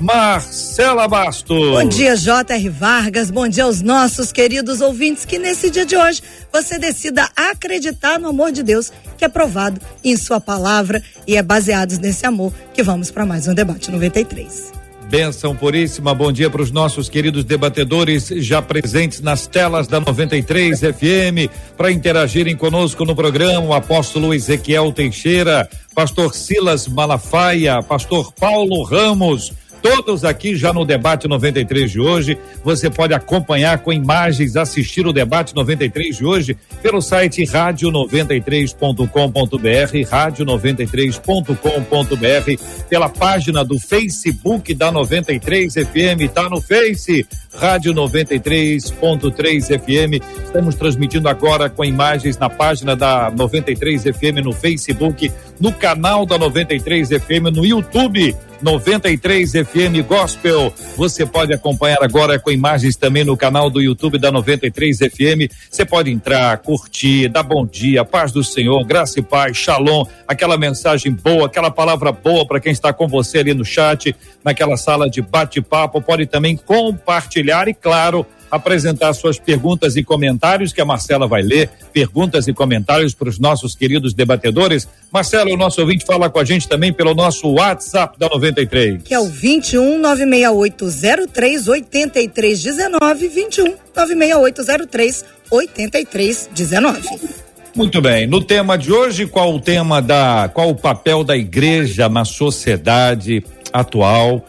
Marcela 0.00 1.08
Bastos. 1.08 1.70
Bom 1.70 1.88
dia, 1.88 2.16
J.R. 2.16 2.68
Vargas. 2.68 3.30
Bom 3.30 3.48
dia 3.48 3.64
aos 3.64 3.80
nossos 3.80 4.30
queridos 4.30 4.80
ouvintes. 4.80 5.24
Que 5.24 5.38
nesse 5.38 5.70
dia 5.70 5.86
de 5.86 5.96
hoje 5.96 6.22
você 6.52 6.78
decida 6.78 7.28
acreditar 7.34 8.18
no 8.18 8.28
amor 8.28 8.52
de 8.52 8.62
Deus, 8.62 8.92
que 9.16 9.24
é 9.24 9.28
provado 9.28 9.80
em 10.04 10.16
Sua 10.16 10.40
palavra 10.40 11.02
e 11.26 11.36
é 11.36 11.42
baseado 11.42 11.98
nesse 11.98 12.26
amor 12.26 12.52
que 12.74 12.82
vamos 12.82 13.10
para 13.10 13.24
mais 13.24 13.48
um 13.48 13.54
debate 13.54 13.90
93. 13.90 14.76
Benção 15.08 15.54
puríssima, 15.54 16.12
bom 16.12 16.32
dia 16.32 16.50
para 16.50 16.60
os 16.60 16.72
nossos 16.72 17.08
queridos 17.08 17.44
debatedores 17.44 18.26
já 18.26 18.60
presentes 18.60 19.20
nas 19.20 19.46
telas 19.46 19.86
da 19.86 20.00
93 20.00 20.80
FM 20.80 21.48
para 21.76 21.92
interagirem 21.92 22.56
conosco 22.56 23.04
no 23.04 23.14
programa, 23.14 23.66
o 23.66 23.72
apóstolo 23.72 24.34
Ezequiel 24.34 24.90
Teixeira, 24.92 25.70
pastor 25.94 26.34
Silas 26.34 26.88
Malafaia, 26.88 27.80
pastor 27.84 28.32
Paulo 28.32 28.82
Ramos, 28.82 29.52
todos 29.82 30.24
aqui 30.24 30.56
já 30.56 30.72
no 30.72 30.84
debate 30.84 31.28
93 31.28 31.88
de 31.90 32.00
hoje. 32.00 32.38
Você 32.64 32.88
pode 32.90 33.14
acompanhar 33.14 33.78
com 33.78 33.92
imagens, 33.92 34.56
assistir 34.56 35.06
o 35.06 35.12
debate 35.12 35.54
93 35.54 36.16
de 36.16 36.24
hoje 36.24 36.56
pelo 36.82 37.00
site 37.00 37.44
rádio93.com.br, 37.44 40.10
rádio93.com.br, 40.10 42.62
pela 42.88 43.08
página 43.08 43.64
do 43.64 43.78
Facebook 43.78 44.74
da 44.74 44.90
93 44.90 45.74
FM, 45.74 46.28
tá 46.32 46.48
no 46.48 46.60
Face, 46.60 47.26
Rádio 47.54 47.94
93.3 47.94 49.80
FM. 49.80 50.20
Estamos 50.44 50.74
transmitindo 50.74 51.28
agora 51.28 51.70
com 51.70 51.84
imagens 51.84 52.36
na 52.36 52.50
página 52.50 52.94
da 52.94 53.30
93 53.30 54.02
FM 54.02 54.44
no 54.44 54.52
Facebook, 54.52 55.32
no 55.58 55.72
canal 55.72 56.26
da 56.26 56.36
93 56.36 57.08
FM 57.08 57.54
no 57.54 57.64
YouTube 57.64 58.36
93 58.62 59.52
FM 59.52 60.06
Gospel. 60.06 60.72
Você 60.96 61.26
pode 61.26 61.52
acompanhar 61.52 61.98
agora 62.02 62.38
com 62.38 62.50
imagens 62.50 62.96
também 62.96 63.24
no 63.24 63.36
canal 63.36 63.68
do 63.70 63.80
YouTube 63.80 64.18
da 64.18 64.30
93 64.32 64.98
FM. 64.98 65.52
Você 65.70 65.84
pode 65.84 66.10
entrar, 66.10 66.58
curtir, 66.58 67.28
dar 67.28 67.42
bom 67.42 67.66
dia, 67.66 68.04
paz 68.04 68.32
do 68.32 68.42
Senhor, 68.42 68.84
graça 68.84 69.18
e 69.18 69.22
paz, 69.22 69.56
shalom, 69.56 70.04
aquela 70.26 70.56
mensagem 70.56 71.12
boa, 71.12 71.46
aquela 71.46 71.70
palavra 71.70 72.12
boa 72.12 72.46
para 72.46 72.60
quem 72.60 72.72
está 72.72 72.92
com 72.92 73.06
você 73.06 73.38
ali 73.38 73.54
no 73.54 73.64
chat, 73.64 74.14
naquela 74.44 74.76
sala 74.76 75.08
de 75.08 75.20
bate-papo. 75.20 76.00
Pode 76.00 76.26
também 76.26 76.56
compartilhar 76.56 77.68
e, 77.68 77.74
claro, 77.74 78.26
apresentar 78.50 79.12
suas 79.12 79.38
perguntas 79.38 79.96
e 79.96 80.02
comentários, 80.02 80.72
que 80.72 80.80
a 80.80 80.84
Marcela 80.84 81.26
vai 81.26 81.42
ler, 81.42 81.70
perguntas 81.92 82.46
e 82.46 82.52
comentários 82.52 83.14
para 83.14 83.28
os 83.28 83.38
nossos 83.38 83.74
queridos 83.74 84.14
debatedores. 84.14 84.88
Marcela, 85.12 85.50
o 85.50 85.56
nosso 85.56 85.80
ouvinte 85.80 86.04
fala 86.04 86.30
com 86.30 86.38
a 86.38 86.44
gente 86.44 86.68
também 86.68 86.92
pelo 86.92 87.14
nosso 87.14 87.48
WhatsApp 87.48 88.18
da 88.18 88.28
93. 88.28 89.02
Que 89.02 89.14
é 89.14 89.20
o 89.20 89.26
21 89.26 89.98
96803 89.98 91.68
8319 91.68 93.28
21 93.28 93.74
96803 93.94 95.24
8319. 95.50 97.46
Muito 97.74 98.00
bem. 98.00 98.26
No 98.26 98.42
tema 98.42 98.78
de 98.78 98.90
hoje, 98.90 99.26
qual 99.26 99.54
o 99.54 99.60
tema 99.60 100.00
da, 100.00 100.50
qual 100.52 100.70
o 100.70 100.74
papel 100.74 101.22
da 101.22 101.36
igreja 101.36 102.08
na 102.08 102.24
sociedade 102.24 103.44
atual? 103.70 104.46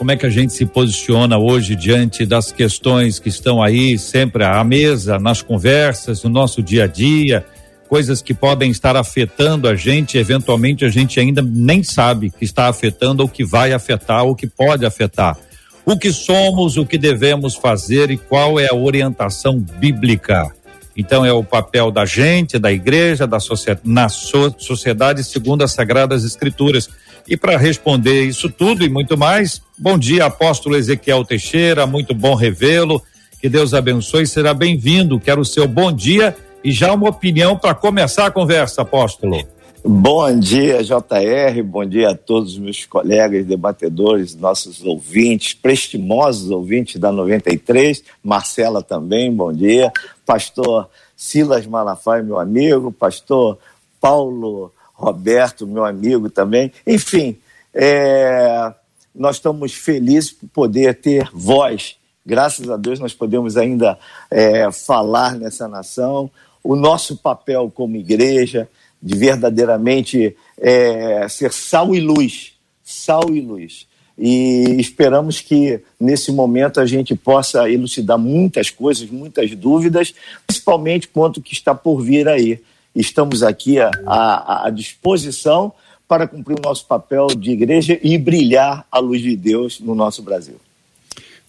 Como 0.00 0.12
é 0.12 0.16
que 0.16 0.24
a 0.24 0.30
gente 0.30 0.54
se 0.54 0.64
posiciona 0.64 1.36
hoje 1.36 1.76
diante 1.76 2.24
das 2.24 2.50
questões 2.50 3.18
que 3.18 3.28
estão 3.28 3.62
aí 3.62 3.98
sempre 3.98 4.42
à 4.42 4.64
mesa, 4.64 5.18
nas 5.18 5.42
conversas, 5.42 6.24
no 6.24 6.30
nosso 6.30 6.62
dia 6.62 6.84
a 6.84 6.86
dia, 6.86 7.44
coisas 7.86 8.22
que 8.22 8.32
podem 8.32 8.70
estar 8.70 8.96
afetando 8.96 9.68
a 9.68 9.76
gente, 9.76 10.16
eventualmente 10.16 10.86
a 10.86 10.88
gente 10.88 11.20
ainda 11.20 11.42
nem 11.42 11.82
sabe 11.82 12.30
que 12.30 12.46
está 12.46 12.66
afetando 12.66 13.22
ou 13.22 13.28
que 13.28 13.44
vai 13.44 13.74
afetar 13.74 14.24
ou 14.24 14.34
que 14.34 14.46
pode 14.46 14.86
afetar. 14.86 15.36
O 15.84 15.98
que 15.98 16.10
somos, 16.14 16.78
o 16.78 16.86
que 16.86 16.96
devemos 16.96 17.54
fazer 17.54 18.10
e 18.10 18.16
qual 18.16 18.58
é 18.58 18.68
a 18.70 18.74
orientação 18.74 19.58
bíblica. 19.60 20.50
Então 20.96 21.24
é 21.24 21.32
o 21.32 21.44
papel 21.44 21.90
da 21.90 22.04
gente, 22.04 22.58
da 22.58 22.72
igreja, 22.72 23.26
da 23.26 23.40
sociedade, 23.40 23.80
na 23.84 24.08
so, 24.08 24.54
sociedade 24.58 25.24
segundo 25.24 25.62
as 25.62 25.72
sagradas 25.72 26.24
escrituras. 26.24 26.88
E 27.28 27.36
para 27.36 27.56
responder 27.56 28.24
isso 28.24 28.48
tudo 28.50 28.84
e 28.84 28.88
muito 28.88 29.16
mais, 29.16 29.62
bom 29.78 29.98
dia, 29.98 30.26
apóstolo 30.26 30.76
Ezequiel 30.76 31.24
Teixeira, 31.24 31.86
muito 31.86 32.14
bom 32.14 32.34
revê-lo. 32.34 33.02
Que 33.40 33.48
Deus 33.48 33.72
abençoe, 33.72 34.26
será 34.26 34.52
bem-vindo. 34.52 35.20
Quero 35.20 35.40
o 35.40 35.44
seu 35.44 35.66
bom 35.66 35.92
dia 35.92 36.36
e 36.62 36.72
já 36.72 36.92
uma 36.92 37.08
opinião 37.08 37.56
para 37.56 37.74
começar 37.74 38.26
a 38.26 38.30
conversa, 38.30 38.82
apóstolo. 38.82 39.46
Bom 39.82 40.38
dia, 40.38 40.84
JR, 40.84 41.62
bom 41.64 41.86
dia 41.86 42.10
a 42.10 42.14
todos 42.14 42.52
os 42.52 42.58
meus 42.58 42.84
colegas 42.84 43.46
debatedores, 43.46 44.34
nossos 44.34 44.84
ouvintes, 44.84 45.54
prestimosos 45.54 46.50
ouvintes 46.50 47.00
da 47.00 47.10
93, 47.10 48.04
Marcela 48.22 48.82
também, 48.82 49.34
bom 49.34 49.50
dia, 49.50 49.90
pastor 50.26 50.86
Silas 51.16 51.66
Malafaia, 51.66 52.22
meu 52.22 52.38
amigo, 52.38 52.92
pastor 52.92 53.56
Paulo 53.98 54.70
Roberto, 54.92 55.66
meu 55.66 55.86
amigo 55.86 56.28
também. 56.28 56.70
Enfim, 56.86 57.38
é, 57.72 58.74
nós 59.14 59.36
estamos 59.36 59.72
felizes 59.72 60.30
por 60.30 60.48
poder 60.50 60.96
ter 60.96 61.30
voz. 61.32 61.96
Graças 62.24 62.68
a 62.68 62.76
Deus 62.76 63.00
nós 63.00 63.14
podemos 63.14 63.56
ainda 63.56 63.98
é, 64.30 64.70
falar 64.70 65.36
nessa 65.36 65.66
nação. 65.66 66.30
O 66.62 66.76
nosso 66.76 67.16
papel 67.16 67.72
como 67.74 67.96
igreja, 67.96 68.68
de 69.02 69.16
verdadeiramente 69.16 70.36
é, 70.58 71.26
ser 71.28 71.52
sal 71.52 71.94
e 71.94 72.00
luz, 72.00 72.52
sal 72.82 73.34
e 73.34 73.40
luz. 73.40 73.86
E 74.18 74.76
esperamos 74.78 75.40
que 75.40 75.80
nesse 75.98 76.30
momento 76.30 76.78
a 76.78 76.84
gente 76.84 77.14
possa 77.14 77.70
elucidar 77.70 78.18
muitas 78.18 78.68
coisas, 78.68 79.08
muitas 79.08 79.54
dúvidas, 79.54 80.14
principalmente 80.46 81.08
quanto 81.08 81.40
que 81.40 81.54
está 81.54 81.74
por 81.74 82.02
vir 82.02 82.28
aí 82.28 82.60
estamos 82.94 83.42
aqui 83.42 83.78
à, 83.78 84.66
à, 84.66 84.70
disposição 84.70 85.72
para 86.08 86.26
cumprir 86.26 86.58
o 86.58 86.62
nosso 86.62 86.86
papel 86.86 87.28
de 87.28 87.52
igreja 87.52 87.98
e 88.02 88.18
brilhar 88.18 88.84
a 88.90 88.98
luz 88.98 89.22
de 89.22 89.36
Deus 89.36 89.80
no 89.80 89.94
nosso 89.94 90.22
Brasil. 90.22 90.56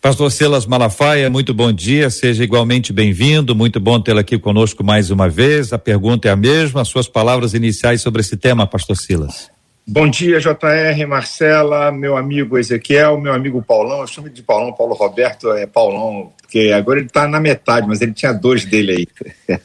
Pastor 0.02 0.32
Silas 0.32 0.66
Malafaia, 0.66 1.30
muito 1.30 1.54
bom 1.54 1.72
dia, 1.72 2.10
seja 2.10 2.44
igualmente 2.44 2.92
bem-vindo, 2.92 3.56
muito 3.56 3.80
bom 3.80 4.02
tê-lo 4.02 4.18
aqui 4.18 4.36
conosco 4.40 4.84
mais 4.84 5.12
uma 5.12 5.30
vez. 5.30 5.72
A 5.74 5.78
pergunta 5.78 6.28
é 6.28 6.32
a 6.32 6.36
mesma, 6.36 6.82
as 6.82 6.88
suas 6.88 7.08
palavras 7.08 7.54
iniciais 7.54 8.02
sobre 8.02 8.22
esse 8.22 8.36
tema, 8.36 8.66
Pastor 8.66 8.98
Silas. 8.98 9.52
Bom 9.88 10.10
dia, 10.10 10.40
JR, 10.40 11.08
Marcela, 11.08 11.92
meu 11.92 12.18
amigo 12.18 12.58
Ezequiel, 12.58 13.22
meu 13.22 13.32
amigo 13.32 13.62
Paulão, 13.62 14.02
eu 14.02 14.08
chamo 14.08 14.28
de 14.28 14.42
Paulão, 14.42 14.74
Paulo 14.74 14.96
Roberto 14.96 15.52
é 15.52 15.68
Paulão, 15.68 16.34
porque 16.42 16.72
agora 16.74 16.98
ele 16.98 17.06
está 17.06 17.28
na 17.28 17.40
metade, 17.40 17.88
mas 17.88 18.02
ele 18.02 18.14
tinha 18.14 18.34
dois 18.34 18.66
dele 18.66 19.08
aí. 19.48 19.58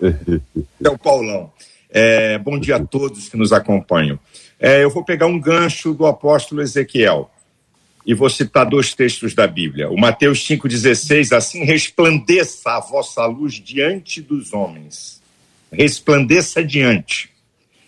é 0.80 0.88
o 0.88 0.96
Paulão. 0.96 1.50
É, 1.90 2.38
bom 2.38 2.56
dia 2.56 2.76
a 2.76 2.84
todos 2.84 3.28
que 3.28 3.36
nos 3.36 3.52
acompanham. 3.52 4.16
É, 4.60 4.84
eu 4.84 4.90
vou 4.90 5.04
pegar 5.04 5.26
um 5.26 5.40
gancho 5.40 5.92
do 5.92 6.06
apóstolo 6.06 6.62
Ezequiel 6.62 7.32
e 8.06 8.12
vou 8.12 8.28
citar 8.28 8.66
dois 8.66 8.94
textos 8.94 9.34
da 9.34 9.46
Bíblia. 9.46 9.88
O 9.88 9.98
Mateus 9.98 10.46
5,16: 10.46 11.32
Assim 11.36 11.64
resplandeça 11.64 12.72
a 12.72 12.80
vossa 12.80 13.24
luz 13.26 13.54
diante 13.54 14.20
dos 14.20 14.52
homens. 14.52 15.22
Resplandeça 15.72 16.62
diante. 16.62 17.30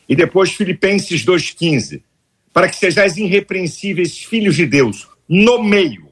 E 0.09 0.17
depois 0.17 0.53
Filipenses 0.53 1.25
2,15: 1.25 2.03
Para 2.53 2.69
que 2.69 2.77
sejais 2.77 3.17
irrepreensíveis 3.17 4.19
filhos 4.19 4.57
de 4.57 4.67
Deus, 4.67 5.09
no 5.29 5.63
meio 5.63 6.07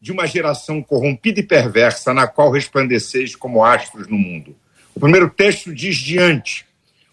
de 0.00 0.12
uma 0.12 0.26
geração 0.26 0.82
corrompida 0.82 1.40
e 1.40 1.42
perversa, 1.42 2.14
na 2.14 2.26
qual 2.26 2.50
resplandeceis 2.50 3.36
como 3.36 3.62
astros 3.64 4.08
no 4.08 4.16
mundo. 4.16 4.56
O 4.94 5.00
primeiro 5.00 5.28
texto 5.28 5.74
diz 5.74 5.96
diante, 5.96 6.64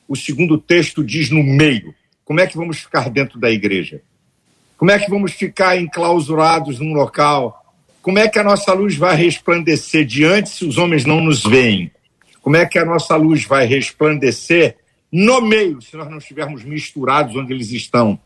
o 0.07 0.15
segundo 0.15 0.57
texto 0.57 1.03
diz 1.03 1.29
no 1.29 1.43
meio. 1.43 1.93
Como 2.23 2.39
é 2.39 2.47
que 2.47 2.55
vamos 2.55 2.79
ficar 2.79 3.09
dentro 3.09 3.39
da 3.39 3.51
igreja? 3.51 4.01
Como 4.77 4.91
é 4.91 4.99
que 4.99 5.09
vamos 5.09 5.31
ficar 5.31 5.75
enclausurados 5.75 6.79
num 6.79 6.93
local? 6.93 7.65
Como 7.99 8.19
é 8.19 8.27
que 8.27 8.37
a 8.37 8.43
nossa 8.43 8.71
luz 8.73 8.95
vai 8.95 9.15
resplandecer 9.15 10.05
diante 10.05 10.49
se 10.49 10.65
os 10.65 10.77
homens 10.77 11.03
não 11.03 11.19
nos 11.19 11.43
veem? 11.43 11.91
Como 12.43 12.55
é 12.55 12.65
que 12.65 12.77
a 12.77 12.85
nossa 12.85 13.15
luz 13.15 13.43
vai 13.43 13.65
resplandecer 13.65 14.77
no 15.11 15.41
meio 15.41 15.81
se 15.81 15.97
nós 15.97 16.07
não 16.09 16.19
estivermos 16.19 16.63
misturados 16.63 17.35
onde 17.35 17.51
eles 17.51 17.71
estão? 17.71 18.19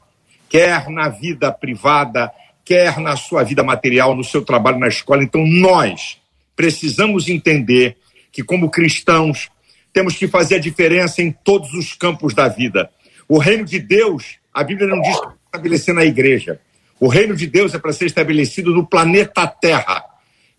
Quer 0.50 0.89
na 0.89 1.07
vida 1.07 1.50
privada, 1.53 2.30
quer 2.65 3.00
na 3.00 3.15
sua 3.15 3.44
vida 3.44 3.63
material, 3.63 4.13
no 4.13 4.24
seu 4.24 4.42
trabalho 4.42 4.77
na 4.77 4.89
escola. 4.89 5.24
Então, 5.24 5.48
nós 5.48 6.18
precisamos 6.53 7.30
entender 7.30 7.95
que, 8.30 8.44
como 8.44 8.69
cristãos, 8.69 9.50
temos 9.94 10.18
que 10.18 10.27
fazer 10.27 10.56
a 10.56 10.59
diferença 10.59 11.21
em 11.21 11.31
todos 11.31 11.74
os 11.74 11.94
campos 11.94 12.33
da 12.33 12.50
vida. 12.50 12.92
O 13.25 13.38
reino 13.38 13.63
de 13.63 13.80
Deus, 13.80 14.36
a 14.53 14.65
Bíblia 14.65 14.88
não 14.88 15.01
diz 15.01 15.18
estabelecer 15.51 15.94
na 15.94 16.06
igreja. 16.06 16.62
O 16.98 17.07
reino 17.07 17.36
de 17.36 17.45
Deus 17.45 17.74
é 17.74 17.80
para 17.80 17.92
ser 17.92 18.06
estabelecido 18.06 18.74
no 18.74 18.88
planeta 18.88 19.45
Terra. 19.45 20.06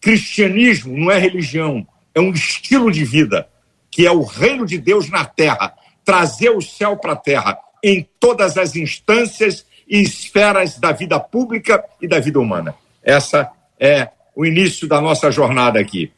Cristianismo 0.00 0.96
não 0.98 1.10
é 1.10 1.18
religião, 1.18 1.86
é 2.14 2.20
um 2.20 2.30
estilo 2.30 2.90
de 2.90 3.04
vida, 3.04 3.48
que 3.90 4.06
é 4.06 4.12
o 4.12 4.22
reino 4.22 4.66
de 4.66 4.76
Deus 4.76 5.08
na 5.08 5.24
Terra. 5.24 5.72
Trazer 6.04 6.50
o 6.50 6.60
céu 6.60 6.96
para 6.96 7.12
a 7.12 7.16
Terra 7.16 7.58
em 7.82 8.06
todas 8.20 8.58
as 8.58 8.76
instâncias 8.76 9.64
e 9.88 10.02
esferas 10.02 10.78
da 10.78 10.92
vida 10.92 11.18
pública 11.18 11.82
e 12.00 12.06
da 12.06 12.20
vida 12.20 12.38
humana. 12.38 12.74
Essa 13.02 13.50
é 13.80 14.08
o 14.36 14.44
início 14.44 14.86
da 14.86 15.00
nossa 15.00 15.30
jornada 15.30 15.80
aqui. 15.80 16.12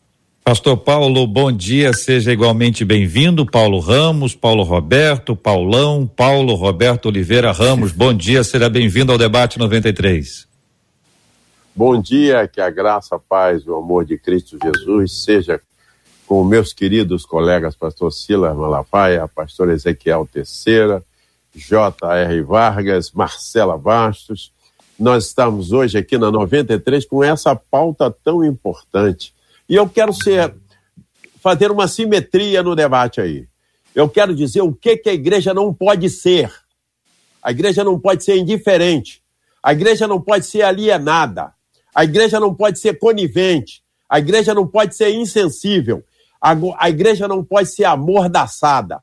Pastor 0.47 0.77
Paulo, 0.77 1.27
bom 1.27 1.51
dia, 1.51 1.95
seja 1.95 2.31
igualmente 2.31 2.85
bem-vindo. 2.85 3.47
Paulo 3.47 3.79
Ramos, 3.81 4.35
Paulo 4.35 4.63
Roberto, 4.63 5.35
Paulão, 5.35 6.07
Paulo 6.07 6.55
Roberto 6.55 7.07
Oliveira 7.07 7.51
Ramos, 7.51 7.93
bom 7.93 8.13
dia, 8.13 8.45
seja 8.45 8.69
bem-vindo 8.69 9.11
ao 9.11 9.17
debate 9.17 9.59
93. 9.59 10.47
Bom 11.75 11.99
dia, 11.99 12.47
que 12.47 12.61
a 12.61 12.69
graça, 12.69 13.17
a 13.17 13.19
paz, 13.19 13.67
o 13.67 13.75
amor 13.75 14.05
de 14.05 14.19
Cristo 14.19 14.59
Jesus 14.63 15.25
seja 15.25 15.59
com 16.27 16.45
meus 16.45 16.75
queridos 16.75 17.25
colegas, 17.25 17.75
pastor 17.75 18.13
Silas 18.13 18.55
Malafaia, 18.55 19.27
pastor 19.27 19.71
Ezequiel 19.71 20.29
Terceira, 20.31 21.03
J.R. 21.55 22.43
Vargas, 22.43 23.11
Marcela 23.13 23.79
Bastos. 23.79 24.53
Nós 24.99 25.25
estamos 25.25 25.73
hoje 25.73 25.97
aqui 25.97 26.19
na 26.19 26.31
93 26.31 27.07
com 27.07 27.25
essa 27.25 27.57
pauta 27.57 28.15
tão 28.23 28.45
importante 28.45 29.33
e 29.69 29.75
eu 29.75 29.89
quero 29.89 30.13
ser, 30.13 30.55
fazer 31.41 31.71
uma 31.71 31.89
simetria 31.89 32.63
no 32.63 32.75
debate 32.75 33.21
aí. 33.21 33.47
Eu 33.95 34.09
quero 34.09 34.35
dizer 34.35 34.61
o 34.63 34.73
que, 34.73 34.97
que 34.97 35.09
a 35.09 35.15
igreja 35.15 35.55
não 35.55 35.73
pode 35.73 36.11
ser. 36.11 36.53
A 37.43 37.51
igreja 37.51 37.85
não 37.85 37.99
pode 37.99 38.25
ser 38.25 38.37
indiferente. 38.37 39.23
A 39.63 39.73
igreja 39.73 40.07
não 40.07 40.21
pode 40.21 40.47
ser 40.47 40.63
alienada. 40.63 41.53
A 41.95 42.05
igreja 42.05 42.41
não 42.41 42.55
pode 42.55 42.79
ser 42.79 42.99
conivente. 42.99 43.83
A 44.09 44.19
igreja 44.19 44.53
não 44.53 44.67
pode 44.67 44.97
ser 44.97 45.11
insensível. 45.15 46.03
A, 46.41 46.55
a 46.79 46.91
igreja 46.91 47.29
não 47.29 47.45
pode 47.45 47.75
ser 47.75 47.85
amordaçada. 47.85 49.03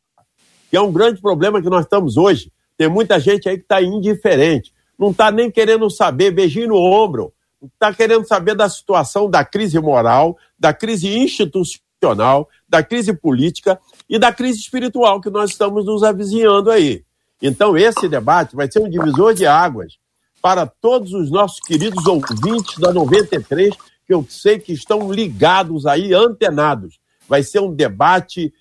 Que 0.70 0.78
é 0.78 0.82
um 0.82 0.92
grande 0.92 1.22
problema 1.22 1.62
que 1.62 1.70
nós 1.70 1.86
estamos 1.86 2.18
hoje. 2.18 2.52
Tem 2.78 2.90
muita 2.90 3.20
gente 3.20 3.48
aí 3.48 3.58
que 3.58 3.64
está 3.64 3.82
indiferente. 3.82 4.74
Não 5.00 5.12
está 5.12 5.32
nem 5.32 5.50
querendo 5.50 5.90
saber, 5.90 6.32
beijinho 6.32 6.70
no 6.70 6.78
ombro 6.78 7.34
está 7.64 7.94
querendo 7.94 8.26
saber 8.26 8.56
da 8.56 8.70
situação 8.70 9.30
da 9.30 9.46
crise 9.46 9.80
moral, 9.80 10.38
da 10.58 10.74
crise 10.74 11.08
institucional, 11.08 12.50
da 12.68 12.82
crise 12.82 13.14
política 13.14 13.80
e 14.10 14.18
da 14.18 14.32
crise 14.32 14.60
espiritual 14.60 15.22
que 15.22 15.30
nós 15.30 15.52
estamos 15.52 15.86
nos 15.86 16.04
avizinhando 16.04 16.72
aí. 16.72 17.04
Então, 17.42 17.78
esse 17.78 18.08
debate 18.08 18.56
vai 18.56 18.72
ser 18.72 18.80
um 18.80 18.90
divisor 18.90 19.34
de 19.34 19.46
águas 19.46 19.98
para 20.42 20.66
todos 20.66 21.14
os 21.14 21.30
nossos 21.30 21.60
queridos 21.60 22.06
ouvintes 22.06 22.78
da 22.80 22.92
93, 22.92 23.76
que 24.06 24.14
eu 24.14 24.26
sei 24.30 24.60
que 24.60 24.74
estão 24.74 25.12
ligados 25.12 25.86
aí, 25.86 26.14
antenados. 26.14 27.00
Vai 27.28 27.44
ser 27.44 27.60
um 27.60 27.74
debate 27.74 28.54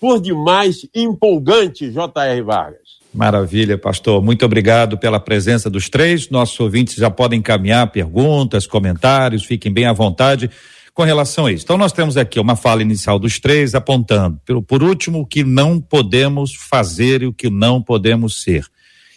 por 0.00 0.20
demais 0.20 0.86
empolgante, 0.94 1.90
J.R. 1.90 2.42
Vargas. 2.42 2.97
Maravilha, 3.12 3.78
pastor. 3.78 4.22
Muito 4.22 4.44
obrigado 4.44 4.98
pela 4.98 5.18
presença 5.18 5.70
dos 5.70 5.88
três. 5.88 6.28
Nossos 6.28 6.58
ouvintes 6.60 6.94
já 6.94 7.10
podem 7.10 7.38
encaminhar 7.38 7.90
perguntas, 7.90 8.66
comentários, 8.66 9.44
fiquem 9.44 9.72
bem 9.72 9.86
à 9.86 9.92
vontade 9.92 10.50
com 10.98 11.04
relação 11.04 11.46
a 11.46 11.52
isso. 11.52 11.64
Então, 11.64 11.78
nós 11.78 11.92
temos 11.92 12.16
aqui 12.16 12.40
uma 12.40 12.56
fala 12.56 12.82
inicial 12.82 13.20
dos 13.20 13.38
três 13.38 13.72
apontando, 13.72 14.40
por, 14.66 14.82
último, 14.82 15.20
o 15.20 15.26
que 15.26 15.44
não 15.44 15.80
podemos 15.80 16.54
fazer 16.54 17.22
e 17.22 17.26
o 17.26 17.32
que 17.32 17.48
não 17.48 17.80
podemos 17.80 18.42
ser. 18.42 18.66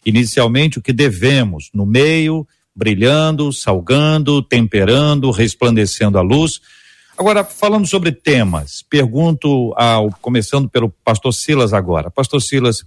Inicialmente, 0.05 0.77
o 0.77 0.81
que 0.81 0.93
devemos, 0.93 1.71
no 1.73 1.83
meio, 1.83 2.47
brilhando, 2.75 3.51
salgando, 3.51 4.43
temperando, 4.43 5.31
resplandecendo 5.31 6.19
a 6.19 6.21
luz. 6.21 6.61
Agora, 7.17 7.43
falando 7.43 7.87
sobre 7.87 8.11
temas, 8.11 8.83
pergunto 8.87 9.73
ao, 9.75 10.11
começando 10.21 10.69
pelo 10.69 10.89
pastor 11.03 11.33
Silas 11.33 11.73
agora. 11.73 12.11
Pastor 12.11 12.43
Silas, 12.43 12.83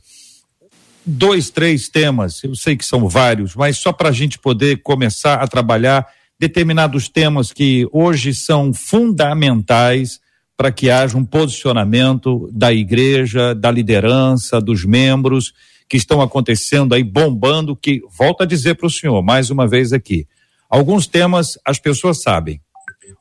dois, 1.07 1.51
três 1.51 1.89
temas, 1.89 2.43
eu 2.43 2.55
sei 2.55 2.77
que 2.77 2.85
são 2.85 3.09
vários, 3.09 3.55
mas 3.55 3.79
só 3.79 3.93
para 3.93 4.09
a 4.09 4.13
gente 4.13 4.39
poder 4.39 4.83
começar 4.83 5.37
a 5.37 5.47
trabalhar 5.47 6.07
determinados 6.39 7.09
temas 7.09 7.53
que 7.53 7.87
hoje 7.93 8.35
são 8.35 8.73
fundamentais 8.73 10.21
para 10.57 10.71
que 10.71 10.91
haja 10.91 11.17
um 11.17 11.25
posicionamento 11.25 12.49
da 12.53 12.73
igreja, 12.73 13.55
da 13.55 13.71
liderança, 13.71 14.61
dos 14.61 14.85
membros 14.85 15.53
que 15.89 15.97
estão 15.97 16.21
acontecendo 16.21 16.95
aí 16.95 17.03
bombando, 17.03 17.77
que 17.77 18.01
volto 18.17 18.43
a 18.43 18.47
dizer 18.47 18.75
para 18.75 18.87
o 18.87 18.91
senhor 18.91 19.23
mais 19.23 19.51
uma 19.51 19.67
vez 19.67 19.93
aqui. 19.93 20.27
Alguns 20.69 21.07
temas 21.07 21.59
as 21.65 21.79
pessoas 21.79 22.23
sabem, 22.23 22.61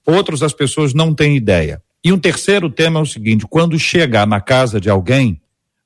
outros 0.05 0.41
as 0.41 0.53
pessoas 0.53 0.93
não 0.93 1.13
têm 1.13 1.35
ideia. 1.35 1.81
E 2.03 2.11
um 2.11 2.19
terceiro 2.19 2.69
tema 2.69 2.99
é 2.99 3.03
o 3.03 3.05
seguinte: 3.05 3.45
quando 3.49 3.77
chegar 3.79 4.27
na 4.27 4.41
casa 4.41 4.79
de 4.79 4.89
alguém, 4.89 5.41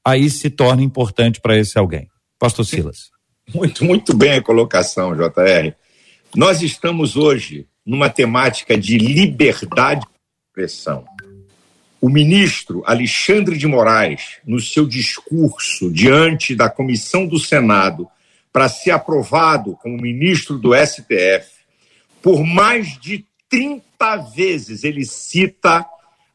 aí 0.08 0.30
se 0.30 0.50
torna 0.50 0.82
importante 0.82 1.42
para 1.42 1.58
esse 1.58 1.78
alguém. 1.78 2.08
Pastor 2.40 2.66
Silas. 2.66 3.12
Muito, 3.54 3.84
muito 3.84 4.16
bem 4.16 4.36
a 4.36 4.42
colocação, 4.42 5.14
JR. 5.14 5.74
Nós 6.34 6.62
estamos 6.62 7.18
hoje 7.18 7.68
numa 7.86 8.10
temática 8.10 8.78
de 8.78 8.98
liberdade 8.98 10.00
de 10.00 10.08
expressão. 10.48 11.04
O 12.00 12.10
ministro 12.10 12.84
Alexandre 12.86 13.58
de 13.58 13.68
Moraes, 13.68 14.38
no 14.46 14.62
seu 14.62 14.88
discurso 14.88 15.92
diante 15.92 16.56
da 16.56 16.70
comissão 16.70 17.28
do 17.28 17.38
Senado 17.38 18.08
para 18.54 18.70
ser 18.70 18.92
aprovado 18.92 19.76
como 19.76 20.02
ministro 20.02 20.58
do 20.58 20.72
STF, 20.74 21.50
por 22.22 22.46
mais 22.46 22.98
de 22.98 23.26
30 23.50 24.16
vezes 24.34 24.86
ele 24.86 25.04
cita 25.06 25.86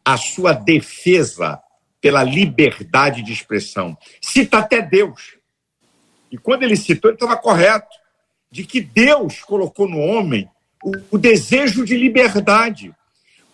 a 0.05 0.19
sua 0.19 0.53
defesa 0.53 1.62
pela 2.03 2.25
liberdade 2.25 3.23
de 3.23 3.33
expressão. 3.33 3.97
Cita 4.21 4.59
até 4.59 4.83
Deus. 4.83 5.37
E 6.31 6.37
quando 6.37 6.65
ele 6.65 6.77
citou, 6.77 7.11
ele 7.11 7.17
estava 7.17 7.37
correto, 7.37 7.97
de 8.51 8.65
que 8.65 8.81
Deus 8.81 9.41
colocou 9.41 9.89
no 9.89 10.01
homem 10.01 10.51
o, 10.83 10.93
o 11.13 11.19
desejo 11.19 11.85
de 11.85 11.97
liberdade. 11.97 12.93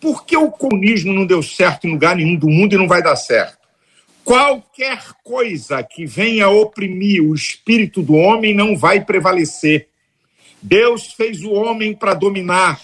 Por 0.01 0.25
que 0.25 0.35
o 0.35 0.49
comunismo 0.49 1.13
não 1.13 1.25
deu 1.25 1.43
certo 1.43 1.85
em 1.85 1.91
lugar 1.91 2.15
nenhum 2.15 2.35
do 2.35 2.49
mundo 2.49 2.73
e 2.73 2.77
não 2.77 2.87
vai 2.87 3.03
dar 3.03 3.15
certo? 3.15 3.59
Qualquer 4.23 4.99
coisa 5.23 5.83
que 5.83 6.05
venha 6.05 6.49
oprimir 6.49 7.23
o 7.23 7.35
espírito 7.35 8.01
do 8.01 8.15
homem 8.15 8.53
não 8.53 8.75
vai 8.75 9.03
prevalecer. 9.03 9.89
Deus 10.61 11.13
fez 11.13 11.43
o 11.43 11.51
homem 11.51 11.93
para 11.93 12.13
dominar 12.13 12.79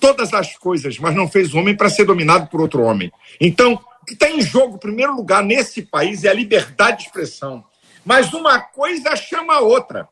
todas 0.00 0.32
as 0.32 0.56
coisas, 0.56 0.98
mas 0.98 1.14
não 1.14 1.28
fez 1.28 1.52
o 1.52 1.58
homem 1.58 1.76
para 1.76 1.90
ser 1.90 2.04
dominado 2.04 2.48
por 2.48 2.60
outro 2.60 2.82
homem. 2.82 3.10
Então, 3.40 3.80
o 4.04 4.06
que 4.06 4.12
está 4.12 4.28
em 4.28 4.42
jogo, 4.42 4.76
em 4.76 4.78
primeiro 4.78 5.16
lugar, 5.16 5.42
nesse 5.42 5.80
país 5.80 6.24
é 6.24 6.28
a 6.28 6.34
liberdade 6.34 6.98
de 6.98 7.02
expressão. 7.04 7.64
Mas 8.04 8.34
uma 8.34 8.60
coisa 8.60 9.16
chama 9.16 9.54
a 9.54 9.60
outra. 9.60 10.06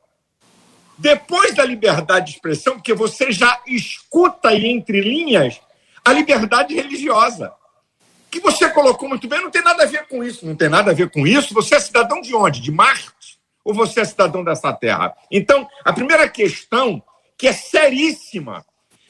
Depois 0.97 1.55
da 1.55 1.63
liberdade 1.63 2.27
de 2.27 2.33
expressão, 2.33 2.77
porque 2.77 2.95
você 2.95 3.31
já 3.31 3.61
escuta 3.67 4.49
aí 4.49 4.67
entre 4.67 5.03
linhas 5.03 5.61
a 6.03 6.11
liberdade 6.11 6.75
religiosa. 6.75 7.53
Que 8.31 8.41
você 8.41 8.67
colocou 8.71 9.11
muito 9.11 9.29
bem, 9.29 9.43
não 9.43 9.51
tem 9.51 9.63
nada 9.63 9.83
a 9.83 9.87
ver 9.87 10.09
com 10.09 10.25
isso. 10.25 10.47
Não 10.47 10.57
tem 10.57 10.71
nada 10.71 10.91
a 10.91 10.95
ver 10.95 11.11
com 11.11 11.27
isso. 11.27 11.53
Você 11.53 11.75
é 11.75 11.81
cidadão 11.81 12.23
de 12.23 12.35
onde? 12.35 12.63
De 12.63 12.73
Marte? 12.73 13.39
Ou 13.63 13.75
você 13.75 14.01
é 14.01 14.05
cidadão 14.07 14.43
dessa 14.43 14.73
terra? 14.73 15.15
Então, 15.31 15.69
a 15.85 15.93
primeira 15.93 16.27
questão, 16.31 17.03
que 17.37 17.47
é 17.47 17.53
seríssima, 17.53 18.65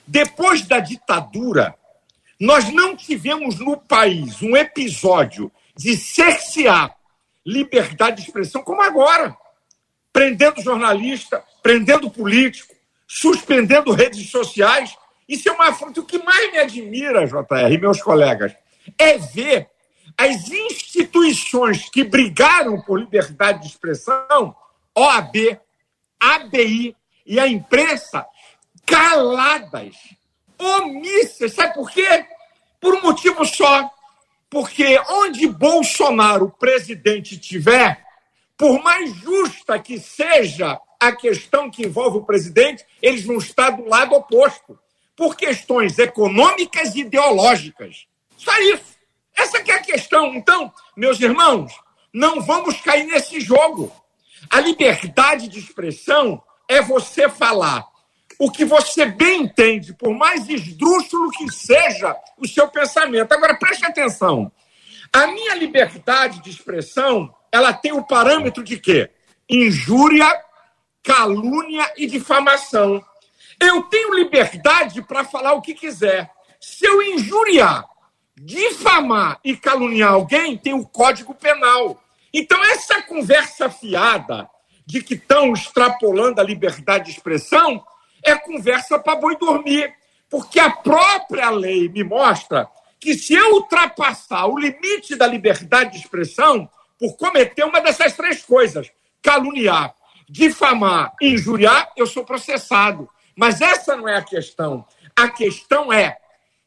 depois 0.09 0.63
da 0.63 0.81
ditadura, 0.81 1.73
nós 2.43 2.73
não 2.73 2.97
tivemos 2.97 3.61
no 3.61 3.77
país 3.77 4.43
um 4.43 4.57
episódio 4.57 5.49
de 5.77 5.97
cercear 5.97 6.93
liberdade 7.47 8.17
de 8.17 8.23
expressão 8.27 8.65
como 8.65 8.83
agora. 8.83 9.37
Prendendo 10.13 10.61
jornalista, 10.61 11.41
prendendo 11.63 12.11
político, 12.11 12.75
suspendendo 13.07 13.93
redes 13.93 14.29
sociais 14.29 14.97
Isso 15.29 15.49
é 15.49 15.53
uma 15.53 15.69
afronta. 15.69 16.01
O 16.01 16.05
que 16.05 16.19
mais 16.19 16.51
me 16.51 16.59
admira, 16.59 17.25
JR, 17.29 17.73
e 17.73 17.79
meus 17.79 18.03
colegas, 18.03 18.53
é 18.99 19.17
ver 19.19 19.69
as 20.19 20.51
instituições 20.51 21.89
que 21.91 22.03
brigaram 22.03 22.83
por 22.83 22.99
liberdade 22.99 23.61
de 23.63 23.69
expressão, 23.69 24.53
OAB, 24.97 25.61
ABI 26.19 26.97
e 27.25 27.39
a 27.39 27.47
imprensa, 27.47 28.27
caladas, 28.85 29.95
omissas. 30.59 31.53
Sabe 31.55 31.75
por 31.75 31.89
quê? 31.89 32.27
Por 32.83 32.95
um 32.95 33.01
motivo 33.01 33.45
só. 33.47 33.89
Porque 34.51 35.01
onde 35.09 35.47
Bolsonaro, 35.47 36.51
presidente, 36.59 37.39
tiver, 37.39 38.05
por 38.59 38.83
mais 38.83 39.15
justa 39.15 39.79
que 39.79 39.99
seja 39.99 40.79
a 41.01 41.13
questão 41.13 41.71
que 41.71 41.87
envolve 41.87 42.19
o 42.19 42.25
presidente, 42.25 42.85
eles 43.01 43.25
vão 43.25 43.39
estar 43.39 43.71
do 43.71 43.89
lado 43.89 44.15
oposto, 44.15 44.79
por 45.17 45.37
questões 45.37 45.99
econômicas 45.99 46.95
e 46.95 47.01
ideológicas. 47.01 48.07
Só 48.37 48.53
isso. 48.61 48.97
Essa 49.35 49.59
é 49.59 49.73
a 49.73 49.83
questão. 49.83 50.35
Então, 50.35 50.73
meus 50.97 51.21
irmãos, 51.21 51.73
não 52.13 52.43
vamos 52.43 52.81
cair 52.81 53.05
nesse 53.05 53.41
jogo. 53.41 53.93
A 54.51 54.61
liberdade 54.61 55.49
de 55.49 55.61
expressão 55.61 56.43
é 56.69 56.83
você 56.83 57.29
falar 57.29 57.87
o 58.39 58.51
que 58.51 58.65
você 58.65 59.07
bem 59.07 59.43
entende, 59.43 59.95
por 59.95 60.15
mais 60.15 60.49
esdrúxulo 60.49 61.31
que 61.31 61.51
seja 61.53 62.17
o 62.39 62.47
seu 62.47 62.69
pensamento. 62.69 63.33
Agora, 63.33 63.59
preste 63.59 63.85
atenção. 63.85 64.51
A 65.13 65.27
minha 65.27 65.55
liberdade 65.55 66.43
de 66.43 66.51
expressão, 66.51 67.35
ela 67.51 67.73
tem 67.73 67.93
o 67.93 68.03
parâmetro 68.03 68.65
de 68.65 68.79
quê? 68.79 69.11
Injúria, 69.49 70.27
calúnia 71.03 71.93
e 71.97 72.07
difamação. 72.07 73.05
Eu 73.61 73.83
tenho 73.85 74.15
liberdade 74.15 75.03
para 75.03 75.25
falar 75.25 75.53
o 75.53 75.63
que 75.63 75.75
quiser. 75.75 76.31
Se 76.61 76.87
eu 76.87 77.03
injuriar, 77.03 77.85
difamar 78.37 79.39
e 79.45 79.57
caluniar 79.57 80.13
alguém, 80.13 80.57
tem 80.57 80.73
o 80.75 80.87
Código 80.87 81.35
Penal. 81.35 82.03
Então, 82.33 82.63
essa 82.65 83.03
conversa 83.03 83.69
fiada 83.69 84.49
de 84.87 85.03
que 85.03 85.15
estão 85.15 85.53
extrapolando 85.53 86.41
a 86.41 86.45
liberdade 86.45 87.07
de 87.07 87.11
expressão 87.11 87.85
é 88.25 88.35
conversa 88.37 88.99
para 88.99 89.17
boi 89.17 89.37
dormir. 89.37 89.93
Porque 90.29 90.59
a 90.59 90.71
própria 90.71 91.51
lei 91.51 91.89
me 91.89 92.03
mostra 92.03 92.69
que 92.99 93.15
se 93.15 93.35
eu 93.35 93.55
ultrapassar 93.55 94.47
o 94.47 94.59
limite 94.59 95.17
da 95.17 95.27
liberdade 95.27 95.93
de 95.93 95.99
expressão 95.99 96.71
por 96.99 97.17
cometer 97.17 97.65
uma 97.65 97.81
dessas 97.81 98.15
três 98.15 98.43
coisas, 98.43 98.91
caluniar, 99.21 99.95
difamar, 100.29 101.13
injuriar, 101.21 101.93
eu 101.97 102.07
sou 102.07 102.25
processado. 102.25 103.09
Mas 103.37 103.61
essa 103.61 103.97
não 103.97 104.09
é 104.09 104.17
a 104.17 104.23
questão. 104.23 104.87
A 105.17 105.29
questão 105.29 105.93
é 105.93 106.17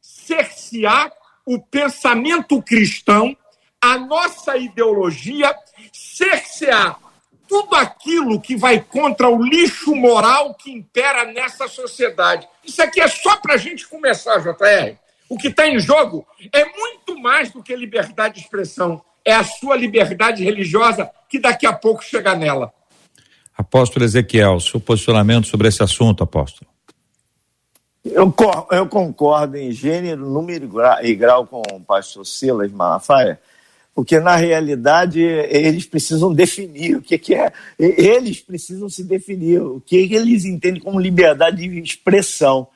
cercear 0.02 1.12
o 1.46 1.60
pensamento 1.60 2.62
cristão, 2.62 3.36
a 3.82 3.98
nossa 3.98 4.58
ideologia, 4.58 5.56
cercear 5.94 7.00
tudo 7.56 7.74
aquilo 7.76 8.42
que 8.42 8.58
vai 8.58 8.82
contra 8.82 9.30
o 9.30 9.42
lixo 9.42 9.96
moral 9.96 10.54
que 10.56 10.70
impera 10.70 11.24
nessa 11.32 11.70
sociedade. 11.70 12.46
Isso 12.66 12.82
aqui 12.82 13.00
é 13.00 13.08
só 13.08 13.38
para 13.38 13.54
a 13.54 13.58
gente 13.58 13.88
começar, 13.88 14.40
JR. 14.40 14.98
O 15.30 15.38
que 15.38 15.48
está 15.48 15.66
em 15.66 15.80
jogo 15.80 16.28
é 16.52 16.66
muito 16.66 17.18
mais 17.18 17.54
do 17.54 17.64
que 17.64 17.74
liberdade 17.74 18.36
de 18.36 18.42
expressão. 18.42 19.02
É 19.24 19.34
a 19.34 19.44
sua 19.46 19.78
liberdade 19.78 20.44
religiosa 20.44 21.10
que 21.30 21.40
daqui 21.40 21.66
a 21.66 21.72
pouco 21.72 22.04
chega 22.04 22.36
nela. 22.36 22.74
Apóstolo 23.58 24.04
Ezequiel, 24.04 24.60
seu 24.60 24.82
posicionamento 24.82 25.48
sobre 25.48 25.70
esse 25.70 25.82
assunto, 25.82 26.26
apóstolo. 26.26 26.70
Eu, 28.04 28.36
eu 28.72 28.88
concordo 28.88 29.56
em 29.56 29.72
gênero, 29.72 30.30
número 30.30 30.70
e 31.02 31.16
grau 31.16 31.48
com 31.48 31.62
o 31.72 31.80
pastor 31.80 32.26
Silas 32.26 32.70
Malafaia, 32.74 33.40
porque 33.96 34.20
na 34.20 34.36
realidade 34.36 35.22
eles 35.22 35.86
precisam 35.86 36.34
definir 36.34 36.98
o 36.98 37.02
que, 37.02 37.18
que 37.18 37.34
é, 37.34 37.54
eles 37.80 38.42
precisam 38.42 38.90
se 38.90 39.06
definir 39.06 39.62
o 39.62 39.80
que 39.80 39.96
eles 39.96 40.44
entendem 40.44 40.82
como 40.82 41.00
liberdade 41.00 41.66
de 41.66 41.80
expressão. 41.80 42.68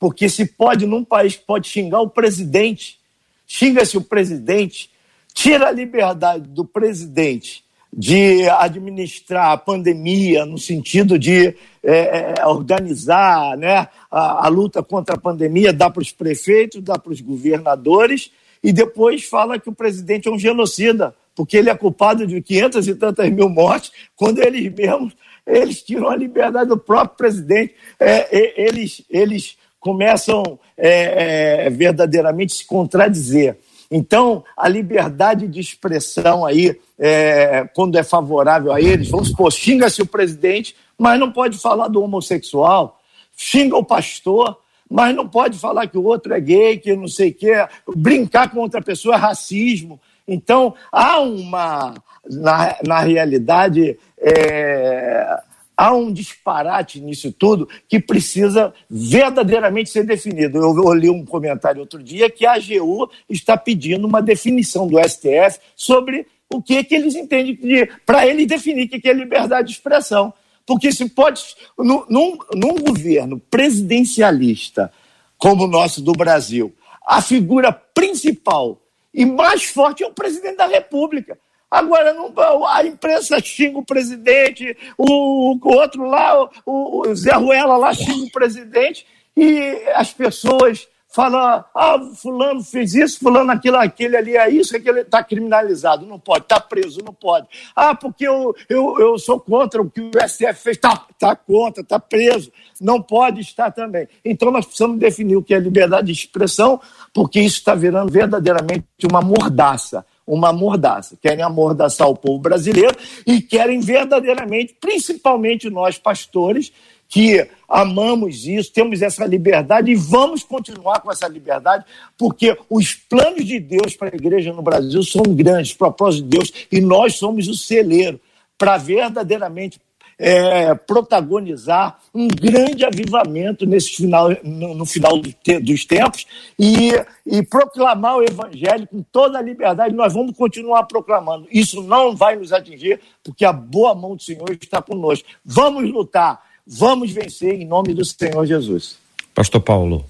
Porque 0.00 0.28
se 0.28 0.44
pode, 0.44 0.84
num 0.84 1.04
país 1.04 1.36
pode 1.36 1.68
xingar 1.68 2.00
o 2.00 2.10
presidente, 2.10 2.98
xinga-se 3.46 3.96
o 3.96 4.00
presidente, 4.00 4.90
tira 5.32 5.68
a 5.68 5.70
liberdade 5.70 6.48
do 6.48 6.64
presidente 6.64 7.62
de 7.96 8.48
administrar 8.48 9.52
a 9.52 9.56
pandemia 9.56 10.44
no 10.44 10.58
sentido 10.58 11.16
de 11.16 11.54
é, 11.84 12.34
é, 12.40 12.46
organizar 12.46 13.56
né, 13.56 13.86
a, 14.10 14.46
a, 14.46 14.48
luta 14.48 14.82
contra 14.82 15.14
a 15.14 15.20
pandemia, 15.20 15.72
dá 15.72 15.88
para 15.88 16.02
os 16.02 16.10
prefeitos, 16.10 16.82
dá 16.82 16.98
para 16.98 17.12
os 17.12 17.20
governadores, 17.20 18.32
e 18.64 18.72
depois 18.72 19.24
fala 19.24 19.60
que 19.60 19.68
o 19.68 19.74
presidente 19.74 20.26
é 20.26 20.30
um 20.30 20.38
genocida, 20.38 21.14
porque 21.36 21.58
ele 21.58 21.68
é 21.68 21.74
culpado 21.76 22.26
de 22.26 22.40
500 22.40 22.88
e 22.88 22.94
tantas 22.94 23.30
mil 23.30 23.50
mortes, 23.50 23.92
quando 24.16 24.42
eles 24.42 24.72
mesmos 24.72 25.12
eles 25.46 25.82
tiram 25.82 26.08
a 26.08 26.16
liberdade 26.16 26.70
do 26.70 26.78
próprio 26.78 27.18
presidente. 27.18 27.74
É, 28.00 28.62
eles, 28.62 29.04
eles 29.10 29.58
começam 29.78 30.58
é, 30.76 31.66
é, 31.66 31.70
verdadeiramente 31.70 32.54
se 32.54 32.66
contradizer. 32.66 33.58
Então, 33.90 34.42
a 34.56 34.66
liberdade 34.66 35.46
de 35.46 35.60
expressão 35.60 36.46
aí, 36.46 36.80
é, 36.98 37.68
quando 37.74 37.98
é 37.98 38.02
favorável 38.02 38.72
a 38.72 38.80
eles, 38.80 39.10
vamos 39.10 39.28
supor, 39.28 39.52
xinga-se 39.52 40.00
o 40.00 40.06
presidente, 40.06 40.74
mas 40.96 41.20
não 41.20 41.30
pode 41.30 41.58
falar 41.58 41.88
do 41.88 42.02
homossexual, 42.02 42.98
xinga 43.36 43.76
o 43.76 43.84
pastor, 43.84 44.58
mas 44.94 45.12
não 45.12 45.28
pode 45.28 45.58
falar 45.58 45.88
que 45.88 45.98
o 45.98 46.04
outro 46.04 46.32
é 46.32 46.38
gay, 46.38 46.78
que 46.78 46.94
não 46.94 47.08
sei 47.08 47.30
o 47.30 47.34
quê, 47.34 47.66
brincar 47.96 48.48
com 48.48 48.60
outra 48.60 48.80
pessoa 48.80 49.16
é 49.16 49.18
racismo. 49.18 50.00
Então, 50.26 50.72
há 50.92 51.18
uma, 51.18 51.94
na, 52.30 52.76
na 52.86 53.00
realidade, 53.00 53.98
é, 54.16 55.36
há 55.76 55.92
um 55.92 56.12
disparate 56.12 57.00
nisso 57.00 57.32
tudo 57.32 57.68
que 57.88 57.98
precisa 57.98 58.72
verdadeiramente 58.88 59.90
ser 59.90 60.04
definido. 60.04 60.58
Eu 60.58 60.94
li 60.94 61.10
um 61.10 61.24
comentário 61.24 61.80
outro 61.80 62.00
dia 62.00 62.30
que 62.30 62.46
a 62.46 62.52
AGU 62.52 63.10
está 63.28 63.56
pedindo 63.56 64.06
uma 64.06 64.22
definição 64.22 64.86
do 64.86 64.96
STF 65.02 65.58
sobre 65.74 66.24
o 66.48 66.62
que, 66.62 66.84
que 66.84 66.94
eles 66.94 67.16
entendem 67.16 67.58
para 68.06 68.28
ele 68.28 68.46
definir 68.46 68.84
o 68.84 68.88
que 68.88 69.08
é 69.08 69.12
liberdade 69.12 69.66
de 69.66 69.74
expressão. 69.74 70.32
Porque 70.66 70.92
se 70.92 71.08
pode, 71.08 71.42
num, 71.78 72.38
num 72.54 72.78
governo 72.78 73.38
presidencialista 73.38 74.92
como 75.36 75.64
o 75.64 75.68
nosso 75.68 76.00
do 76.00 76.12
Brasil, 76.12 76.74
a 77.06 77.20
figura 77.20 77.72
principal 77.72 78.80
e 79.12 79.24
mais 79.26 79.64
forte 79.64 80.02
é 80.02 80.06
o 80.06 80.12
presidente 80.12 80.56
da 80.56 80.66
República. 80.66 81.38
Agora 81.70 82.14
não, 82.14 82.66
a 82.66 82.84
imprensa 82.86 83.40
xinga 83.40 83.78
o 83.78 83.84
presidente, 83.84 84.76
o, 84.96 85.56
o 85.56 85.74
outro 85.74 86.04
lá, 86.04 86.48
o, 86.64 87.00
o 87.00 87.14
Zé 87.14 87.32
Ruela 87.32 87.76
lá 87.76 87.92
xinga 87.92 88.26
o 88.26 88.30
presidente, 88.30 89.06
e 89.36 89.82
as 89.94 90.12
pessoas 90.12 90.86
falam, 91.14 91.64
ah, 91.72 92.00
fulano 92.16 92.60
fez 92.60 92.92
isso, 92.92 93.20
fulano 93.20 93.52
aquilo, 93.52 93.76
aquele 93.76 94.16
ali 94.16 94.36
é 94.36 94.50
isso, 94.50 94.74
aquele 94.76 95.02
está 95.02 95.22
criminalizado, 95.22 96.04
não 96.04 96.18
pode, 96.18 96.42
está 96.42 96.58
preso, 96.58 97.04
não 97.04 97.14
pode. 97.14 97.46
Ah, 97.76 97.94
porque 97.94 98.26
eu, 98.26 98.52
eu, 98.68 98.98
eu 98.98 99.16
sou 99.16 99.38
contra 99.38 99.80
o 99.80 99.88
que 99.88 100.00
o 100.00 100.10
STF 100.28 100.54
fez, 100.54 100.76
está 100.76 101.06
tá 101.16 101.36
contra, 101.36 101.82
está 101.82 102.00
preso, 102.00 102.50
não 102.80 103.00
pode 103.00 103.40
estar 103.40 103.70
também. 103.70 104.08
Então 104.24 104.50
nós 104.50 104.64
precisamos 104.66 104.98
definir 104.98 105.36
o 105.36 105.42
que 105.42 105.54
é 105.54 105.58
liberdade 105.60 106.08
de 106.08 106.12
expressão, 106.12 106.80
porque 107.12 107.38
isso 107.38 107.58
está 107.58 107.76
virando 107.76 108.10
verdadeiramente 108.10 108.84
uma 109.08 109.20
mordaça 109.20 110.04
uma 110.26 110.54
mordaça. 110.54 111.18
Querem 111.20 111.44
amordaçar 111.44 112.08
o 112.08 112.16
povo 112.16 112.38
brasileiro 112.38 112.96
e 113.26 113.42
querem 113.42 113.78
verdadeiramente, 113.80 114.74
principalmente 114.80 115.68
nós 115.68 115.98
pastores, 115.98 116.72
que 117.14 117.48
amamos 117.68 118.44
isso, 118.44 118.72
temos 118.72 119.00
essa 119.00 119.24
liberdade 119.24 119.88
e 119.88 119.94
vamos 119.94 120.42
continuar 120.42 121.00
com 121.00 121.12
essa 121.12 121.28
liberdade, 121.28 121.84
porque 122.18 122.58
os 122.68 122.92
planos 122.92 123.46
de 123.46 123.60
Deus 123.60 123.94
para 123.94 124.10
a 124.12 124.16
igreja 124.16 124.52
no 124.52 124.62
Brasil 124.62 125.00
são 125.04 125.22
grandes, 125.22 125.70
os 125.70 125.76
propósitos 125.76 126.28
de 126.28 126.36
Deus, 126.36 126.52
e 126.72 126.80
nós 126.80 127.14
somos 127.14 127.46
o 127.46 127.54
celeiro 127.54 128.20
para 128.58 128.76
verdadeiramente 128.78 129.80
é, 130.18 130.74
protagonizar 130.74 132.00
um 132.12 132.26
grande 132.26 132.84
avivamento 132.84 133.64
nesse 133.64 133.90
final, 133.90 134.30
no, 134.42 134.74
no 134.74 134.84
final 134.84 135.16
do 135.16 135.32
te, 135.32 135.60
dos 135.60 135.84
tempos 135.84 136.26
e, 136.58 136.90
e 137.24 137.44
proclamar 137.44 138.16
o 138.16 138.24
evangelho 138.24 138.88
com 138.88 139.02
toda 139.02 139.38
a 139.38 139.42
liberdade. 139.42 139.94
Nós 139.94 140.12
vamos 140.12 140.36
continuar 140.36 140.82
proclamando. 140.84 141.46
Isso 141.48 141.80
não 141.80 142.16
vai 142.16 142.34
nos 142.34 142.52
atingir, 142.52 143.00
porque 143.22 143.44
a 143.44 143.52
boa 143.52 143.94
mão 143.94 144.16
do 144.16 144.22
Senhor 144.22 144.50
está 144.60 144.82
conosco. 144.82 145.28
Vamos 145.44 145.88
lutar, 145.88 146.42
vamos 146.66 147.12
vencer 147.12 147.54
em 147.54 147.66
nome 147.66 147.94
do 147.94 148.04
Senhor 148.04 148.44
Jesus. 148.46 148.98
Pastor 149.34 149.60
Paulo. 149.60 150.04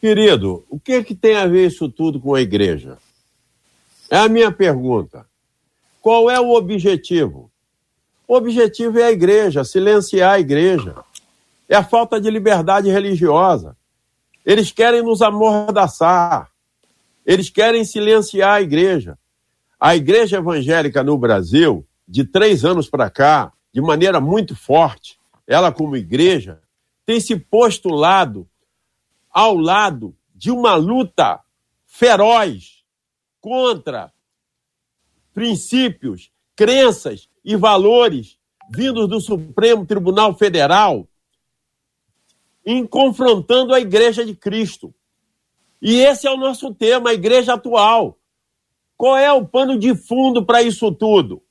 Querido, 0.00 0.64
o 0.68 0.80
que, 0.80 0.92
é 0.92 1.04
que 1.04 1.14
tem 1.14 1.36
a 1.36 1.46
ver 1.46 1.68
isso 1.68 1.88
tudo 1.88 2.20
com 2.20 2.34
a 2.34 2.40
igreja? 2.40 2.98
É 4.10 4.18
a 4.18 4.28
minha 4.28 4.50
pergunta. 4.50 5.24
Qual 6.00 6.28
é 6.28 6.40
o 6.40 6.50
objetivo? 6.50 7.50
O 8.26 8.34
objetivo 8.34 8.98
é 8.98 9.04
a 9.04 9.12
igreja, 9.12 9.64
silenciar 9.64 10.32
a 10.32 10.40
igreja. 10.40 10.96
É 11.68 11.76
a 11.76 11.84
falta 11.84 12.20
de 12.20 12.28
liberdade 12.28 12.90
religiosa. 12.90 13.76
Eles 14.44 14.72
querem 14.72 15.02
nos 15.02 15.22
amordaçar. 15.22 16.50
Eles 17.24 17.48
querem 17.48 17.84
silenciar 17.84 18.54
a 18.54 18.62
igreja. 18.62 19.16
A 19.78 19.94
igreja 19.94 20.38
evangélica 20.38 21.02
no 21.04 21.16
Brasil, 21.16 21.86
de 22.06 22.24
três 22.24 22.64
anos 22.64 22.90
para 22.90 23.08
cá, 23.08 23.52
de 23.72 23.80
maneira 23.80 24.20
muito 24.20 24.54
forte, 24.54 25.16
ela 25.46 25.72
como 25.72 25.96
igreja, 25.96 26.62
tem 27.04 27.20
se 27.20 27.36
postulado 27.36 28.48
ao 29.30 29.56
lado 29.56 30.16
de 30.34 30.50
uma 30.50 30.74
luta 30.74 31.40
feroz 31.86 32.84
contra 33.40 34.12
princípios, 35.32 36.30
crenças 36.54 37.28
e 37.44 37.56
valores 37.56 38.38
vindos 38.70 39.08
do 39.08 39.20
Supremo 39.20 39.84
Tribunal 39.84 40.34
Federal 40.34 41.08
em 42.64 42.86
confrontando 42.86 43.74
a 43.74 43.80
Igreja 43.80 44.24
de 44.24 44.34
Cristo. 44.34 44.94
E 45.80 45.96
esse 45.96 46.28
é 46.28 46.30
o 46.30 46.36
nosso 46.36 46.72
tema, 46.72 47.10
a 47.10 47.14
igreja 47.14 47.54
atual. 47.54 48.16
Qual 48.96 49.16
é 49.16 49.32
o 49.32 49.44
pano 49.44 49.76
de 49.76 49.96
fundo 49.96 50.46
para 50.46 50.62
isso 50.62 50.92
tudo? 50.92 51.42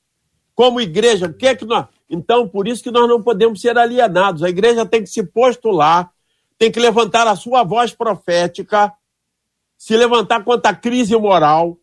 Como 0.54 0.80
igreja, 0.80 1.26
o 1.26 1.34
que 1.34 1.46
é 1.46 1.54
que 1.54 1.66
nós. 1.66 1.86
Então, 2.12 2.46
por 2.46 2.68
isso 2.68 2.82
que 2.82 2.90
nós 2.90 3.08
não 3.08 3.22
podemos 3.22 3.60
ser 3.60 3.78
alienados. 3.78 4.42
A 4.42 4.50
igreja 4.50 4.84
tem 4.84 5.02
que 5.02 5.08
se 5.08 5.22
postular, 5.24 6.12
tem 6.58 6.70
que 6.70 6.78
levantar 6.78 7.26
a 7.26 7.34
sua 7.34 7.64
voz 7.64 7.92
profética, 7.92 8.92
se 9.78 9.96
levantar 9.96 10.44
contra 10.44 10.70
a 10.70 10.76
crise 10.76 11.16
moral, 11.16 11.78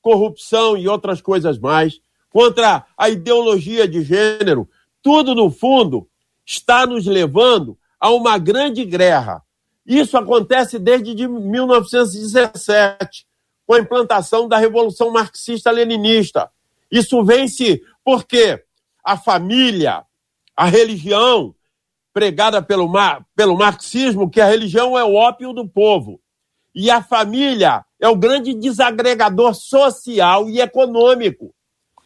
corrupção 0.00 0.76
e 0.76 0.88
outras 0.88 1.20
coisas 1.20 1.58
mais, 1.58 2.00
contra 2.30 2.86
a 2.96 3.10
ideologia 3.10 3.86
de 3.86 4.02
gênero. 4.02 4.68
Tudo, 5.02 5.34
no 5.34 5.50
fundo, 5.50 6.08
está 6.44 6.86
nos 6.86 7.06
levando 7.06 7.78
a 8.00 8.10
uma 8.10 8.38
grande 8.38 8.84
guerra 8.84 9.44
isso 9.86 10.16
acontece 10.16 10.78
desde 10.78 11.28
1917, 11.28 13.26
com 13.66 13.74
a 13.74 13.80
implantação 13.80 14.48
da 14.48 14.56
Revolução 14.56 15.10
Marxista-Leninista. 15.10 16.50
Isso 16.90 17.22
vence 17.22 17.82
porque 18.02 18.64
a 19.04 19.16
família, 19.16 20.04
a 20.56 20.64
religião, 20.66 21.54
pregada 22.12 22.62
pelo, 22.62 22.90
pelo 23.34 23.56
marxismo, 23.56 24.30
que 24.30 24.40
a 24.40 24.46
religião 24.46 24.96
é 24.96 25.04
o 25.04 25.14
ópio 25.14 25.52
do 25.52 25.68
povo. 25.68 26.20
E 26.74 26.90
a 26.90 27.02
família 27.02 27.84
é 28.00 28.08
o 28.08 28.16
grande 28.16 28.54
desagregador 28.54 29.54
social 29.54 30.48
e 30.48 30.60
econômico. 30.60 31.54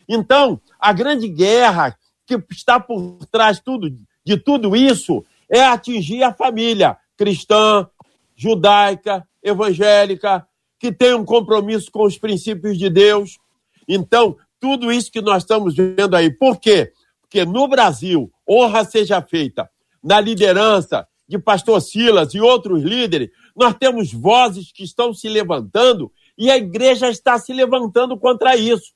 Então, 0.09 0.61
a 0.79 0.93
grande 0.93 1.29
guerra 1.29 1.97
que 2.27 2.43
está 2.51 2.81
por 2.81 3.19
trás 3.27 3.61
tudo, 3.61 3.91
de 4.25 4.37
tudo 4.37 4.75
isso 4.75 5.25
é 5.51 5.65
atingir 5.65 6.23
a 6.23 6.33
família, 6.33 6.97
cristã, 7.17 7.89
judaica, 8.37 9.27
evangélica, 9.43 10.47
que 10.79 10.93
tem 10.93 11.15
um 11.15 11.25
compromisso 11.25 11.91
com 11.91 12.05
os 12.05 12.19
princípios 12.19 12.79
de 12.79 12.89
Deus. 12.89 13.39
Então, 13.87 14.37
tudo 14.61 14.93
isso 14.93 15.11
que 15.11 15.21
nós 15.21 15.43
estamos 15.43 15.75
vendo 15.75 16.15
aí. 16.15 16.31
Por 16.31 16.59
quê? 16.59 16.93
Porque 17.21 17.45
no 17.45 17.69
Brasil, 17.69 18.31
honra 18.49 18.85
seja 18.85 19.21
feita 19.23 19.69
na 20.03 20.21
liderança 20.21 21.07
de 21.29 21.39
pastor 21.39 21.81
Silas 21.83 22.33
e 22.33 22.41
outros 22.41 22.83
líderes, 22.83 23.31
nós 23.55 23.75
temos 23.75 24.13
vozes 24.13 24.73
que 24.73 24.83
estão 24.83 25.13
se 25.13 25.29
levantando 25.29 26.11
e 26.39 26.51
a 26.51 26.57
igreja 26.57 27.11
está 27.11 27.39
se 27.39 27.53
levantando 27.53 28.19
contra 28.19 28.57
isso. 28.57 28.95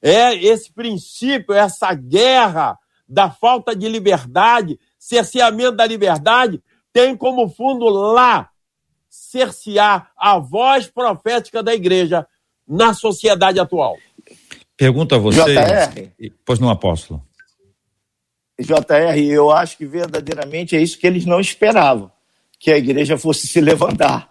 É 0.00 0.34
esse 0.34 0.72
princípio, 0.72 1.52
essa 1.54 1.92
guerra 1.92 2.78
da 3.06 3.30
falta 3.30 3.76
de 3.76 3.88
liberdade, 3.88 4.78
cerceamento 4.98 5.72
da 5.72 5.86
liberdade, 5.86 6.62
tem 6.92 7.16
como 7.16 7.48
fundo 7.48 7.86
lá 7.88 8.48
cercear 9.08 10.10
a 10.16 10.38
voz 10.38 10.86
profética 10.86 11.62
da 11.62 11.74
igreja 11.74 12.26
na 12.66 12.94
sociedade 12.94 13.58
atual. 13.58 13.98
Pergunto 14.80 15.14
a 15.14 15.18
você. 15.18 15.38
JR. 15.44 16.30
Pois 16.42 16.58
não, 16.58 16.70
apóstolo. 16.70 17.22
JR, 18.58 19.18
eu 19.30 19.50
acho 19.50 19.76
que 19.76 19.84
verdadeiramente 19.84 20.74
é 20.74 20.80
isso 20.80 20.98
que 20.98 21.06
eles 21.06 21.26
não 21.26 21.38
esperavam: 21.38 22.10
que 22.58 22.72
a 22.72 22.78
igreja 22.78 23.18
fosse 23.18 23.46
se 23.46 23.60
levantar, 23.60 24.30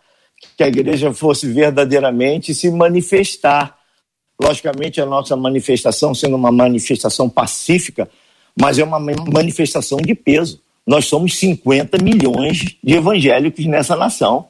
que 0.58 0.64
a 0.64 0.68
igreja 0.68 1.14
fosse 1.14 1.46
verdadeiramente 1.46 2.56
se 2.56 2.72
manifestar. 2.72 3.78
Logicamente, 4.42 5.00
a 5.00 5.06
nossa 5.06 5.36
manifestação 5.36 6.16
sendo 6.16 6.36
uma 6.36 6.52
manifestação 6.52 7.30
pacífica, 7.30 8.10
mas 8.60 8.80
é 8.80 8.84
uma 8.84 9.00
manifestação 9.00 10.00
de 10.00 10.16
peso. 10.16 10.60
Nós 10.88 11.06
somos 11.06 11.38
50 11.38 12.04
milhões 12.04 12.76
de 12.84 12.96
evangélicos 12.96 13.64
nessa 13.68 13.96
nação. 13.96 14.48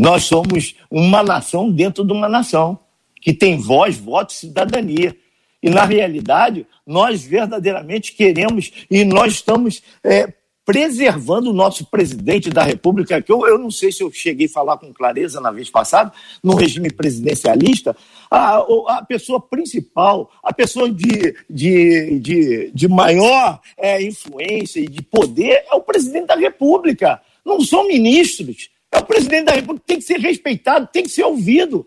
Nós 0.00 0.24
somos 0.24 0.74
uma 0.90 1.22
nação 1.22 1.70
dentro 1.70 2.02
de 2.02 2.14
uma 2.14 2.30
nação, 2.30 2.78
que 3.22 3.32
tem 3.32 3.56
voz, 3.56 3.96
voto 3.96 4.32
cidadania. 4.32 5.16
E, 5.62 5.70
na 5.70 5.84
realidade, 5.84 6.66
nós 6.84 7.22
verdadeiramente 7.22 8.12
queremos 8.12 8.72
e 8.90 9.04
nós 9.04 9.34
estamos 9.34 9.80
é, 10.02 10.34
preservando 10.64 11.50
o 11.50 11.52
nosso 11.52 11.86
presidente 11.86 12.50
da 12.50 12.64
República, 12.64 13.22
que 13.22 13.30
eu, 13.30 13.46
eu 13.46 13.58
não 13.58 13.70
sei 13.70 13.92
se 13.92 14.02
eu 14.02 14.10
cheguei 14.10 14.46
a 14.46 14.50
falar 14.50 14.76
com 14.78 14.92
clareza 14.92 15.40
na 15.40 15.52
vez 15.52 15.70
passada, 15.70 16.12
no 16.42 16.56
regime 16.56 16.90
presidencialista, 16.90 17.96
a, 18.28 18.58
a 18.88 19.04
pessoa 19.06 19.40
principal, 19.40 20.32
a 20.42 20.52
pessoa 20.52 20.90
de, 20.90 21.34
de, 21.48 22.18
de, 22.18 22.70
de 22.74 22.88
maior 22.88 23.60
é, 23.76 24.02
influência 24.02 24.80
e 24.80 24.88
de 24.88 25.02
poder 25.02 25.64
é 25.70 25.74
o 25.74 25.80
presidente 25.80 26.26
da 26.26 26.36
República, 26.36 27.20
não 27.44 27.60
são 27.60 27.86
ministros. 27.86 28.68
É 28.90 28.98
o 28.98 29.06
presidente 29.06 29.46
da 29.46 29.52
República, 29.52 29.84
tem 29.86 29.98
que 29.98 30.04
ser 30.04 30.18
respeitado, 30.18 30.88
tem 30.92 31.04
que 31.04 31.08
ser 31.08 31.24
ouvido. 31.24 31.86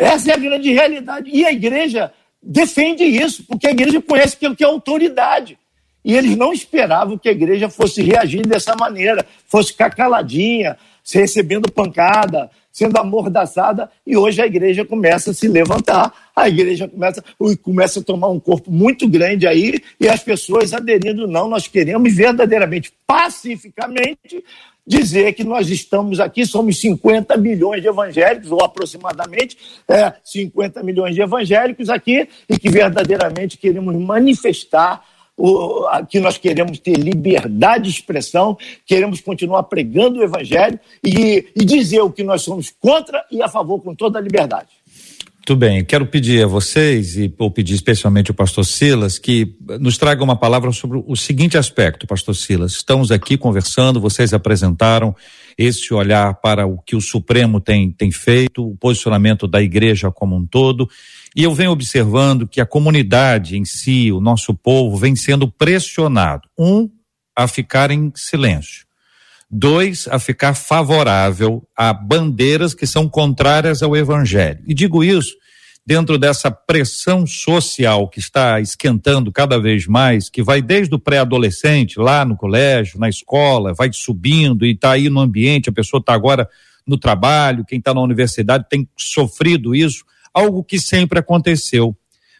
Essa 0.00 0.30
é 0.30 0.34
a 0.34 0.38
grande 0.38 0.72
realidade. 0.72 1.30
E 1.30 1.44
a 1.44 1.52
igreja 1.52 2.10
defende 2.42 3.04
isso, 3.04 3.44
porque 3.44 3.66
a 3.66 3.70
igreja 3.70 4.00
conhece 4.00 4.34
aquilo 4.34 4.56
que 4.56 4.64
é 4.64 4.66
autoridade. 4.66 5.58
E 6.02 6.16
eles 6.16 6.34
não 6.36 6.52
esperavam 6.52 7.18
que 7.18 7.28
a 7.28 7.32
igreja 7.32 7.68
fosse 7.68 8.02
reagir 8.02 8.46
dessa 8.46 8.74
maneira, 8.74 9.26
fosse 9.46 9.72
ficar 9.72 9.90
caladinha, 9.90 10.78
recebendo 11.12 11.70
pancada, 11.70 12.50
sendo 12.72 12.96
amordaçada, 12.98 13.90
e 14.06 14.16
hoje 14.16 14.40
a 14.40 14.46
igreja 14.46 14.84
começa 14.84 15.32
a 15.32 15.34
se 15.34 15.48
levantar, 15.48 16.30
a 16.34 16.48
igreja 16.48 16.88
começa, 16.88 17.22
começa 17.62 18.00
a 18.00 18.02
tomar 18.02 18.28
um 18.28 18.38
corpo 18.38 18.70
muito 18.70 19.08
grande 19.08 19.46
aí, 19.46 19.82
e 19.98 20.08
as 20.08 20.22
pessoas 20.22 20.72
aderindo, 20.72 21.26
não, 21.26 21.48
nós 21.48 21.66
queremos 21.66 22.14
verdadeiramente, 22.14 22.92
pacificamente, 23.06 24.42
dizer 24.90 25.34
que 25.34 25.44
nós 25.44 25.70
estamos 25.70 26.18
aqui, 26.18 26.44
somos 26.44 26.80
50 26.80 27.36
milhões 27.36 27.80
de 27.80 27.86
evangélicos, 27.86 28.50
ou 28.50 28.60
aproximadamente 28.60 29.56
é, 29.86 30.12
50 30.24 30.82
milhões 30.82 31.14
de 31.14 31.22
evangélicos 31.22 31.88
aqui, 31.88 32.28
e 32.48 32.58
que 32.58 32.68
verdadeiramente 32.68 33.56
queremos 33.56 33.94
manifestar 33.94 35.04
o, 35.36 35.86
aqui 35.86 36.18
nós 36.20 36.36
queremos 36.36 36.78
ter 36.80 36.98
liberdade 36.98 37.84
de 37.84 37.90
expressão, 37.90 38.58
queremos 38.84 39.20
continuar 39.20 39.62
pregando 39.62 40.18
o 40.18 40.22
evangelho 40.22 40.78
e, 41.02 41.46
e 41.56 41.64
dizer 41.64 42.00
o 42.00 42.10
que 42.10 42.22
nós 42.22 42.42
somos 42.42 42.68
contra 42.68 43.24
e 43.30 43.40
a 43.40 43.48
favor 43.48 43.80
com 43.80 43.94
toda 43.94 44.18
a 44.18 44.22
liberdade. 44.22 44.68
Muito 45.40 45.56
bem, 45.56 45.82
quero 45.82 46.04
pedir 46.06 46.44
a 46.44 46.46
vocês, 46.46 47.16
e 47.16 47.26
vou 47.26 47.50
pedir 47.50 47.74
especialmente 47.74 48.30
ao 48.30 48.34
pastor 48.34 48.64
Silas, 48.64 49.18
que 49.18 49.56
nos 49.80 49.96
traga 49.96 50.22
uma 50.22 50.36
palavra 50.36 50.70
sobre 50.70 51.02
o 51.04 51.16
seguinte 51.16 51.56
aspecto, 51.56 52.06
pastor 52.06 52.36
Silas. 52.36 52.72
Estamos 52.72 53.10
aqui 53.10 53.38
conversando, 53.38 54.00
vocês 54.00 54.34
apresentaram 54.34 55.16
esse 55.56 55.94
olhar 55.94 56.34
para 56.34 56.66
o 56.66 56.78
que 56.78 56.94
o 56.94 57.00
Supremo 57.00 57.58
tem, 57.58 57.90
tem 57.90 58.12
feito, 58.12 58.68
o 58.68 58.76
posicionamento 58.76 59.48
da 59.48 59.62
igreja 59.62 60.10
como 60.10 60.36
um 60.36 60.46
todo. 60.46 60.88
E 61.34 61.42
eu 61.42 61.54
venho 61.54 61.70
observando 61.70 62.46
que 62.46 62.60
a 62.60 62.66
comunidade 62.66 63.56
em 63.56 63.64
si, 63.64 64.12
o 64.12 64.20
nosso 64.20 64.54
povo, 64.54 64.96
vem 64.98 65.16
sendo 65.16 65.50
pressionado. 65.50 66.48
Um, 66.56 66.88
a 67.34 67.48
ficar 67.48 67.90
em 67.90 68.12
silêncio. 68.14 68.89
Dois, 69.50 70.06
a 70.08 70.18
ficar 70.18 70.54
favorável 70.54 71.66
a 71.76 71.92
bandeiras 71.92 72.72
que 72.72 72.86
são 72.86 73.08
contrárias 73.08 73.82
ao 73.82 73.96
evangelho. 73.96 74.62
E 74.66 74.72
digo 74.72 75.02
isso 75.02 75.34
dentro 75.84 76.18
dessa 76.18 76.50
pressão 76.50 77.26
social 77.26 78.08
que 78.08 78.20
está 78.20 78.60
esquentando 78.60 79.32
cada 79.32 79.58
vez 79.58 79.86
mais, 79.86 80.28
que 80.28 80.42
vai 80.42 80.62
desde 80.62 80.94
o 80.94 80.98
pré-adolescente, 80.98 81.98
lá 81.98 82.24
no 82.24 82.36
colégio, 82.36 83.00
na 83.00 83.08
escola, 83.08 83.74
vai 83.74 83.90
subindo 83.92 84.64
e 84.64 84.72
está 84.72 84.92
aí 84.92 85.08
no 85.08 85.18
ambiente, 85.18 85.68
a 85.68 85.72
pessoa 85.72 85.98
está 85.98 86.14
agora 86.14 86.48
no 86.86 86.96
trabalho, 86.96 87.64
quem 87.64 87.78
está 87.78 87.92
na 87.92 88.02
universidade 88.02 88.66
tem 88.68 88.88
sofrido 88.96 89.74
isso 89.74 90.04
algo 90.32 90.62
que 90.62 90.78
sempre 90.78 91.18
aconteceu. 91.18 91.96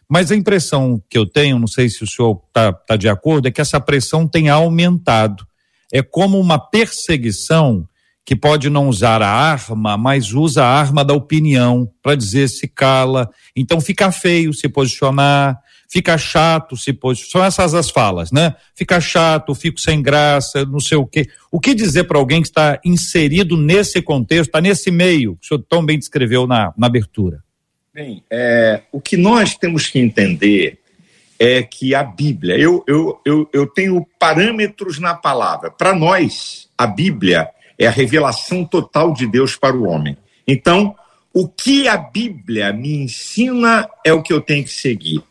Mas 0.07 0.31
a 0.31 0.35
impressão 0.35 1.01
que 1.09 1.17
eu 1.17 1.25
tenho, 1.25 1.59
não 1.59 1.67
sei 1.67 1.89
se 1.89 2.03
o 2.03 2.07
senhor 2.07 2.41
está 2.47 2.73
tá 2.73 2.95
de 2.95 3.07
acordo, 3.07 3.47
é 3.47 3.51
que 3.51 3.61
essa 3.61 3.79
pressão 3.79 4.27
tem 4.27 4.49
aumentado. 4.49 5.45
É 5.91 6.01
como 6.01 6.39
uma 6.39 6.57
perseguição 6.57 7.87
que 8.25 8.35
pode 8.35 8.69
não 8.69 8.87
usar 8.87 9.21
a 9.21 9.29
arma, 9.29 9.97
mas 9.97 10.31
usa 10.31 10.63
a 10.63 10.67
arma 10.67 11.03
da 11.03 11.13
opinião 11.13 11.89
para 12.01 12.15
dizer 12.15 12.47
se 12.47 12.67
cala. 12.67 13.29
Então 13.55 13.81
fica 13.81 14.11
feio 14.11 14.53
se 14.53 14.69
posicionar, 14.69 15.59
fica 15.91 16.17
chato 16.17 16.77
se 16.77 16.93
posiciona. 16.93 17.31
São 17.31 17.43
essas 17.43 17.73
as 17.73 17.89
falas, 17.89 18.31
né? 18.31 18.55
Fica 18.73 19.01
chato, 19.01 19.53
fico 19.53 19.79
sem 19.79 20.01
graça, 20.01 20.65
não 20.65 20.79
sei 20.79 20.97
o 20.97 21.05
quê. 21.05 21.27
O 21.51 21.59
que 21.59 21.73
dizer 21.73 22.05
para 22.05 22.17
alguém 22.17 22.41
que 22.41 22.47
está 22.47 22.79
inserido 22.85 23.57
nesse 23.57 24.01
contexto, 24.01 24.49
está 24.49 24.61
nesse 24.61 24.89
meio, 24.89 25.35
que 25.35 25.45
o 25.45 25.47
senhor 25.47 25.65
tão 25.67 25.85
bem 25.85 25.99
descreveu 25.99 26.47
na, 26.47 26.73
na 26.77 26.87
abertura? 26.87 27.43
Bem, 27.93 28.23
é, 28.31 28.83
o 28.91 29.01
que 29.01 29.17
nós 29.17 29.55
temos 29.55 29.87
que 29.87 29.99
entender 29.99 30.79
é 31.43 31.63
que 31.63 31.95
a 31.95 32.03
Bíblia, 32.03 32.55
eu, 32.55 32.83
eu, 32.87 33.19
eu, 33.25 33.49
eu 33.51 33.65
tenho 33.65 34.05
parâmetros 34.19 34.99
na 34.99 35.15
palavra. 35.15 35.71
Para 35.71 35.91
nós, 35.91 36.69
a 36.77 36.85
Bíblia 36.85 37.49
é 37.79 37.87
a 37.87 37.89
revelação 37.89 38.63
total 38.63 39.11
de 39.11 39.25
Deus 39.25 39.55
para 39.55 39.75
o 39.75 39.85
homem. 39.85 40.15
Então, 40.47 40.95
o 41.33 41.47
que 41.47 41.87
a 41.87 41.97
Bíblia 41.97 42.71
me 42.71 42.93
ensina 42.93 43.89
é 44.05 44.13
o 44.13 44.21
que 44.21 44.31
eu 44.31 44.39
tenho 44.39 44.63
que 44.63 44.69
seguir. 44.69 45.23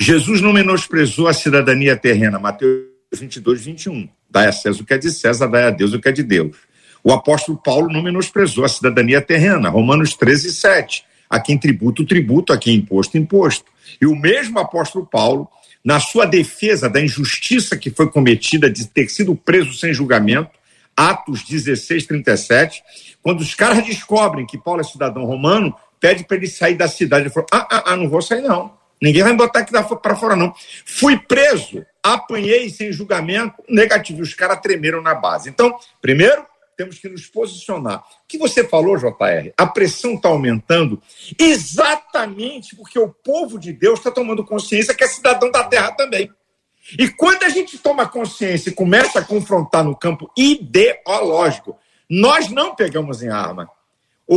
Jesus 0.00 0.40
não 0.40 0.52
menosprezou 0.52 1.26
a 1.26 1.34
cidadania 1.34 1.96
terrena, 1.96 2.38
Mateus 2.38 2.84
22, 3.12 3.64
21. 3.64 4.08
Dai 4.30 4.46
a 4.46 4.52
César 4.52 4.80
o 4.80 4.84
que 4.84 4.94
é 4.94 4.98
de 4.98 5.10
César, 5.10 5.48
dai 5.48 5.64
a 5.64 5.70
Deus 5.70 5.92
o 5.92 5.98
que 5.98 6.08
é 6.08 6.12
de 6.12 6.22
Deus. 6.22 6.56
O 7.02 7.12
apóstolo 7.12 7.58
Paulo 7.58 7.92
não 7.92 8.00
menosprezou 8.00 8.64
a 8.64 8.68
cidadania 8.68 9.20
terrena, 9.20 9.70
Romanos 9.70 10.14
13, 10.14 10.52
7 10.52 11.08
a 11.28 11.38
quem 11.38 11.58
tributo, 11.58 12.06
tributo, 12.06 12.52
a 12.52 12.58
quem 12.58 12.76
imposto, 12.76 13.18
imposto. 13.18 13.70
E 14.00 14.06
o 14.06 14.14
mesmo 14.14 14.58
apóstolo 14.58 15.06
Paulo, 15.06 15.48
na 15.84 16.00
sua 16.00 16.24
defesa 16.24 16.88
da 16.88 17.00
injustiça 17.00 17.76
que 17.76 17.90
foi 17.90 18.10
cometida 18.10 18.70
de 18.70 18.86
ter 18.86 19.08
sido 19.08 19.34
preso 19.34 19.74
sem 19.74 19.92
julgamento, 19.92 20.50
Atos 20.96 21.44
16, 21.44 22.06
37, 22.06 22.82
quando 23.22 23.40
os 23.40 23.54
caras 23.54 23.84
descobrem 23.84 24.44
que 24.44 24.58
Paulo 24.58 24.80
é 24.80 24.84
cidadão 24.84 25.24
romano, 25.24 25.74
pede 26.00 26.24
para 26.24 26.36
ele 26.36 26.48
sair 26.48 26.74
da 26.74 26.88
cidade. 26.88 27.24
Ele 27.24 27.30
falou: 27.30 27.46
ah, 27.52 27.68
ah, 27.70 27.82
ah, 27.86 27.96
não 27.96 28.08
vou 28.08 28.20
sair, 28.20 28.42
não. 28.42 28.76
Ninguém 29.00 29.22
vai 29.22 29.32
me 29.32 29.38
botar 29.38 29.60
aqui 29.60 29.70
para 29.70 30.16
fora, 30.16 30.34
não. 30.34 30.52
Fui 30.84 31.16
preso, 31.16 31.86
apanhei 32.02 32.68
sem 32.68 32.92
julgamento, 32.92 33.62
negativo. 33.68 34.22
Os 34.22 34.34
caras 34.34 34.60
tremeram 34.60 35.00
na 35.00 35.14
base. 35.14 35.48
Então, 35.48 35.78
primeiro, 36.02 36.44
temos 36.78 37.00
que 37.00 37.08
nos 37.08 37.26
posicionar. 37.26 37.98
O 37.98 38.28
que 38.28 38.38
você 38.38 38.62
falou, 38.62 38.96
JR? 38.96 39.52
A 39.58 39.66
pressão 39.66 40.14
está 40.14 40.28
aumentando 40.28 41.02
exatamente 41.36 42.76
porque 42.76 42.96
o 42.96 43.08
povo 43.08 43.58
de 43.58 43.72
Deus 43.72 43.98
está 43.98 44.12
tomando 44.12 44.46
consciência 44.46 44.94
que 44.94 45.02
é 45.02 45.08
cidadão 45.08 45.50
da 45.50 45.64
terra 45.64 45.90
também. 45.90 46.30
E 46.96 47.08
quando 47.08 47.42
a 47.42 47.48
gente 47.48 47.76
toma 47.78 48.08
consciência 48.08 48.70
e 48.70 48.74
começa 48.74 49.18
a 49.18 49.24
confrontar 49.24 49.82
no 49.82 49.96
campo 49.96 50.30
ideológico, 50.36 51.76
nós 52.08 52.48
não 52.48 52.76
pegamos 52.76 53.24
em 53.24 53.28
arma. 53.28 53.68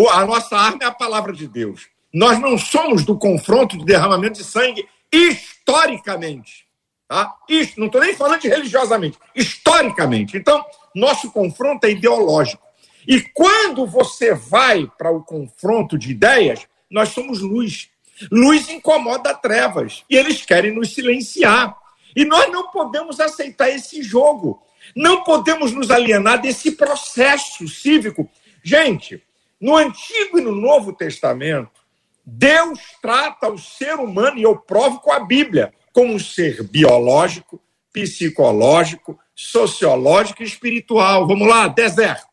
A 0.09 0.25
nossa 0.25 0.57
arma 0.57 0.79
é 0.81 0.85
a 0.85 0.91
palavra 0.91 1.33
de 1.33 1.47
Deus. 1.47 1.89
Nós 2.11 2.39
não 2.39 2.57
somos 2.57 3.05
do 3.05 3.17
confronto, 3.19 3.77
do 3.77 3.85
derramamento 3.85 4.39
de 4.39 4.43
sangue 4.43 4.89
historicamente. 5.13 6.65
Tá? 7.07 7.35
Não 7.77 7.85
estou 7.85 8.01
nem 8.01 8.15
falando 8.15 8.41
de 8.41 8.47
religiosamente, 8.47 9.19
historicamente. 9.35 10.35
Então, 10.35 10.65
nosso 10.95 11.31
confronto 11.31 11.85
é 11.85 11.91
ideológico. 11.91 12.63
E 13.07 13.21
quando 13.21 13.85
você 13.85 14.33
vai 14.33 14.87
para 14.97 15.11
o 15.11 15.23
confronto 15.23 15.97
de 15.97 16.11
ideias, 16.11 16.67
nós 16.89 17.09
somos 17.09 17.41
luz. 17.41 17.89
Luz 18.31 18.69
incomoda 18.69 19.33
trevas 19.33 20.03
e 20.09 20.15
eles 20.15 20.45
querem 20.45 20.71
nos 20.71 20.93
silenciar. 20.93 21.75
E 22.15 22.25
nós 22.25 22.51
não 22.51 22.69
podemos 22.69 23.19
aceitar 23.19 23.69
esse 23.69 24.03
jogo. 24.03 24.61
Não 24.95 25.23
podemos 25.23 25.71
nos 25.71 25.89
alienar 25.89 26.41
desse 26.41 26.71
processo 26.71 27.67
cívico. 27.67 28.29
Gente, 28.63 29.23
no 29.59 29.75
Antigo 29.75 30.37
e 30.37 30.41
no 30.41 30.55
Novo 30.55 30.93
Testamento, 30.93 31.81
Deus 32.25 32.79
trata 33.01 33.49
o 33.49 33.57
ser 33.57 33.95
humano, 33.95 34.37
e 34.37 34.43
eu 34.43 34.55
provo 34.55 34.99
com 34.99 35.11
a 35.11 35.19
Bíblia, 35.19 35.73
como 35.91 36.13
um 36.13 36.19
ser 36.19 36.63
biológico, 36.63 37.61
psicológico, 37.91 39.19
sociológica 39.35 40.43
e 40.43 40.45
espiritual. 40.45 41.27
Vamos 41.27 41.47
lá, 41.47 41.67
deserto. 41.67 42.27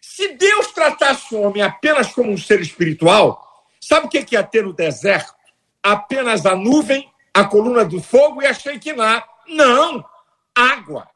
Se 0.00 0.28
Deus 0.34 0.68
tratasse 0.68 1.34
o 1.34 1.40
homem 1.40 1.62
apenas 1.62 2.12
como 2.12 2.30
um 2.30 2.36
ser 2.36 2.60
espiritual, 2.60 3.64
sabe 3.80 4.06
o 4.06 4.08
que 4.08 4.34
ia 4.34 4.42
ter 4.42 4.64
no 4.64 4.72
deserto? 4.72 5.34
Apenas 5.82 6.44
a 6.44 6.54
nuvem, 6.54 7.10
a 7.32 7.44
coluna 7.44 7.84
do 7.84 8.02
fogo 8.02 8.42
e 8.42 8.46
a 8.46 8.52
Shekinah. 8.52 9.24
Não! 9.48 10.04
Água, 10.54 11.08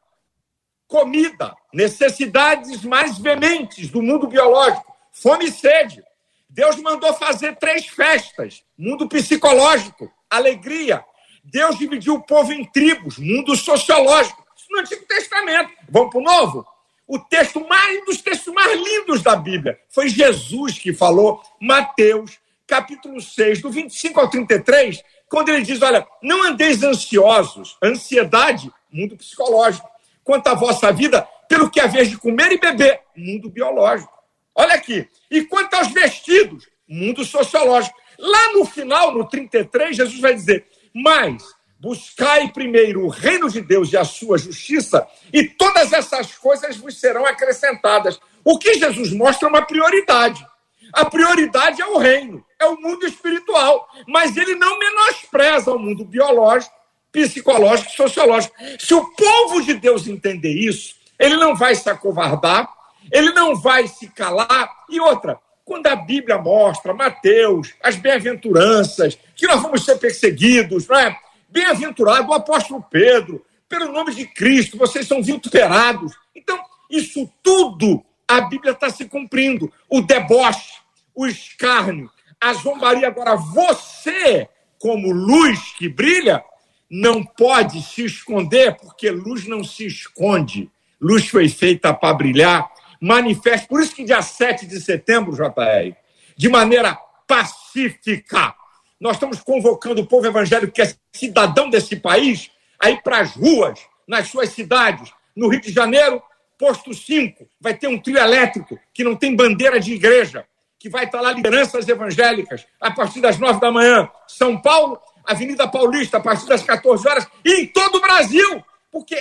comida, 0.87 1.55
necessidades 1.73 2.83
mais 2.83 3.17
veementes 3.17 3.89
do 3.89 4.01
mundo 4.01 4.27
biológico, 4.27 4.95
fome 5.11 5.45
e 5.45 5.51
sede. 5.51 6.03
Deus 6.49 6.77
mandou 6.77 7.13
fazer 7.13 7.57
três 7.57 7.85
festas: 7.87 8.63
mundo 8.77 9.07
psicológico, 9.07 10.11
alegria. 10.29 11.03
Deus 11.45 11.77
dividiu 11.77 12.15
o 12.15 12.21
povo 12.21 12.51
em 12.51 12.65
tribos, 12.65 13.17
mundo 13.17 13.55
sociológico 13.55 14.43
no 14.69 14.79
Antigo 14.79 15.05
Testamento. 15.05 15.71
Vamos 15.89 16.09
para 16.09 16.19
o 16.19 16.23
Novo? 16.23 16.65
O 17.07 17.19
texto 17.19 17.65
mais, 17.67 18.01
um 18.01 18.05
dos 18.05 18.21
textos 18.21 18.51
mais 18.53 18.79
lindos 18.79 19.21
da 19.21 19.35
Bíblia 19.35 19.79
foi 19.89 20.09
Jesus 20.09 20.79
que 20.79 20.91
falou, 20.91 21.41
Mateus, 21.61 22.39
capítulo 22.65 23.21
6, 23.21 23.61
do 23.61 23.69
25 23.69 24.19
ao 24.19 24.29
33, 24.29 25.03
quando 25.29 25.49
ele 25.49 25.61
diz: 25.61 25.81
Olha, 25.81 26.05
não 26.21 26.43
andeis 26.43 26.81
ansiosos, 26.81 27.77
ansiedade, 27.81 28.71
mundo 28.91 29.15
psicológico, 29.15 29.87
quanto 30.23 30.47
à 30.47 30.55
vossa 30.55 30.91
vida, 30.91 31.21
pelo 31.47 31.69
que 31.69 31.85
vez 31.87 32.09
de 32.09 32.17
comer 32.17 32.51
e 32.51 32.59
beber, 32.59 33.01
mundo 33.15 33.49
biológico. 33.49 34.11
Olha 34.55 34.73
aqui. 34.73 35.07
E 35.29 35.43
quanto 35.43 35.75
aos 35.75 35.89
vestidos, 35.89 36.67
mundo 36.87 37.23
sociológico. 37.23 37.95
Lá 38.17 38.53
no 38.53 38.65
final, 38.65 39.13
no 39.13 39.27
33, 39.27 39.95
Jesus 39.95 40.19
vai 40.19 40.33
dizer: 40.33 40.65
Mas 40.95 41.43
Buscai 41.85 42.51
primeiro 42.51 43.05
o 43.05 43.09
reino 43.09 43.47
de 43.47 43.61
Deus 43.61 43.93
e 43.93 43.97
a 43.97 44.03
sua 44.03 44.39
justiça, 44.39 45.07
e 45.31 45.43
todas 45.43 45.93
essas 45.93 46.33
coisas 46.33 46.77
vos 46.77 46.99
serão 46.99 47.25
acrescentadas. 47.27 48.19
O 48.43 48.57
que 48.57 48.73
Jesus 48.73 49.13
mostra 49.13 49.47
é 49.47 49.51
uma 49.51 49.61
prioridade. 49.61 50.43
A 50.91 51.05
prioridade 51.05 51.81
é 51.81 51.85
o 51.85 51.99
reino, 51.99 52.43
é 52.59 52.65
o 52.65 52.81
mundo 52.81 53.05
espiritual, 53.05 53.87
mas 54.07 54.35
ele 54.35 54.55
não 54.55 54.79
menospreza 54.79 55.71
o 55.71 55.77
mundo 55.77 56.03
biológico, 56.03 56.73
psicológico 57.11 57.91
e 57.91 57.95
sociológico. 57.95 58.55
Se 58.79 58.95
o 58.95 59.05
povo 59.11 59.61
de 59.61 59.75
Deus 59.75 60.07
entender 60.07 60.53
isso, 60.53 60.95
ele 61.19 61.35
não 61.35 61.55
vai 61.55 61.75
se 61.75 61.87
acovardar, 61.87 62.67
ele 63.11 63.31
não 63.33 63.55
vai 63.55 63.87
se 63.87 64.07
calar. 64.07 64.71
E 64.89 64.99
outra, 64.99 65.39
quando 65.65 65.87
a 65.87 65.95
Bíblia 65.95 66.37
mostra, 66.37 66.93
Mateus, 66.93 67.73
as 67.81 67.95
bem-aventuranças, 67.95 69.17
que 69.35 69.47
nós 69.47 69.61
vamos 69.61 69.83
ser 69.83 69.97
perseguidos, 69.97 70.87
não 70.87 70.95
é? 70.95 71.17
Bem-aventurado 71.49 72.29
o 72.29 72.33
apóstolo 72.33 72.85
Pedro, 72.89 73.43
pelo 73.67 73.91
nome 73.91 74.13
de 74.13 74.27
Cristo, 74.27 74.77
vocês 74.77 75.07
são 75.07 75.23
vituperados. 75.23 76.13
Então, 76.35 76.59
isso 76.89 77.27
tudo 77.41 78.05
a 78.27 78.41
Bíblia 78.41 78.73
está 78.73 78.89
se 78.89 79.05
cumprindo. 79.05 79.71
O 79.89 80.01
deboche, 80.01 80.73
o 81.15 81.25
escárnio, 81.25 82.09
a 82.39 82.53
zombaria. 82.53 83.07
Agora, 83.07 83.35
você, 83.35 84.47
como 84.79 85.11
luz 85.11 85.59
que 85.77 85.89
brilha, 85.89 86.43
não 86.89 87.23
pode 87.23 87.81
se 87.81 88.05
esconder, 88.05 88.75
porque 88.77 89.09
luz 89.09 89.47
não 89.47 89.63
se 89.63 89.85
esconde. 89.87 90.69
Luz 91.01 91.27
foi 91.27 91.49
feita 91.49 91.93
para 91.93 92.13
brilhar, 92.13 92.69
manifesta. 92.99 93.67
Por 93.67 93.81
isso 93.81 93.95
que 93.95 94.03
dia 94.03 94.21
7 94.21 94.65
de 94.65 94.79
setembro, 94.79 95.35
JR, 95.35 95.95
de 96.35 96.49
maneira 96.49 96.97
pacífica, 97.27 98.53
nós 98.99 99.15
estamos 99.15 99.39
convocando 99.41 100.01
o 100.01 100.07
povo 100.07 100.27
evangélico 100.27 100.73
que 100.73 100.81
é 100.81 100.93
cidadão 101.11 101.69
desse 101.69 101.95
país 101.95 102.49
a 102.79 102.89
ir 102.89 103.01
para 103.01 103.19
as 103.19 103.35
ruas, 103.35 103.79
nas 104.07 104.27
suas 104.27 104.49
cidades. 104.49 105.11
No 105.35 105.47
Rio 105.49 105.61
de 105.61 105.71
Janeiro, 105.71 106.21
posto 106.57 106.93
5, 106.93 107.47
vai 107.59 107.73
ter 107.73 107.87
um 107.87 107.99
trio 107.99 108.17
elétrico 108.17 108.79
que 108.93 109.03
não 109.03 109.15
tem 109.15 109.35
bandeira 109.35 109.79
de 109.79 109.93
igreja, 109.93 110.45
que 110.79 110.89
vai 110.89 111.05
estar 111.05 111.21
lá 111.21 111.31
lideranças 111.31 111.87
evangélicas 111.87 112.65
a 112.79 112.91
partir 112.91 113.21
das 113.21 113.37
9 113.37 113.59
da 113.59 113.71
manhã. 113.71 114.09
São 114.27 114.61
Paulo, 114.61 114.99
Avenida 115.25 115.67
Paulista, 115.67 116.17
a 116.17 116.21
partir 116.21 116.47
das 116.47 116.63
14 116.63 117.07
horas, 117.07 117.27
e 117.43 117.61
em 117.61 117.67
todo 117.67 117.95
o 117.95 118.01
Brasil, 118.01 118.63
porque 118.91 119.15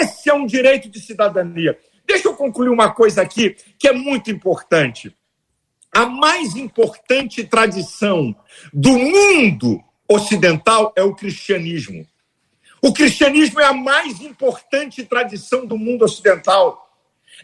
esse 0.00 0.28
é 0.28 0.34
um 0.34 0.46
direito 0.46 0.88
de 0.88 0.98
cidadania. 1.00 1.78
Deixa 2.10 2.26
eu 2.26 2.34
concluir 2.34 2.68
uma 2.68 2.90
coisa 2.92 3.22
aqui 3.22 3.56
que 3.78 3.86
é 3.86 3.92
muito 3.92 4.32
importante 4.32 5.14
a 5.92 6.06
mais 6.06 6.56
importante 6.56 7.44
tradição 7.44 8.34
do 8.72 8.90
mundo 8.90 9.82
ocidental 10.08 10.92
é 10.96 11.02
o 11.02 11.14
cristianismo. 11.14 12.06
O 12.82 12.92
cristianismo 12.92 13.60
é 13.60 13.66
a 13.66 13.72
mais 13.72 14.20
importante 14.20 15.04
tradição 15.04 15.64
do 15.64 15.76
mundo 15.78 16.04
ocidental. 16.04 16.88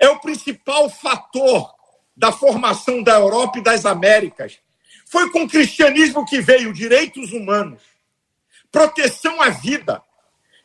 É 0.01 0.09
o 0.09 0.19
principal 0.19 0.91
fator 0.91 1.73
da 2.17 2.33
formação 2.33 3.05
da 3.05 3.15
Europa 3.15 3.59
e 3.59 3.63
das 3.63 3.87
Américas. 3.87 4.59
Foi 5.07 5.31
com 5.31 5.45
o 5.45 5.49
cristianismo 5.49 6.27
que 6.27 6.41
veio 6.41 6.73
direitos 6.73 7.33
humanos, 7.33 7.83
proteção 8.73 9.41
à 9.41 9.49
vida, 9.49 10.03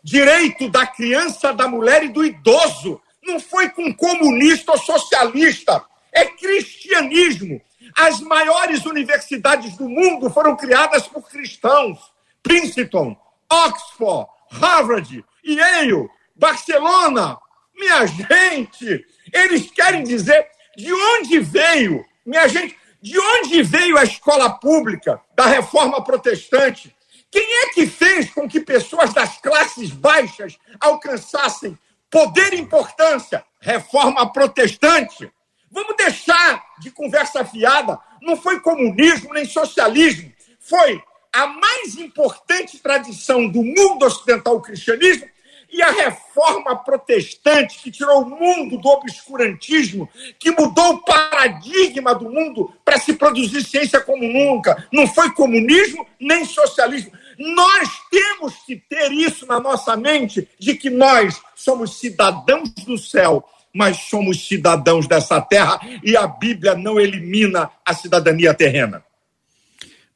direito 0.04 0.70
da 0.70 0.88
criança, 0.88 1.54
da 1.54 1.68
mulher 1.68 2.04
e 2.04 2.10
do 2.10 2.26
idoso. 2.26 3.00
Não 3.24 3.40
foi 3.40 3.70
com 3.70 3.94
comunista 3.94 4.72
ou 4.72 4.78
socialista. 4.78 5.84
É 6.12 6.26
cristianismo. 6.26 7.62
As 7.96 8.20
maiores 8.22 8.86
universidades 8.86 9.76
do 9.76 9.88
mundo 9.88 10.30
foram 10.30 10.56
criadas 10.56 11.08
por 11.08 11.30
cristãos. 11.30 12.00
Princeton, 12.44 13.16
Oxford, 13.52 14.28
Harvard, 14.50 15.26
Yale, 15.46 16.10
Barcelona. 16.36 17.38
Minha 17.76 18.06
gente, 18.06 19.06
eles 19.34 19.72
querem 19.72 20.04
dizer 20.04 20.48
de 20.76 20.92
onde 20.94 21.40
veio, 21.40 22.06
minha 22.26 22.48
gente, 22.48 22.76
de 23.02 23.20
onde 23.20 23.64
veio 23.64 23.98
a 23.98 24.04
escola 24.04 24.50
pública 24.50 25.20
da 25.36 25.46
reforma 25.48 26.04
protestante? 26.04 26.96
Quem 27.32 27.44
é 27.64 27.70
que 27.70 27.88
fez 27.88 28.30
com 28.32 28.48
que 28.48 28.60
pessoas 28.60 29.14
das 29.14 29.38
classes 29.38 29.90
baixas 29.92 30.58
alcançassem 30.80 31.78
poder 32.12 32.54
e 32.54 32.60
importância? 32.60 33.44
Reforma 33.60 34.32
protestante. 34.32 35.32
Vamos 35.72 35.96
deixar 35.96 36.62
de 36.80 36.92
conversa 36.92 37.46
fiada. 37.46 37.98
Não 38.22 38.36
foi 38.36 38.60
comunismo 38.60 39.34
nem 39.34 39.46
socialismo. 39.46 40.32
Foi 40.60 41.02
a 41.34 41.48
mais 41.48 41.96
importante 41.96 42.78
tradição 42.78 43.48
do 43.48 43.64
mundo 43.64 44.06
ocidental, 44.06 44.58
o 44.58 44.62
cristianismo, 44.62 45.26
e 45.72 45.82
a 45.82 45.90
reforma 45.90 46.76
protestante, 46.76 47.80
que 47.82 47.90
tirou 47.90 48.24
o 48.24 48.30
mundo 48.30 48.78
do 48.78 48.90
obscurantismo, 48.90 50.10
que 50.38 50.52
mudou 50.52 50.96
o 50.96 51.06
paradigma 51.06 52.14
do 52.14 52.30
mundo 52.30 52.74
para 52.84 53.00
se 53.00 53.14
produzir 53.14 53.64
ciência 53.64 54.02
como 54.02 54.22
nunca. 54.22 54.86
Não 54.92 55.08
foi 55.08 55.32
comunismo 55.32 56.06
nem 56.20 56.44
socialismo. 56.44 57.14
Nós 57.42 57.90
temos 58.12 58.54
que 58.68 58.76
ter 58.76 59.12
isso 59.12 59.48
na 59.48 59.60
nossa 59.60 59.98
mente, 59.98 60.48
de 60.60 60.76
que 60.76 60.92
nós 60.92 61.42
somos 61.56 62.00
cidadãos 62.00 62.70
do 62.86 63.00
céu, 63.00 63.44
mas 63.74 63.98
somos 63.98 64.48
cidadãos 64.48 65.08
dessa 65.08 65.42
terra 65.42 65.80
e 66.04 66.16
a 66.16 66.28
Bíblia 66.28 66.76
não 66.76 67.00
elimina 67.00 67.68
a 67.84 67.96
cidadania 67.96 68.54
terrena. 68.54 69.04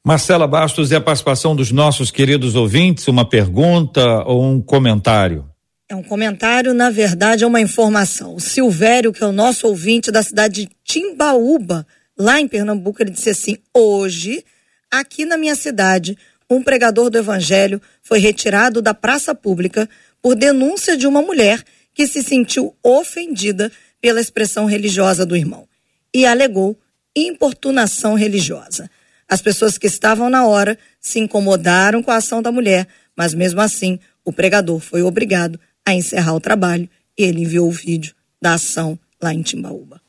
Marcela 0.04 0.46
Bastos 0.46 0.92
e 0.92 0.96
a 0.96 1.02
participação 1.02 1.56
dos 1.56 1.72
nossos 1.72 2.12
queridos 2.12 2.54
ouvintes, 2.54 3.08
uma 3.08 3.28
pergunta 3.28 4.24
ou 4.26 4.44
um 4.44 4.62
comentário? 4.62 5.50
É 5.90 5.96
um 5.96 6.04
comentário, 6.04 6.76
na 6.76 6.92
verdade, 6.92 7.44
é 7.44 7.48
uma 7.48 7.60
informação. 7.60 8.36
O 8.36 8.40
Silvério, 8.40 9.12
que 9.12 9.24
é 9.24 9.28
o 9.28 9.32
nosso 9.32 9.68
ouvinte 9.68 10.12
da 10.12 10.22
cidade 10.22 10.66
de 10.66 10.70
Timbaúba, 10.84 11.88
lá 12.16 12.40
em 12.40 12.48
Pernambuco, 12.48 13.02
ele 13.02 13.12
disse 13.12 13.32
assim: 13.32 13.58
hoje, 13.74 14.44
aqui 14.92 15.26
na 15.26 15.38
minha 15.38 15.56
cidade, 15.56 16.16
um 16.50 16.62
pregador 16.62 17.10
do 17.10 17.18
evangelho 17.18 17.82
foi 18.02 18.20
retirado 18.20 18.82
da 18.82 18.94
praça 18.94 19.34
pública 19.34 19.90
por 20.22 20.36
denúncia 20.36 20.96
de 20.96 21.08
uma 21.08 21.22
mulher 21.22 21.64
que 21.94 22.06
se 22.08 22.22
sentiu 22.22 22.76
ofendida 22.84 23.72
pela 24.02 24.22
expressão 24.22 24.66
religiosa 24.66 25.26
do 25.26 25.36
irmão 25.36 25.68
e 26.14 26.26
alegou 26.26 26.78
importunação 27.16 28.14
religiosa. 28.14 28.90
As 29.28 29.42
pessoas 29.42 29.78
que 29.78 29.88
estavam 29.88 30.30
na 30.30 30.46
hora 30.46 30.78
se 31.00 31.20
incomodaram 31.20 32.04
com 32.04 32.12
a 32.12 32.18
ação 32.18 32.42
da 32.42 32.52
mulher, 32.52 32.88
mas 33.16 33.34
mesmo 33.34 33.62
assim, 33.62 34.00
o 34.24 34.32
pregador 34.32 34.80
foi 34.80 35.02
obrigado 35.02 35.60
a 35.86 35.94
encerrar 35.94 36.36
o 36.36 36.40
trabalho 36.40 36.90
e 37.18 37.24
ele 37.24 37.42
enviou 37.42 37.68
o 37.68 37.72
vídeo 37.72 38.14
da 38.42 38.54
ação 38.54 39.00
lá 39.22 39.34
em 39.34 39.42
Timbaúba. 39.42 40.05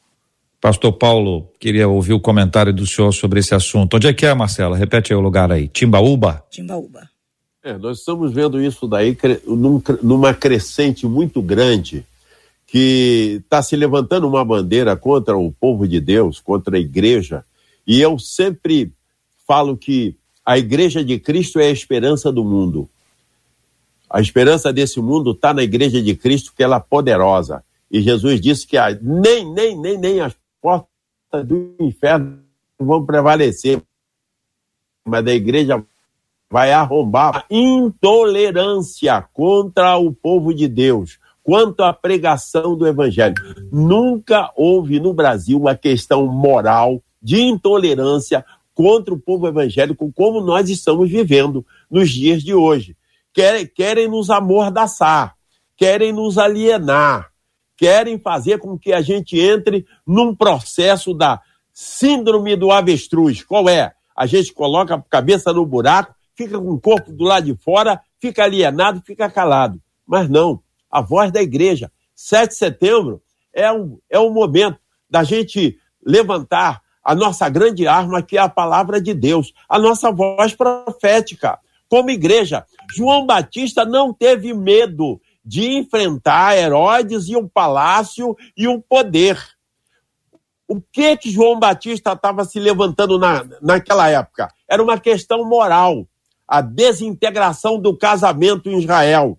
Pastor 0.67 0.95
Paulo, 0.95 1.49
queria 1.61 1.87
ouvir 1.87 2.13
o 2.13 2.19
comentário 2.19 2.73
do 2.73 2.85
senhor 2.85 3.13
sobre 3.13 3.39
esse 3.39 3.55
assunto. 3.55 3.95
Onde 3.95 4.09
é 4.09 4.13
que 4.13 4.27
é, 4.27 4.35
Marcela? 4.35 4.77
Repete 4.77 5.13
aí 5.13 5.17
o 5.17 5.21
lugar 5.23 5.53
aí. 5.53 5.69
Timbaúba? 5.69 6.43
Timbaúba. 6.51 7.09
É, 7.63 7.79
nós 7.79 8.01
estamos 8.01 8.33
vendo 8.33 8.61
isso 8.61 8.89
daí 8.89 9.17
numa 10.03 10.35
crescente 10.35 11.07
muito 11.07 11.41
grande 11.41 12.05
que 12.67 13.41
está 13.45 13.63
se 13.63 13.77
levantando 13.77 14.27
uma 14.27 14.45
bandeira 14.45 14.97
contra 14.97 15.39
o 15.39 15.53
povo 15.53 15.87
de 15.87 16.01
Deus, 16.01 16.41
contra 16.41 16.77
a 16.77 16.81
igreja. 16.81 17.45
E 17.87 18.01
eu 18.01 18.19
sempre 18.19 18.93
falo 19.47 19.77
que 19.77 20.17
a 20.45 20.59
igreja 20.59 21.05
de 21.05 21.17
Cristo 21.21 21.61
é 21.61 21.69
a 21.69 21.71
esperança 21.71 22.33
do 22.33 22.43
mundo. 22.43 22.91
A 24.11 24.21
esperança 24.21 24.73
desse 24.73 24.99
mundo 25.01 25.31
está 25.31 25.55
na 25.55 25.63
igreja 25.63 26.03
de 26.03 26.17
Cristo, 26.17 26.53
que 26.57 26.65
ela 26.65 26.79
é 26.79 26.81
poderosa. 26.81 27.63
E 27.89 28.03
Jesus 28.03 28.41
disse 28.41 28.67
que 28.67 28.77
a, 28.77 28.91
nem, 29.01 29.49
nem, 29.55 29.81
nem, 29.81 29.97
nem 29.97 30.21
as 30.21 30.35
portas 30.67 31.47
do 31.47 31.77
inferno 31.79 32.41
vão 32.77 33.07
prevalecer. 33.07 33.81
Mas 35.07 35.25
a 35.25 35.33
igreja 35.33 35.85
vai 36.51 36.73
arrombar 36.73 37.37
a 37.37 37.45
intolerância 37.49 39.23
contra 39.33 39.97
o 39.97 40.13
povo 40.13 40.53
de 40.53 40.67
Deus, 40.67 41.21
quanto 41.45 41.85
à 41.85 41.93
pregação 41.93 42.77
do 42.77 42.85
evangelho. 42.85 43.37
Nunca 43.71 44.51
houve 44.57 44.99
no 44.99 45.15
Brasil 45.15 45.61
uma 45.61 45.77
questão 45.77 46.27
moral 46.27 47.01
de 47.23 47.41
intolerância 47.41 48.45
contra 48.75 49.15
o 49.15 49.19
povo 49.19 49.47
evangélico 49.47 50.13
como 50.13 50.41
nós 50.41 50.69
estamos 50.69 51.09
vivendo 51.09 51.65
nos 51.89 52.11
dias 52.11 52.43
de 52.43 52.55
hoje. 52.55 52.97
Querem, 53.33 53.67
querem 53.67 54.09
nos 54.09 54.31
amordaçar, 54.31 55.37
querem 55.77 56.13
nos 56.13 56.39
alienar, 56.39 57.31
querem 57.77 58.19
fazer 58.19 58.59
com 58.59 58.79
que 58.79 58.93
a 58.93 59.01
gente 59.01 59.39
entre 59.39 59.87
num 60.07 60.35
processo 60.35 61.13
da 61.13 61.41
síndrome 61.73 62.57
do 62.57 62.71
avestruz. 62.71 63.43
Qual 63.43 63.69
é? 63.69 63.93
A 64.17 64.27
gente 64.27 64.53
coloca 64.53 64.95
a 64.95 65.03
cabeça 65.03 65.53
no 65.53 65.67
buraco, 65.67 66.15
fica 66.35 66.59
com 66.59 66.71
o 66.71 66.81
corpo 66.81 67.13
do 67.13 67.25
lado 67.25 67.47
de 67.47 67.55
fora, 67.55 68.01
fica 68.19 68.45
alienado, 68.45 69.03
fica 69.05 69.29
calado. 69.29 69.81
Mas 70.07 70.29
não, 70.29 70.61
a 70.91 71.01
voz 71.01 71.31
da 71.31 71.43
igreja. 71.43 71.91
7 72.15 72.49
de 72.49 72.57
setembro 72.57 73.23
é 73.53 73.71
um, 73.71 73.99
é 74.09 74.19
um 74.19 74.33
momento 74.33 74.79
da 75.09 75.23
gente 75.23 75.79
levantar 76.05 76.81
a 77.05 77.15
nossa 77.15 77.49
grande 77.49 77.87
arma, 77.87 78.23
que 78.23 78.37
é 78.37 78.41
a 78.41 78.49
palavra 78.49 79.01
de 79.01 79.13
Deus, 79.13 79.53
a 79.69 79.79
nossa 79.79 80.11
voz 80.11 80.55
profética. 80.55 81.59
Como 81.89 82.11
igreja, 82.11 82.65
João 82.97 83.27
Batista 83.27 83.85
não 83.85 84.13
teve 84.13 84.53
medo 84.53 85.21
de 85.47 85.65
enfrentar 85.79 86.59
Herodes 86.59 87.29
e 87.29 87.37
um 87.37 87.47
palácio 87.47 88.37
e 88.57 88.67
um 88.67 88.81
poder. 88.81 89.41
O 90.67 90.81
que 90.81 91.17
que 91.17 91.31
João 91.31 91.61
Batista 91.61 92.13
estava 92.13 92.45
se 92.45 92.59
levantando 92.59 93.17
na, 93.17 93.47
naquela 93.63 94.09
época? 94.09 94.53
Era 94.69 94.83
uma 94.83 94.99
questão 94.99 95.49
moral, 95.49 96.05
a 96.49 96.61
desintegração 96.61 97.79
do 97.81 97.97
casamento 97.97 98.69
em 98.69 98.81
Israel. 98.81 99.39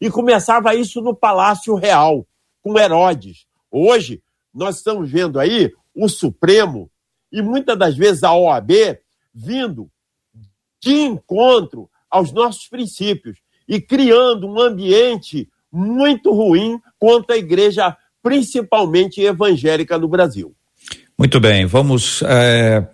E 0.00 0.08
começava 0.08 0.76
isso 0.76 1.00
no 1.00 1.12
Palácio 1.12 1.74
Real, 1.74 2.24
com 2.62 2.78
Herodes. 2.78 3.44
Hoje, 3.68 4.22
nós 4.54 4.76
estamos 4.76 5.10
vendo 5.10 5.40
aí 5.40 5.72
o 5.92 6.08
Supremo 6.08 6.88
e 7.32 7.42
muitas 7.42 7.76
das 7.76 7.96
vezes 7.96 8.22
a 8.22 8.32
OAB 8.32 8.70
vindo 9.34 9.90
de 10.80 10.94
encontro 11.00 11.90
aos 12.08 12.32
nossos 12.32 12.68
princípios 12.68 13.40
e 13.68 13.80
criando 13.80 14.46
um 14.46 14.60
ambiente 14.60 15.48
muito 15.70 16.32
ruim 16.32 16.78
contra 16.98 17.36
a 17.36 17.38
igreja, 17.38 17.94
principalmente 18.22 19.20
evangélica 19.20 19.98
no 19.98 20.08
Brasil. 20.08 20.54
Muito 21.18 21.38
bem, 21.40 21.66
vamos 21.66 22.22
é, 22.22 22.86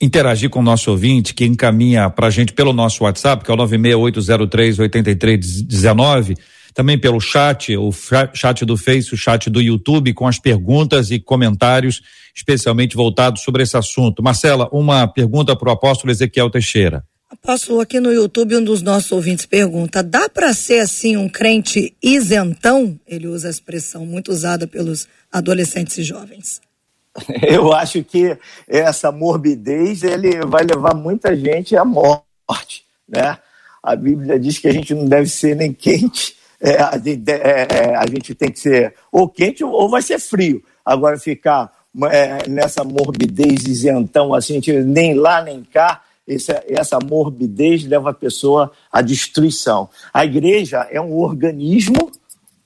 interagir 0.00 0.48
com 0.50 0.60
o 0.60 0.62
nosso 0.62 0.90
ouvinte 0.90 1.32
que 1.32 1.44
encaminha 1.44 2.10
para 2.10 2.26
a 2.26 2.30
gente 2.30 2.52
pelo 2.52 2.72
nosso 2.72 3.04
WhatsApp, 3.04 3.44
que 3.44 3.50
é 3.50 3.54
o 3.54 3.56
968038319 3.56 6.36
também 6.74 6.96
pelo 6.96 7.20
chat, 7.20 7.76
o 7.76 7.90
chat 8.32 8.64
do 8.64 8.76
Face, 8.76 9.12
o 9.12 9.16
chat 9.16 9.50
do 9.50 9.60
YouTube, 9.60 10.14
com 10.14 10.28
as 10.28 10.38
perguntas 10.38 11.10
e 11.10 11.18
comentários 11.18 12.00
especialmente 12.32 12.94
voltados 12.94 13.42
sobre 13.42 13.64
esse 13.64 13.76
assunto. 13.76 14.22
Marcela, 14.22 14.68
uma 14.70 15.08
pergunta 15.08 15.56
para 15.56 15.70
o 15.70 15.72
apóstolo 15.72 16.12
Ezequiel 16.12 16.48
Teixeira. 16.48 17.04
Apóstolo, 17.30 17.80
aqui 17.80 18.00
no 18.00 18.10
YouTube 18.10 18.56
um 18.56 18.64
dos 18.64 18.80
nossos 18.80 19.12
ouvintes 19.12 19.44
pergunta: 19.44 20.02
dá 20.02 20.28
para 20.28 20.52
ser 20.54 20.80
assim 20.80 21.16
um 21.16 21.28
crente 21.28 21.94
isentão? 22.02 22.98
Ele 23.06 23.26
usa 23.26 23.48
a 23.48 23.50
expressão 23.50 24.06
muito 24.06 24.30
usada 24.30 24.66
pelos 24.66 25.06
adolescentes 25.30 25.98
e 25.98 26.02
jovens. 26.02 26.60
Eu 27.46 27.72
acho 27.72 28.02
que 28.02 28.36
essa 28.66 29.12
morbidez 29.12 30.02
ele 30.02 30.40
vai 30.46 30.64
levar 30.64 30.94
muita 30.94 31.36
gente 31.36 31.76
à 31.76 31.84
morte, 31.84 32.84
né? 33.06 33.38
A 33.82 33.94
Bíblia 33.94 34.38
diz 34.38 34.58
que 34.58 34.68
a 34.68 34.72
gente 34.72 34.94
não 34.94 35.06
deve 35.06 35.28
ser 35.28 35.54
nem 35.54 35.72
quente 35.72 36.38
é, 36.60 36.82
a, 36.82 36.98
gente, 36.98 37.30
é, 37.30 37.66
é, 37.70 37.94
a, 37.94 38.06
gente, 38.06 38.34
tem 38.34 38.50
que 38.50 38.58
ser 38.58 38.94
ou 39.12 39.28
quente 39.28 39.62
ou 39.62 39.88
vai 39.88 40.02
ser 40.02 40.18
frio. 40.18 40.62
Agora, 40.84 41.18
ficar 41.18 41.72
é, 42.10 42.48
nessa 42.48 42.82
morbidez 42.82 43.64
isentão, 43.64 44.34
assim, 44.34 44.60
nem 44.84 45.14
lá 45.14 45.42
nem 45.42 45.62
cá, 45.62 46.02
essa, 46.28 46.62
essa 46.68 46.98
morbidez 46.98 47.84
leva 47.84 48.10
a 48.10 48.14
pessoa 48.14 48.70
à 48.92 49.00
destruição. 49.00 49.88
A 50.12 50.24
igreja 50.24 50.86
é 50.90 51.00
um 51.00 51.16
organismo, 51.16 52.12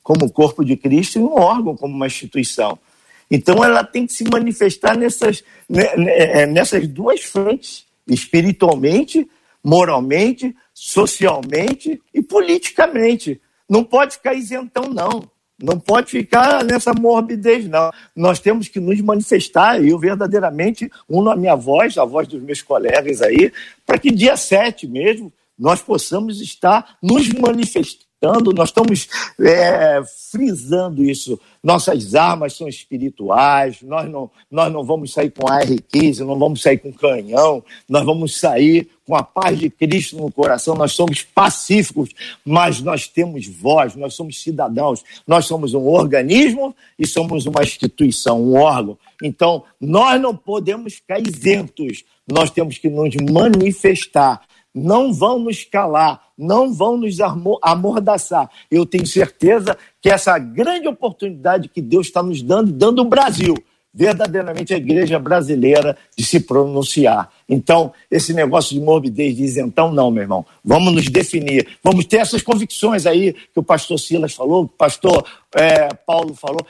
como 0.02 0.26
o 0.26 0.30
corpo 0.30 0.64
de 0.64 0.76
Cristo, 0.76 1.18
e 1.18 1.22
um 1.22 1.34
órgão, 1.34 1.76
como 1.76 1.94
uma 1.94 2.06
instituição. 2.06 2.78
Então, 3.30 3.64
ela 3.64 3.82
tem 3.82 4.06
que 4.06 4.12
se 4.12 4.24
manifestar 4.24 4.96
nessas, 4.96 5.42
né, 5.68 5.96
né, 5.96 6.42
é, 6.42 6.46
nessas 6.46 6.86
duas 6.86 7.22
frentes, 7.22 7.86
espiritualmente, 8.06 9.26
moralmente, 9.64 10.54
socialmente 10.74 12.02
e 12.12 12.20
politicamente. 12.20 13.40
Não 13.68 13.84
pode 13.84 14.16
ficar 14.16 14.34
isentão, 14.34 14.84
não. 14.84 15.30
Não 15.60 15.78
pode 15.78 16.10
ficar 16.10 16.64
nessa 16.64 16.92
morbidez, 16.92 17.68
não. 17.68 17.90
Nós 18.16 18.38
temos 18.38 18.68
que 18.68 18.80
nos 18.80 19.00
manifestar, 19.00 19.82
eu 19.82 19.98
verdadeamente 19.98 20.90
uno 21.08 21.30
a 21.30 21.36
minha 21.36 21.54
voz, 21.54 21.96
a 21.98 22.04
voz 22.04 22.26
dos 22.26 22.42
meus 22.42 22.62
colegas 22.62 23.22
aí, 23.22 23.52
para 23.86 23.98
que 23.98 24.10
dia 24.10 24.36
7 24.36 24.86
mesmo, 24.88 25.32
nós 25.58 25.80
possamos 25.80 26.40
estar 26.40 26.96
nos 27.02 27.28
manifestando 27.28 28.12
nós 28.54 28.68
estamos 28.68 29.08
é, 29.40 30.00
frisando 30.30 31.02
isso. 31.02 31.40
Nossas 31.62 32.16
armas 32.16 32.56
são 32.56 32.66
espirituais, 32.66 33.82
nós 33.82 34.10
não, 34.10 34.28
nós 34.50 34.72
não 34.72 34.82
vamos 34.82 35.12
sair 35.12 35.30
com 35.30 35.46
AR-15, 35.46 36.18
não 36.18 36.36
vamos 36.36 36.60
sair 36.60 36.78
com 36.78 36.92
canhão, 36.92 37.62
nós 37.88 38.04
vamos 38.04 38.40
sair 38.40 38.88
com 39.06 39.14
a 39.14 39.22
paz 39.22 39.58
de 39.60 39.70
Cristo 39.70 40.16
no 40.16 40.30
coração. 40.32 40.74
Nós 40.74 40.92
somos 40.92 41.22
pacíficos, 41.22 42.10
mas 42.44 42.80
nós 42.80 43.06
temos 43.06 43.46
voz, 43.46 43.94
nós 43.94 44.14
somos 44.14 44.42
cidadãos, 44.42 45.04
nós 45.24 45.46
somos 45.46 45.72
um 45.72 45.86
organismo 45.86 46.74
e 46.98 47.06
somos 47.06 47.46
uma 47.46 47.62
instituição, 47.62 48.42
um 48.42 48.56
órgão. 48.56 48.98
Então, 49.22 49.62
nós 49.80 50.20
não 50.20 50.36
podemos 50.36 50.94
ficar 50.94 51.20
isentos, 51.20 52.02
nós 52.28 52.50
temos 52.50 52.76
que 52.76 52.88
nos 52.88 53.14
manifestar 53.30 54.42
não 54.74 55.12
vão 55.12 55.38
nos 55.38 55.64
calar, 55.64 56.20
não 56.36 56.72
vão 56.72 56.96
nos 56.96 57.18
amordaçar. 57.62 58.50
Eu 58.70 58.86
tenho 58.86 59.06
certeza 59.06 59.76
que 60.00 60.08
essa 60.08 60.38
grande 60.38 60.88
oportunidade 60.88 61.68
que 61.68 61.82
Deus 61.82 62.06
está 62.06 62.22
nos 62.22 62.42
dando, 62.42 62.72
dando 62.72 63.02
o 63.02 63.08
Brasil, 63.08 63.54
verdadeiramente 63.94 64.72
a 64.72 64.78
igreja 64.78 65.18
brasileira, 65.18 65.96
de 66.16 66.24
se 66.24 66.40
pronunciar. 66.40 67.30
Então, 67.46 67.92
esse 68.10 68.32
negócio 68.32 68.74
de 68.74 68.80
morbidez, 68.80 69.36
de 69.36 69.42
isentão, 69.42 69.92
não, 69.92 70.10
meu 70.10 70.22
irmão. 70.22 70.46
Vamos 70.64 70.94
nos 70.94 71.08
definir, 71.08 71.76
vamos 71.84 72.06
ter 72.06 72.18
essas 72.18 72.40
convicções 72.40 73.04
aí 73.04 73.34
que 73.34 73.60
o 73.60 73.62
pastor 73.62 73.98
Silas 73.98 74.32
falou, 74.32 74.66
que 74.66 74.74
o 74.74 74.78
pastor 74.78 75.26
é, 75.54 75.92
Paulo 76.06 76.34
falou, 76.34 76.66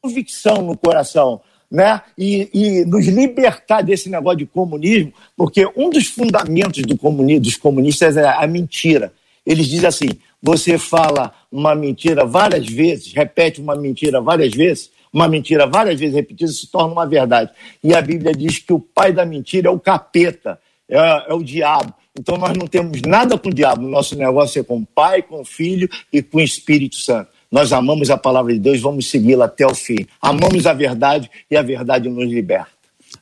convicção 0.00 0.62
no 0.62 0.76
coração 0.76 1.40
né? 1.74 2.00
E, 2.16 2.48
e, 2.54 2.84
nos 2.84 3.04
libertar 3.06 3.82
desse 3.82 4.08
negócio 4.08 4.38
de 4.38 4.46
comunismo, 4.46 5.12
porque 5.36 5.68
um 5.76 5.90
dos 5.90 6.06
fundamentos 6.06 6.82
do 6.82 6.96
comunismo, 6.96 7.42
dos 7.42 7.56
comunistas 7.56 8.16
é 8.16 8.28
a 8.28 8.46
mentira. 8.46 9.12
Eles 9.44 9.66
dizem 9.66 9.88
assim: 9.88 10.08
você 10.40 10.78
fala 10.78 11.34
uma 11.50 11.74
mentira 11.74 12.24
várias 12.24 12.64
vezes, 12.64 13.12
repete 13.12 13.60
uma 13.60 13.74
mentira 13.74 14.20
várias 14.20 14.54
vezes, 14.54 14.88
uma 15.12 15.26
mentira 15.26 15.66
várias 15.66 15.98
vezes 15.98 16.14
repetida 16.14 16.52
se 16.52 16.70
torna 16.70 16.92
uma 16.92 17.06
verdade. 17.06 17.50
E 17.82 17.92
a 17.92 18.00
Bíblia 18.00 18.32
diz 18.32 18.60
que 18.60 18.72
o 18.72 18.78
pai 18.78 19.12
da 19.12 19.26
mentira 19.26 19.66
é 19.66 19.70
o 19.70 19.80
capeta, 19.80 20.60
é, 20.88 20.96
é 21.28 21.34
o 21.34 21.42
diabo. 21.42 21.92
Então 22.16 22.38
nós 22.38 22.56
não 22.56 22.68
temos 22.68 23.02
nada 23.02 23.36
com 23.36 23.48
o 23.48 23.52
diabo. 23.52 23.82
Nosso 23.82 24.16
negócio 24.16 24.60
é 24.60 24.62
com 24.62 24.76
o 24.76 24.86
Pai, 24.86 25.22
com 25.22 25.40
o 25.40 25.44
Filho 25.44 25.88
e 26.12 26.22
com 26.22 26.38
o 26.38 26.40
Espírito 26.40 26.94
Santo. 26.94 27.33
Nós 27.54 27.72
amamos 27.72 28.10
a 28.10 28.16
palavra 28.16 28.52
de 28.52 28.58
Deus, 28.58 28.80
vamos 28.80 29.08
segui-la 29.08 29.44
até 29.44 29.64
o 29.64 29.72
fim. 29.72 30.04
Amamos 30.20 30.66
a 30.66 30.72
verdade 30.72 31.30
e 31.48 31.56
a 31.56 31.62
verdade 31.62 32.08
nos 32.08 32.28
liberta. 32.28 32.66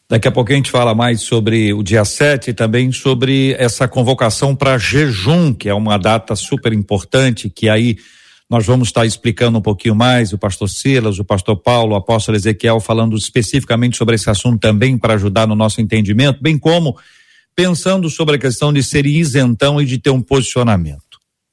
Daqui 0.08 0.26
a 0.26 0.32
pouco 0.32 0.50
a 0.50 0.54
gente 0.54 0.70
fala 0.70 0.94
mais 0.94 1.20
sobre 1.20 1.74
o 1.74 1.82
dia 1.82 2.02
7 2.02 2.48
e 2.48 2.54
também 2.54 2.90
sobre 2.92 3.54
essa 3.58 3.86
convocação 3.86 4.56
para 4.56 4.78
jejum, 4.78 5.52
que 5.52 5.68
é 5.68 5.74
uma 5.74 5.98
data 5.98 6.34
super 6.34 6.72
importante, 6.72 7.50
que 7.50 7.68
aí 7.68 7.98
nós 8.48 8.64
vamos 8.64 8.88
estar 8.88 9.04
explicando 9.04 9.58
um 9.58 9.62
pouquinho 9.62 9.94
mais, 9.94 10.32
o 10.32 10.38
pastor 10.38 10.70
Silas, 10.70 11.18
o 11.18 11.24
pastor 11.26 11.58
Paulo, 11.58 11.92
o 11.92 11.96
apóstolo 11.96 12.34
Ezequiel 12.34 12.80
falando 12.80 13.14
especificamente 13.18 13.98
sobre 13.98 14.14
esse 14.14 14.30
assunto 14.30 14.58
também 14.58 14.96
para 14.96 15.12
ajudar 15.12 15.46
no 15.46 15.54
nosso 15.54 15.78
entendimento, 15.78 16.42
bem 16.42 16.58
como 16.58 16.96
pensando 17.54 18.08
sobre 18.08 18.36
a 18.36 18.38
questão 18.38 18.72
de 18.72 18.82
ser 18.82 19.04
isentão 19.04 19.78
e 19.78 19.84
de 19.84 19.98
ter 19.98 20.08
um 20.08 20.22
posicionamento. 20.22 21.01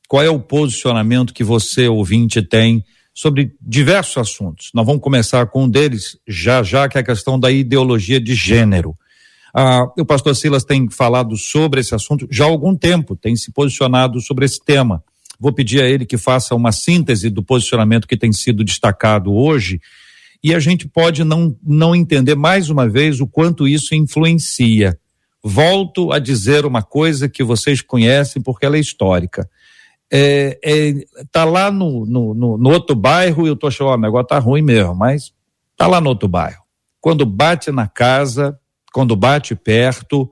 Qual 0.10 0.24
é 0.24 0.30
o 0.30 0.40
posicionamento 0.40 1.32
que 1.32 1.44
você, 1.44 1.88
ouvinte, 1.88 2.42
tem 2.42 2.84
sobre 3.14 3.54
diversos 3.62 4.18
assuntos? 4.18 4.72
Nós 4.74 4.84
vamos 4.84 5.04
começar 5.04 5.46
com 5.46 5.66
um 5.66 5.70
deles 5.70 6.18
já 6.28 6.64
já, 6.64 6.90
que 6.90 6.98
é 6.98 7.02
a 7.02 7.04
questão 7.04 7.40
da 7.40 7.52
ideologia 7.52 8.20
de 8.20 8.34
gênero. 8.34 8.98
Ah, 9.54 9.84
o 9.96 10.04
pastor 10.04 10.36
Silas 10.36 10.64
tem 10.64 10.90
falado 10.90 11.38
sobre 11.38 11.82
esse 11.82 11.94
assunto 11.94 12.28
já 12.32 12.46
há 12.46 12.48
algum 12.48 12.76
tempo, 12.76 13.16
tem 13.16 13.36
se 13.36 13.52
posicionado 13.52 14.20
sobre 14.20 14.46
esse 14.46 14.60
tema. 14.60 15.04
Vou 15.40 15.54
pedir 15.54 15.80
a 15.80 15.88
ele 15.88 16.08
que 16.08 16.18
faça 16.18 16.56
uma 16.56 16.72
síntese 16.72 17.30
do 17.30 17.44
posicionamento 17.44 18.08
que 18.08 18.18
tem 18.18 18.34
sido 18.34 18.64
destacado 18.64 19.32
hoje 19.32 19.80
e 20.44 20.56
a 20.56 20.60
gente 20.60 20.88
pode 20.88 21.24
não, 21.24 21.56
não 21.64 21.96
entender 21.96 22.34
mais 22.34 22.72
uma 22.72 22.90
vez 22.90 23.22
o 23.22 23.28
quanto 23.28 23.68
isso 23.68 23.94
influencia. 23.94 24.98
Volto 25.44 26.12
a 26.12 26.18
dizer 26.18 26.66
uma 26.66 26.82
coisa 26.82 27.30
que 27.30 27.44
vocês 27.44 27.80
conhecem 27.80 28.42
porque 28.42 28.66
ela 28.66 28.76
é 28.76 28.80
histórica 28.80 29.48
é, 30.12 30.60
é, 30.64 30.94
tá 31.32 31.46
lá 31.46 31.72
no, 31.72 32.06
no, 32.06 32.34
no, 32.34 32.58
no 32.58 32.70
outro 32.70 32.96
bairro 32.96 33.46
e 33.46 33.50
eu 33.50 33.56
tô 33.56 33.68
achando, 33.68 33.90
o 33.92 33.98
negócio 33.98 34.28
tá 34.28 34.40
ruim 34.40 34.62
mesmo, 34.62 34.96
mas 34.96 35.32
tá 35.78 35.88
lá 35.88 36.02
no 36.02 36.10
outro 36.10 36.28
bairro. 36.28 36.62
Quando 37.00 37.26
bate 37.26 37.72
na 37.72 37.88
casa, 37.88 38.58
quando 38.92 39.16
bate 39.16 39.56
perto, 39.56 40.30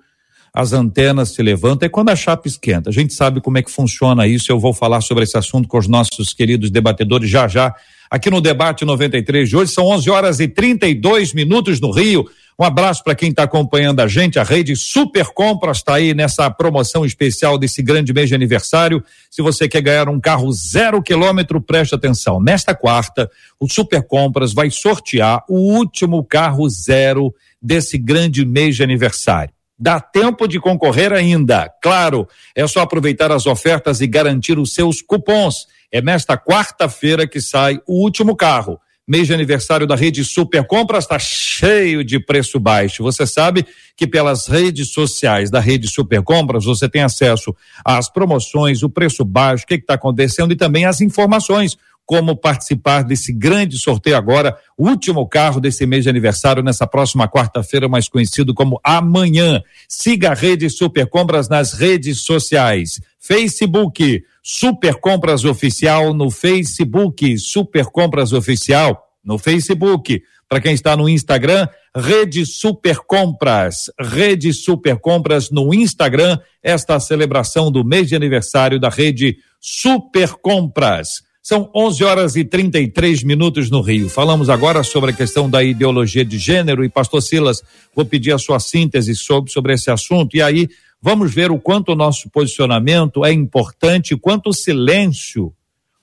as 0.54 0.74
antenas 0.74 1.30
se 1.30 1.44
levantam, 1.44 1.86
é 1.86 1.90
quando 1.90 2.10
a 2.10 2.16
chapa 2.16 2.48
esquenta. 2.48 2.90
A 2.90 2.94
gente 2.94 3.13
sabe 3.13 3.40
como 3.40 3.60
é 3.60 3.62
que 3.62 3.72
funciona 3.72 4.26
isso, 4.26 4.52
eu 4.52 4.60
vou 4.60 4.74
falar 4.74 5.02
sobre 5.02 5.24
esse 5.24 5.38
assunto 5.38 5.68
com 5.68 5.78
os 5.78 5.88
nossos 5.88 6.34
queridos 6.34 6.72
debatedores 6.72 7.30
já 7.30 7.48
já, 7.48 7.76
aqui 8.10 8.30
no 8.32 8.42
debate 8.42 8.84
93 8.84 9.48
de 9.48 9.56
hoje, 9.56 9.72
são 9.72 9.86
11 9.86 10.10
horas 10.10 10.40
e 10.40 10.48
32 10.48 11.34
minutos 11.34 11.80
no 11.80 11.92
Rio. 11.92 12.26
Um 12.60 12.63
abraço 12.63 13.04
para 13.04 13.13
quem 13.13 13.30
está 13.30 13.43
acompanhando 13.43 14.00
a 14.00 14.08
gente. 14.08 14.39
A 14.39 14.43
rede 14.43 14.76
Super 14.76 15.26
Compras 15.28 15.78
está 15.78 15.93
aí 15.93 16.15
nessa 16.15 16.50
promoção 16.50 17.06
especial 17.06 17.56
desse 17.56 17.84
grande 17.84 18.12
mês 18.12 18.30
de 18.30 18.34
aniversário. 18.34 19.04
Se 19.30 19.43
você 19.43 19.70
quer 19.70 19.82
ganhar 19.82 20.10
um 20.10 20.20
carro 20.20 20.52
zero 20.52 21.00
quilômetro, 21.04 21.62
preste 21.62 21.93
atenção. 21.93 22.41
Nesta 22.41 22.74
quarta, 22.74 23.30
o 23.60 23.70
Super 23.70 24.02
Compras 24.02 24.54
vai 24.54 24.72
sortear 24.72 25.43
o 25.48 25.72
último 25.72 26.24
carro 26.24 26.67
zero 26.67 27.32
desse 27.62 27.96
grande 27.96 28.43
mês 28.43 28.76
de 28.76 28.82
aniversário. 28.82 29.54
Dá 29.78 30.00
tempo 30.00 30.48
de 30.48 30.60
concorrer 30.60 31.13
ainda. 31.13 31.72
Claro, 31.80 32.28
é 32.56 32.65
só 32.65 32.82
aproveitar 32.82 33.32
as 33.32 33.46
ofertas 33.46 34.02
e 34.02 34.08
garantir 34.08 34.58
os 34.58 34.74
seus 34.74 35.00
cupons. 35.00 35.67
É 35.91 36.02
nesta 36.02 36.36
quarta-feira 36.36 37.28
que 37.28 37.39
sai 37.39 37.80
o 37.86 38.02
último 38.02 38.36
carro 38.36 38.80
mês 39.08 39.26
de 39.26 39.34
aniversário 39.34 39.88
da 39.88 39.96
rede 39.96 40.24
Super 40.26 40.65
Compras 40.65 41.06
está 41.06 41.17
cheio 41.17 42.04
de 42.04 42.20
preço 42.20 42.60
baixo. 42.60 43.02
Você 43.04 43.26
sabe 43.26 43.65
que 43.96 44.06
pelas 44.06 44.48
redes 44.48 44.91
sociais 44.91 45.50
da 45.50 45.62
rede 45.62 45.88
Super 45.88 46.22
Compras 46.22 46.65
você 46.65 46.89
tem 46.89 47.02
acesso 47.02 47.56
às 47.86 48.10
promoções, 48.10 48.84
o 48.84 48.89
preço 48.89 49.24
baixo, 49.24 49.63
o 49.63 49.67
que 49.67 49.76
está 49.76 49.93
acontecendo 49.93 50.52
e 50.52 50.58
também 50.58 50.86
as 50.86 51.00
informações 51.00 51.78
como 52.08 52.38
participar 52.38 53.04
desse 53.04 53.34
grande 53.34 53.78
sorteio 53.78 54.15
agora, 54.15 54.58
último 54.78 55.28
carro 55.28 55.60
desse 55.60 55.86
mês 55.86 56.06
de 56.06 56.10
aniversário, 56.10 56.63
nessa 56.63 56.88
próxima 56.88 57.28
quarta-feira, 57.28 57.89
mais 57.89 58.08
conhecido 58.08 58.54
como 58.54 58.80
amanhã. 58.82 59.62
Siga 59.89 60.32
a 60.32 60.34
rede 60.34 60.70
Super 60.70 61.06
Compras 61.08 61.50
nas 61.50 61.74
redes 61.74 62.22
sociais. 62.22 63.02
Facebook, 63.20 64.24
Super 64.41 64.96
Compras 64.96 65.43
Oficial 65.43 66.13
no 66.13 66.32
Facebook, 66.32 67.38
Super 67.38 67.88
Compras 67.88 68.32
Oficial 68.32 69.06
no 69.22 69.38
Facebook. 69.38 70.24
Para 70.48 70.62
quem 70.62 70.74
está 70.74 70.96
no 70.96 71.10
Instagram, 71.10 71.67
Rede 71.93 72.46
Super 72.46 73.00
Compras, 73.00 73.91
Rede 74.00 74.54
Super 74.54 74.98
Compras 74.98 75.52
no 75.52 75.74
Instagram, 75.74 76.39
esta 76.63 76.98
celebração 77.02 77.70
do 77.70 77.84
mês 77.84 78.08
de 78.08 78.15
aniversário 78.15 78.80
da 78.80 78.88
Rede 78.88 79.39
Super 79.60 80.36
Compras. 80.36 81.27
São 81.48 81.72
11 81.74 82.04
horas 82.04 82.36
e 82.36 82.44
33 82.44 83.24
minutos 83.24 83.70
no 83.70 83.80
Rio. 83.80 84.10
Falamos 84.10 84.50
agora 84.50 84.84
sobre 84.84 85.12
a 85.12 85.14
questão 85.14 85.50
da 85.50 85.64
ideologia 85.64 86.26
de 86.26 86.38
gênero 86.38 86.84
e 86.84 86.90
pastor 86.90 87.22
Silas, 87.22 87.64
vou 87.96 88.04
pedir 88.04 88.34
a 88.34 88.38
sua 88.38 88.60
síntese 88.60 89.16
sobre, 89.16 89.50
sobre 89.50 89.74
esse 89.74 89.90
assunto 89.90 90.36
e 90.36 90.42
aí 90.42 90.68
vamos 91.02 91.34
ver 91.34 91.50
o 91.50 91.58
quanto 91.58 91.94
o 91.94 91.96
nosso 91.96 92.30
posicionamento 92.30 93.24
é 93.24 93.32
importante, 93.32 94.14
o 94.14 94.20
quanto 94.20 94.50
o 94.50 94.54
silêncio, 94.54 95.54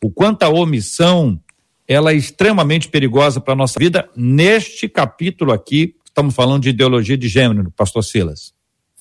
o 0.03 0.11
quanto 0.11 0.45
a 0.45 0.49
omissão, 0.49 1.39
ela 1.87 2.13
é 2.13 2.17
extremamente 2.17 2.89
perigosa 2.89 3.39
para 3.39 3.53
a 3.53 3.57
nossa 3.57 3.79
vida. 3.79 4.09
Neste 4.17 4.89
capítulo 4.89 5.53
aqui, 5.53 5.95
estamos 6.07 6.35
falando 6.35 6.63
de 6.63 6.71
ideologia 6.71 7.19
de 7.19 7.29
gênero, 7.29 7.71
pastor 7.77 8.03
Silas. 8.03 8.54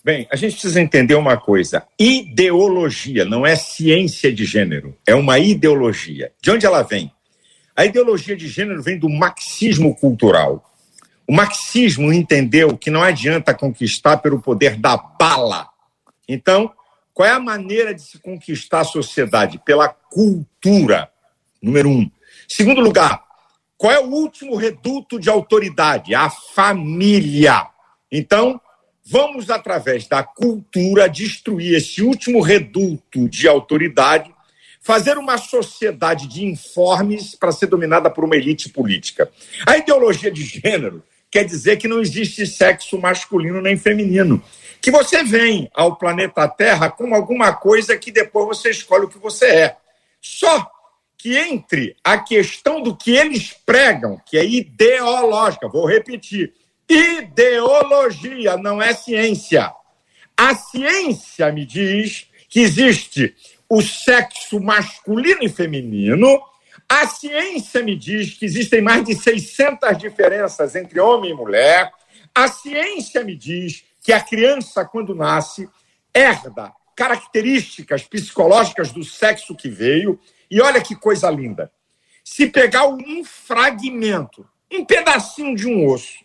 Bem, 0.03 0.27
a 0.29 0.35
gente 0.35 0.53
precisa 0.53 0.81
entender 0.81 1.15
uma 1.15 1.37
coisa: 1.37 1.87
ideologia 1.97 3.23
não 3.23 3.45
é 3.45 3.55
ciência 3.55 4.33
de 4.33 4.43
gênero, 4.43 4.97
é 5.07 5.15
uma 5.15 5.39
ideologia. 5.39 6.33
De 6.41 6.51
onde 6.51 6.65
ela 6.65 6.83
vem? 6.83 7.11
A 7.75 7.85
ideologia 7.85 8.35
de 8.35 8.47
gênero 8.47 8.83
vem 8.83 8.99
do 8.99 9.09
marxismo 9.09 9.95
cultural. 9.95 10.69
O 11.25 11.33
marxismo 11.33 12.11
entendeu 12.11 12.77
que 12.77 12.91
não 12.91 13.01
adianta 13.01 13.53
conquistar 13.53 14.17
pelo 14.17 14.41
poder 14.41 14.75
da 14.75 14.97
bala. 14.97 15.69
Então, 16.27 16.71
qual 17.13 17.27
é 17.27 17.31
a 17.31 17.39
maneira 17.39 17.95
de 17.95 18.01
se 18.01 18.19
conquistar 18.19 18.81
a 18.81 18.85
sociedade? 18.85 19.57
Pela 19.63 19.87
cultura, 19.87 21.09
número 21.61 21.89
um. 21.89 22.11
Segundo 22.47 22.81
lugar, 22.81 23.23
qual 23.77 23.93
é 23.93 23.99
o 23.99 24.09
último 24.09 24.55
reduto 24.55 25.17
de 25.17 25.29
autoridade? 25.29 26.13
A 26.13 26.29
família. 26.29 27.67
Então, 28.11 28.59
Vamos, 29.05 29.49
através 29.49 30.07
da 30.07 30.23
cultura, 30.23 31.09
destruir 31.09 31.75
esse 31.75 32.01
último 32.01 32.41
reduto 32.41 33.27
de 33.27 33.47
autoridade, 33.47 34.33
fazer 34.81 35.17
uma 35.17 35.37
sociedade 35.37 36.27
de 36.27 36.45
informes 36.45 37.35
para 37.35 37.51
ser 37.51 37.67
dominada 37.67 38.09
por 38.09 38.23
uma 38.23 38.35
elite 38.35 38.69
política. 38.69 39.29
A 39.65 39.77
ideologia 39.77 40.31
de 40.31 40.43
gênero 40.43 41.03
quer 41.29 41.43
dizer 41.43 41.77
que 41.77 41.87
não 41.87 41.99
existe 41.99 42.45
sexo 42.45 42.99
masculino 42.99 43.61
nem 43.61 43.75
feminino, 43.75 44.41
que 44.81 44.91
você 44.91 45.23
vem 45.23 45.69
ao 45.73 45.95
planeta 45.95 46.47
Terra 46.47 46.89
com 46.89 47.13
alguma 47.15 47.53
coisa 47.53 47.97
que 47.97 48.11
depois 48.11 48.57
você 48.57 48.69
escolhe 48.69 49.05
o 49.05 49.09
que 49.09 49.17
você 49.17 49.45
é. 49.47 49.77
Só 50.21 50.69
que 51.17 51.37
entre 51.37 51.95
a 52.03 52.17
questão 52.17 52.81
do 52.81 52.95
que 52.95 53.11
eles 53.11 53.55
pregam, 53.65 54.21
que 54.25 54.37
é 54.37 54.45
ideológica, 54.45 55.67
vou 55.67 55.85
repetir, 55.85 56.53
ideologia 56.89 58.57
não 58.57 58.81
é 58.81 58.93
ciência. 58.93 59.73
A 60.37 60.55
ciência 60.55 61.51
me 61.51 61.65
diz 61.65 62.27
que 62.49 62.59
existe 62.59 63.35
o 63.69 63.81
sexo 63.81 64.59
masculino 64.59 65.43
e 65.43 65.49
feminino. 65.49 66.41
A 66.87 67.07
ciência 67.07 67.81
me 67.81 67.95
diz 67.95 68.33
que 68.37 68.45
existem 68.45 68.81
mais 68.81 69.03
de 69.03 69.15
600 69.15 69.97
diferenças 69.97 70.75
entre 70.75 70.99
homem 70.99 71.31
e 71.31 71.35
mulher. 71.35 71.91
A 72.35 72.47
ciência 72.47 73.23
me 73.23 73.35
diz 73.35 73.83
que 74.03 74.11
a 74.11 74.21
criança, 74.21 74.85
quando 74.85 75.15
nasce, 75.15 75.69
herda 76.13 76.71
características 76.95 78.03
psicológicas 78.03 78.91
do 78.91 79.03
sexo 79.03 79.55
que 79.55 79.69
veio. 79.69 80.19
E 80.49 80.61
olha 80.61 80.81
que 80.81 80.95
coisa 80.95 81.29
linda. 81.29 81.71
Se 82.23 82.47
pegar 82.47 82.87
um 82.87 83.23
fragmento, 83.23 84.47
um 84.71 84.85
pedacinho 84.85 85.55
de 85.55 85.67
um 85.67 85.87
osso, 85.87 86.23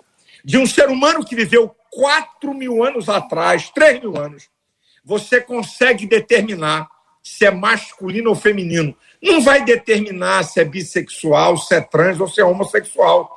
de 0.49 0.57
um 0.57 0.67
ser 0.67 0.89
humano 0.89 1.23
que 1.23 1.37
viveu 1.37 1.77
4 1.91 2.55
mil 2.55 2.83
anos 2.83 3.07
atrás, 3.07 3.69
3 3.69 4.01
mil 4.01 4.17
anos, 4.17 4.49
você 5.05 5.43
consegue 5.43 6.07
determinar 6.07 6.89
se 7.23 7.45
é 7.45 7.51
masculino 7.51 8.31
ou 8.31 8.35
feminino. 8.35 8.97
Não 9.23 9.43
vai 9.43 9.63
determinar 9.63 10.43
se 10.45 10.59
é 10.59 10.65
bissexual, 10.65 11.59
se 11.59 11.75
é 11.75 11.83
trans 11.83 12.19
ou 12.19 12.27
se 12.27 12.41
é 12.41 12.45
homossexual. 12.47 13.31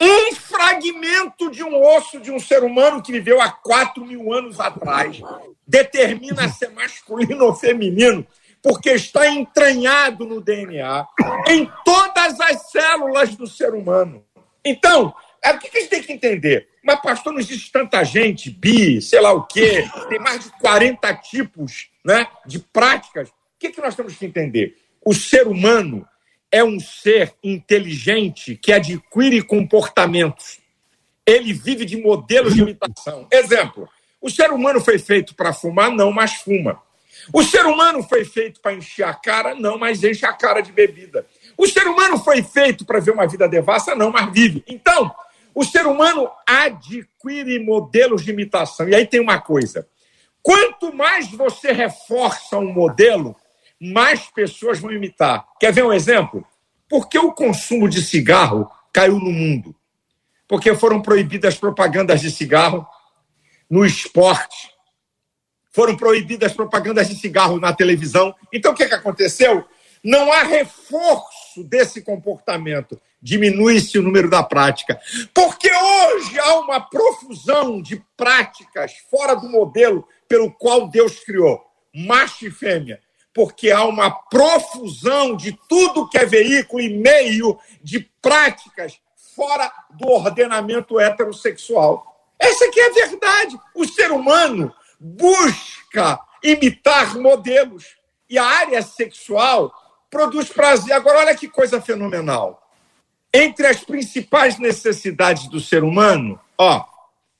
Um 0.00 0.34
fragmento 0.34 1.50
de 1.50 1.62
um 1.62 1.78
osso 1.94 2.20
de 2.20 2.30
um 2.30 2.40
ser 2.40 2.64
humano 2.64 3.02
que 3.02 3.12
viveu 3.12 3.38
há 3.38 3.50
4 3.50 4.02
mil 4.06 4.32
anos 4.32 4.58
atrás 4.58 5.20
determina 5.68 6.48
se 6.48 6.64
é 6.64 6.70
masculino 6.70 7.44
ou 7.44 7.54
feminino, 7.54 8.26
porque 8.62 8.92
está 8.92 9.28
entranhado 9.28 10.24
no 10.24 10.40
DNA, 10.40 11.06
em 11.48 11.70
todas 11.84 12.40
as 12.40 12.70
células 12.70 13.36
do 13.36 13.46
ser 13.46 13.74
humano. 13.74 14.24
Então, 14.64 15.14
é, 15.46 15.52
o 15.52 15.58
que 15.58 15.76
a 15.76 15.80
gente 15.80 15.90
tem 15.90 16.02
que 16.02 16.12
entender? 16.12 16.68
Mas, 16.82 17.00
pastor, 17.00 17.32
não 17.32 17.40
existe 17.40 17.70
tanta 17.70 18.02
gente, 18.04 18.50
bi, 18.50 19.00
sei 19.00 19.20
lá 19.20 19.32
o 19.32 19.44
quê, 19.44 19.88
tem 20.08 20.18
mais 20.18 20.44
de 20.44 20.50
40 20.60 21.14
tipos 21.16 21.88
né, 22.04 22.26
de 22.46 22.58
práticas. 22.58 23.28
O 23.28 23.32
que, 23.58 23.70
que 23.70 23.80
nós 23.80 23.94
temos 23.94 24.14
que 24.14 24.26
entender? 24.26 24.76
O 25.04 25.14
ser 25.14 25.46
humano 25.46 26.06
é 26.50 26.62
um 26.62 26.78
ser 26.80 27.34
inteligente 27.42 28.56
que 28.56 28.72
adquire 28.72 29.42
comportamentos. 29.42 30.58
Ele 31.24 31.52
vive 31.52 31.84
de 31.84 31.96
modelos 31.96 32.54
de 32.54 32.62
imitação. 32.62 33.26
Exemplo: 33.32 33.88
o 34.20 34.30
ser 34.30 34.50
humano 34.50 34.80
foi 34.80 34.98
feito 34.98 35.34
para 35.34 35.52
fumar, 35.52 35.90
não, 35.90 36.12
mas 36.12 36.34
fuma. 36.34 36.80
O 37.32 37.42
ser 37.42 37.66
humano 37.66 38.02
foi 38.02 38.24
feito 38.24 38.60
para 38.60 38.74
encher 38.74 39.04
a 39.04 39.14
cara, 39.14 39.54
não, 39.54 39.78
mas 39.78 40.02
enche 40.04 40.24
a 40.24 40.32
cara 40.32 40.60
de 40.60 40.70
bebida. 40.72 41.26
O 41.56 41.66
ser 41.66 41.86
humano 41.86 42.18
foi 42.18 42.42
feito 42.42 42.84
para 42.84 43.00
ver 43.00 43.12
uma 43.12 43.26
vida 43.26 43.48
devassa, 43.48 43.94
não, 43.94 44.10
mas 44.10 44.32
vive. 44.32 44.62
Então, 44.66 45.14
o 45.56 45.64
ser 45.64 45.86
humano 45.86 46.30
adquire 46.46 47.58
modelos 47.58 48.22
de 48.22 48.30
imitação. 48.30 48.86
E 48.90 48.94
aí 48.94 49.06
tem 49.06 49.20
uma 49.20 49.40
coisa: 49.40 49.88
quanto 50.42 50.94
mais 50.94 51.30
você 51.30 51.72
reforça 51.72 52.58
um 52.58 52.70
modelo, 52.70 53.34
mais 53.80 54.26
pessoas 54.26 54.78
vão 54.78 54.92
imitar. 54.92 55.46
Quer 55.58 55.72
ver 55.72 55.82
um 55.82 55.94
exemplo? 55.94 56.46
Por 56.86 57.08
que 57.08 57.18
o 57.18 57.32
consumo 57.32 57.88
de 57.88 58.02
cigarro 58.02 58.70
caiu 58.92 59.18
no 59.18 59.32
mundo? 59.32 59.74
Porque 60.46 60.74
foram 60.74 61.00
proibidas 61.00 61.56
propagandas 61.56 62.20
de 62.20 62.30
cigarro 62.30 62.86
no 63.68 63.84
esporte, 63.84 64.70
foram 65.72 65.96
proibidas 65.96 66.52
propagandas 66.52 67.08
de 67.08 67.14
cigarro 67.14 67.58
na 67.58 67.72
televisão. 67.72 68.34
Então, 68.52 68.72
o 68.72 68.74
que, 68.74 68.86
que 68.86 68.94
aconteceu? 68.94 69.64
Não 70.04 70.30
há 70.30 70.42
reforço 70.42 71.64
desse 71.64 72.02
comportamento, 72.02 73.00
diminui-se 73.20 73.98
o 73.98 74.02
número 74.02 74.30
da 74.30 74.42
prática. 74.42 75.00
Porque 75.34 75.70
hoje 75.70 76.38
há 76.38 76.60
uma 76.60 76.80
profusão 76.80 77.80
de 77.80 78.02
práticas 78.16 78.92
fora 79.10 79.34
do 79.34 79.48
modelo 79.48 80.06
pelo 80.28 80.52
qual 80.52 80.88
Deus 80.88 81.20
criou, 81.20 81.60
macho 81.94 82.46
e 82.46 82.50
fêmea 82.50 83.00
porque 83.36 83.70
há 83.70 83.84
uma 83.84 84.10
profusão 84.10 85.36
de 85.36 85.52
tudo 85.68 86.08
que 86.08 86.16
é 86.16 86.24
veículo 86.24 86.80
e 86.80 86.88
meio 86.88 87.58
de 87.82 88.00
práticas 88.22 88.98
fora 89.36 89.70
do 89.90 90.08
ordenamento 90.08 90.98
heterossexual. 90.98 92.16
Essa 92.38 92.64
aqui 92.64 92.80
é 92.80 92.86
a 92.86 93.08
verdade. 93.08 93.60
O 93.74 93.84
ser 93.84 94.10
humano 94.10 94.74
busca 94.98 96.18
imitar 96.42 97.18
modelos 97.18 97.98
e 98.30 98.38
a 98.38 98.44
área 98.44 98.80
sexual 98.80 99.70
produz 100.10 100.48
prazer. 100.48 100.94
Agora, 100.94 101.18
olha 101.18 101.36
que 101.36 101.46
coisa 101.46 101.78
fenomenal. 101.78 102.65
Entre 103.38 103.66
as 103.66 103.84
principais 103.84 104.58
necessidades 104.58 105.46
do 105.46 105.60
ser 105.60 105.84
humano, 105.84 106.40
ó, 106.56 106.86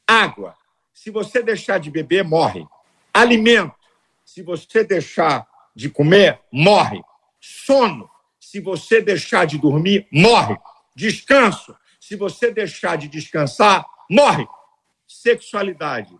água. 0.06 0.54
Se 0.92 1.10
você 1.10 1.42
deixar 1.42 1.80
de 1.80 1.90
beber, 1.90 2.22
morre. 2.22 2.66
Alimento. 3.14 3.74
Se 4.22 4.42
você 4.42 4.84
deixar 4.84 5.48
de 5.74 5.88
comer, 5.88 6.38
morre. 6.52 7.00
Sono, 7.40 8.10
se 8.38 8.60
você 8.60 9.00
deixar 9.00 9.46
de 9.46 9.56
dormir, 9.56 10.06
morre. 10.12 10.58
Descanso, 10.94 11.74
se 11.98 12.14
você 12.14 12.50
deixar 12.50 12.98
de 12.98 13.08
descansar, 13.08 13.86
morre. 14.10 14.46
Sexualidade, 15.08 16.14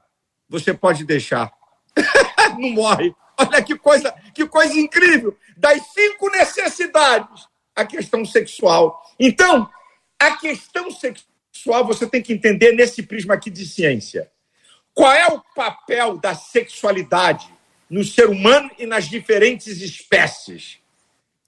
você 0.49 0.72
pode 0.72 1.05
deixar. 1.05 1.53
Não 2.59 2.70
morre. 2.70 3.14
Olha 3.39 3.62
que 3.62 3.77
coisa, 3.77 4.11
que 4.35 4.47
coisa 4.47 4.72
incrível. 4.81 5.37
Das 5.55 5.83
cinco 5.89 6.31
necessidades, 6.31 7.47
a 7.77 7.85
questão 7.85 8.24
sexual. 8.24 9.05
Então, 9.20 9.70
a 10.18 10.37
questão 10.39 10.91
sexual 10.91 11.87
você 11.87 12.07
tem 12.07 12.22
que 12.22 12.33
entender 12.33 12.72
nesse 12.72 13.03
prisma 13.03 13.35
aqui 13.35 13.51
de 13.51 13.66
ciência. 13.66 14.31
Qual 14.95 15.12
é 15.12 15.27
o 15.27 15.43
papel 15.55 16.16
da 16.16 16.35
sexualidade 16.35 17.55
no 17.89 18.05
ser 18.05 18.29
humano 18.29 18.70
e 18.79 18.87
nas 18.87 19.09
diferentes 19.09 19.81
espécies. 19.81 20.79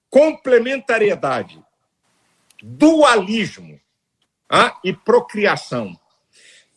Complementariedade, 0.08 1.62
dualismo 2.62 3.78
ah, 4.48 4.78
e 4.82 4.92
procriação. 4.92 5.98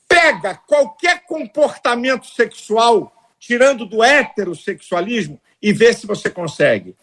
Pega 0.07 0.55
qualquer 0.55 1.23
comportamento 1.23 2.25
sexual, 2.25 3.15
tirando 3.39 3.85
do 3.85 4.03
heterossexualismo, 4.03 5.39
e 5.61 5.71
vê 5.71 5.93
se 5.93 6.05
você 6.05 6.29
consegue. 6.29 6.95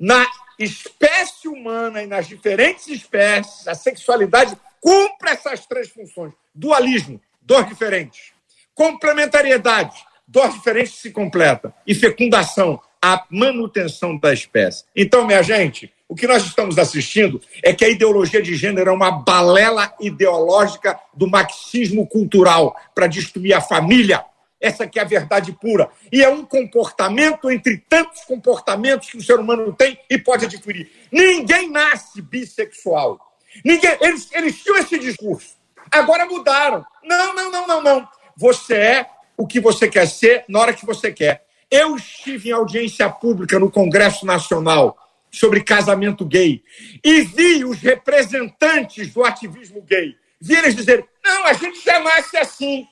Na 0.00 0.26
espécie 0.58 1.46
humana 1.46 2.02
e 2.02 2.06
nas 2.06 2.26
diferentes 2.26 2.88
espécies, 2.88 3.68
a 3.68 3.74
sexualidade 3.74 4.56
cumpre 4.80 5.28
essas 5.28 5.66
três 5.66 5.90
funções. 5.90 6.32
Dualismo, 6.54 7.20
dor 7.42 7.64
diferentes. 7.64 8.32
Complementariedade, 8.74 10.02
doses 10.26 10.54
diferentes 10.54 10.94
se 10.94 11.10
completam. 11.10 11.70
E 11.86 11.94
fecundação, 11.94 12.80
a 13.02 13.26
manutenção 13.28 14.16
da 14.16 14.32
espécie. 14.32 14.84
Então, 14.96 15.26
minha 15.26 15.42
gente, 15.42 15.92
o 16.08 16.14
que 16.14 16.26
nós 16.26 16.44
estamos 16.44 16.78
assistindo 16.78 17.40
é 17.62 17.72
que 17.72 17.84
a 17.84 17.88
ideologia 17.88 18.40
de 18.40 18.56
gênero 18.56 18.90
é 18.90 18.92
uma 18.92 19.10
balela 19.10 19.94
ideológica 20.00 20.98
do 21.12 21.28
marxismo 21.28 22.06
cultural 22.06 22.74
para 22.94 23.06
destruir 23.06 23.52
a 23.52 23.60
família. 23.60 24.24
Essa 24.60 24.86
que 24.86 24.98
é 24.98 25.02
a 25.02 25.06
verdade 25.06 25.52
pura. 25.52 25.90
E 26.12 26.22
é 26.22 26.28
um 26.28 26.44
comportamento 26.44 27.50
entre 27.50 27.78
tantos 27.88 28.22
comportamentos 28.24 29.10
que 29.10 29.16
o 29.16 29.22
ser 29.22 29.38
humano 29.38 29.72
tem 29.72 29.98
e 30.08 30.18
pode 30.18 30.44
adquirir. 30.44 30.90
Ninguém 31.10 31.70
nasce 31.70 32.20
bissexual. 32.20 33.18
Ninguém, 33.64 33.96
eles, 34.00 34.28
eles 34.32 34.62
tinham 34.62 34.76
esse 34.76 34.98
discurso. 34.98 35.54
Agora 35.90 36.26
mudaram. 36.26 36.84
Não, 37.02 37.34
não, 37.34 37.50
não, 37.50 37.66
não, 37.66 37.82
não. 37.82 38.08
Você 38.36 38.74
é 38.74 39.06
o 39.36 39.46
que 39.46 39.60
você 39.60 39.88
quer 39.88 40.06
ser 40.06 40.44
na 40.48 40.60
hora 40.60 40.74
que 40.74 40.84
você 40.84 41.10
quer. 41.10 41.46
Eu 41.70 41.96
estive 41.96 42.50
em 42.50 42.52
audiência 42.52 43.08
pública 43.08 43.58
no 43.58 43.70
Congresso 43.70 44.26
Nacional 44.26 44.96
sobre 45.30 45.62
casamento 45.62 46.24
gay 46.24 46.62
e 47.04 47.22
vi 47.22 47.64
os 47.64 47.78
representantes 47.78 49.12
do 49.14 49.24
ativismo 49.24 49.80
gay 49.82 50.16
vir 50.40 50.58
eles 50.58 50.74
dizer: 50.74 51.06
não, 51.22 51.44
a 51.44 51.52
gente 51.52 51.84
já 51.84 52.00
nasce 52.00 52.36
assim. 52.36 52.86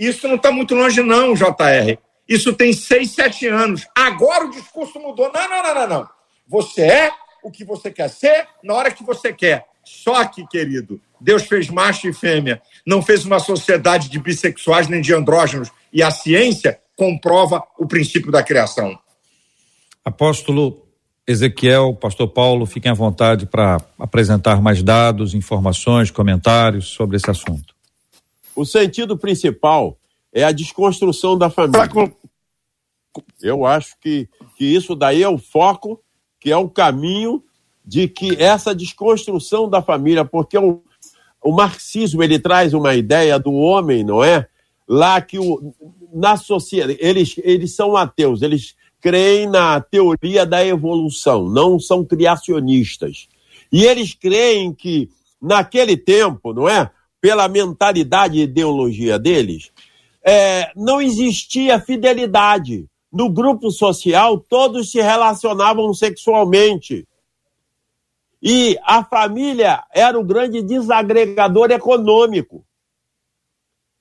Isso 0.00 0.26
não 0.26 0.36
está 0.36 0.50
muito 0.50 0.74
longe, 0.74 1.02
não, 1.02 1.34
JR. 1.34 1.98
Isso 2.26 2.54
tem 2.54 2.72
seis, 2.72 3.10
sete 3.10 3.46
anos. 3.46 3.86
Agora 3.94 4.46
o 4.46 4.50
discurso 4.50 4.98
mudou. 4.98 5.30
Não, 5.30 5.46
não, 5.46 5.62
não, 5.62 5.74
não, 5.74 5.88
não. 5.88 6.08
Você 6.48 6.80
é 6.80 7.10
o 7.44 7.50
que 7.50 7.66
você 7.66 7.90
quer 7.90 8.08
ser 8.08 8.48
na 8.64 8.72
hora 8.72 8.90
que 8.90 9.04
você 9.04 9.30
quer. 9.30 9.66
Só 9.84 10.24
que, 10.24 10.46
querido, 10.46 10.98
Deus 11.20 11.42
fez 11.42 11.68
macho 11.68 12.08
e 12.08 12.14
fêmea, 12.14 12.62
não 12.86 13.02
fez 13.02 13.26
uma 13.26 13.38
sociedade 13.38 14.08
de 14.08 14.18
bissexuais 14.18 14.88
nem 14.88 15.02
de 15.02 15.12
andrógenos. 15.12 15.70
E 15.92 16.02
a 16.02 16.10
ciência 16.10 16.80
comprova 16.96 17.62
o 17.78 17.86
princípio 17.86 18.32
da 18.32 18.42
criação. 18.42 18.98
Apóstolo 20.02 20.86
Ezequiel, 21.26 21.94
Pastor 21.94 22.28
Paulo, 22.28 22.64
fiquem 22.64 22.90
à 22.90 22.94
vontade 22.94 23.44
para 23.44 23.78
apresentar 23.98 24.62
mais 24.62 24.82
dados, 24.82 25.34
informações, 25.34 26.10
comentários 26.10 26.88
sobre 26.88 27.18
esse 27.18 27.30
assunto. 27.30 27.78
O 28.54 28.64
sentido 28.64 29.16
principal 29.16 29.96
é 30.32 30.44
a 30.44 30.52
desconstrução 30.52 31.36
da 31.36 31.50
família. 31.50 31.80
Eu 33.42 33.66
acho 33.66 33.96
que, 34.00 34.28
que 34.56 34.64
isso 34.64 34.94
daí 34.94 35.22
é 35.22 35.28
o 35.28 35.38
foco, 35.38 36.00
que 36.38 36.50
é 36.50 36.56
o 36.56 36.68
caminho 36.68 37.42
de 37.84 38.06
que 38.06 38.36
essa 38.40 38.74
desconstrução 38.74 39.68
da 39.68 39.82
família, 39.82 40.24
porque 40.24 40.56
o, 40.56 40.82
o 41.42 41.52
marxismo 41.52 42.22
ele 42.22 42.38
traz 42.38 42.72
uma 42.72 42.94
ideia 42.94 43.38
do 43.38 43.52
homem, 43.52 44.04
não 44.04 44.22
é? 44.22 44.46
Lá 44.86 45.20
que 45.20 45.38
o, 45.38 45.74
na 46.12 46.36
sociedade, 46.36 46.98
eles, 47.00 47.34
eles 47.38 47.74
são 47.74 47.96
ateus, 47.96 48.42
eles 48.42 48.74
creem 49.00 49.48
na 49.48 49.80
teoria 49.80 50.44
da 50.44 50.64
evolução, 50.64 51.48
não 51.48 51.78
são 51.78 52.04
criacionistas. 52.04 53.28
E 53.72 53.84
eles 53.84 54.14
creem 54.14 54.72
que 54.72 55.08
naquele 55.40 55.96
tempo, 55.96 56.52
não 56.52 56.68
é? 56.68 56.90
Pela 57.20 57.48
mentalidade 57.48 58.38
e 58.38 58.42
ideologia 58.42 59.18
deles, 59.18 59.70
é, 60.24 60.72
não 60.74 61.00
existia 61.00 61.80
fidelidade. 61.80 62.86
No 63.12 63.28
grupo 63.28 63.70
social, 63.70 64.38
todos 64.38 64.90
se 64.90 65.00
relacionavam 65.00 65.92
sexualmente. 65.92 67.06
E 68.42 68.78
a 68.84 69.04
família 69.04 69.84
era 69.92 70.18
o 70.18 70.24
grande 70.24 70.62
desagregador 70.62 71.70
econômico. 71.70 72.64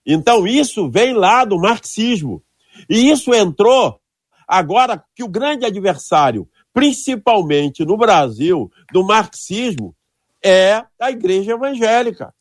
Então, 0.05 0.47
isso 0.47 0.89
vem 0.89 1.13
lá 1.13 1.43
do 1.43 1.59
marxismo. 1.59 2.41
E 2.89 3.09
isso 3.09 3.33
entrou 3.33 3.99
agora 4.47 5.03
que 5.15 5.23
o 5.23 5.27
grande 5.27 5.65
adversário, 5.65 6.47
principalmente 6.73 7.83
no 7.83 7.97
Brasil, 7.97 8.71
do 8.91 9.03
marxismo, 9.03 9.95
é 10.43 10.83
a 10.99 11.11
igreja 11.11 11.51
evangélica. 11.51 12.33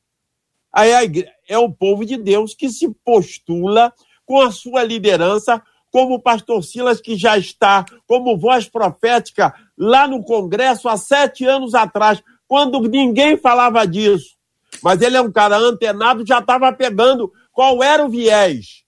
É 1.47 1.59
o 1.59 1.73
povo 1.73 2.05
de 2.05 2.17
Deus 2.17 2.55
que 2.55 2.69
se 2.69 2.89
postula 3.05 3.93
com 4.25 4.41
a 4.41 4.51
sua 4.51 4.85
liderança, 4.85 5.63
como 5.91 6.17
o 6.17 6.23
pastor 6.23 6.63
Silas, 6.63 7.01
que 7.01 7.17
já 7.17 7.39
está 7.39 7.85
como 8.07 8.37
voz 8.39 8.69
profética 8.69 9.55
lá 9.77 10.07
no 10.07 10.23
Congresso 10.23 10.89
há 10.89 10.97
sete 10.97 11.45
anos 11.47 11.75
atrás, 11.75 12.23
quando 12.47 12.81
ninguém 12.83 13.37
falava 13.37 13.87
disso. 13.87 14.37
Mas 14.83 15.01
ele 15.01 15.17
é 15.17 15.21
um 15.21 15.33
cara 15.33 15.57
antenado, 15.57 16.27
já 16.27 16.41
estava 16.41 16.73
pegando 16.73 17.33
qual 17.53 17.83
era 17.83 18.05
o 18.05 18.09
viés. 18.11 18.85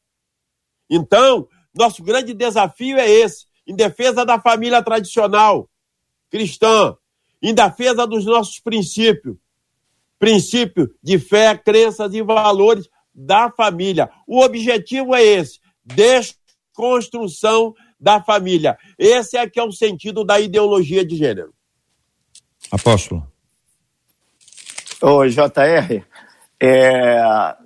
Então, 0.88 1.48
nosso 1.74 2.02
grande 2.02 2.34
desafio 2.34 2.98
é 2.98 3.08
esse, 3.08 3.46
em 3.66 3.74
defesa 3.74 4.24
da 4.24 4.38
família 4.40 4.82
tradicional 4.82 5.68
cristã, 6.30 6.96
em 7.42 7.54
defesa 7.54 8.06
dos 8.06 8.24
nossos 8.24 8.60
princípios. 8.60 9.36
Princípio 10.20 10.94
de 11.02 11.18
fé, 11.18 11.56
crenças 11.56 12.14
e 12.14 12.22
valores 12.22 12.88
da 13.12 13.50
família. 13.50 14.08
O 14.26 14.40
objetivo 14.40 15.14
é 15.14 15.24
esse: 15.24 15.58
desconstrução 15.82 17.74
da 17.98 18.22
família. 18.22 18.76
Esse 18.98 19.36
é 19.36 19.48
que 19.48 19.58
é 19.58 19.64
o 19.64 19.72
sentido 19.72 20.22
da 20.22 20.38
ideologia 20.38 21.04
de 21.04 21.16
gênero. 21.16 21.52
Apóstolo. 22.70 23.26
Ô, 25.00 25.26
JR, 25.26 26.04
é, 26.60 27.22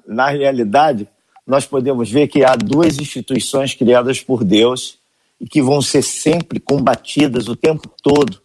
na 0.06 0.28
realidade, 0.28 1.08
nós 1.44 1.66
podemos 1.66 2.10
ver 2.10 2.28
que 2.28 2.44
há 2.44 2.54
duas 2.54 2.98
instituições 2.98 3.74
criadas 3.74 4.20
por 4.22 4.44
Deus 4.44 4.98
e 5.40 5.46
que 5.46 5.60
vão 5.60 5.82
ser 5.82 6.02
sempre 6.02 6.60
combatidas 6.60 7.48
o 7.48 7.56
tempo 7.56 7.92
todo 8.00 8.44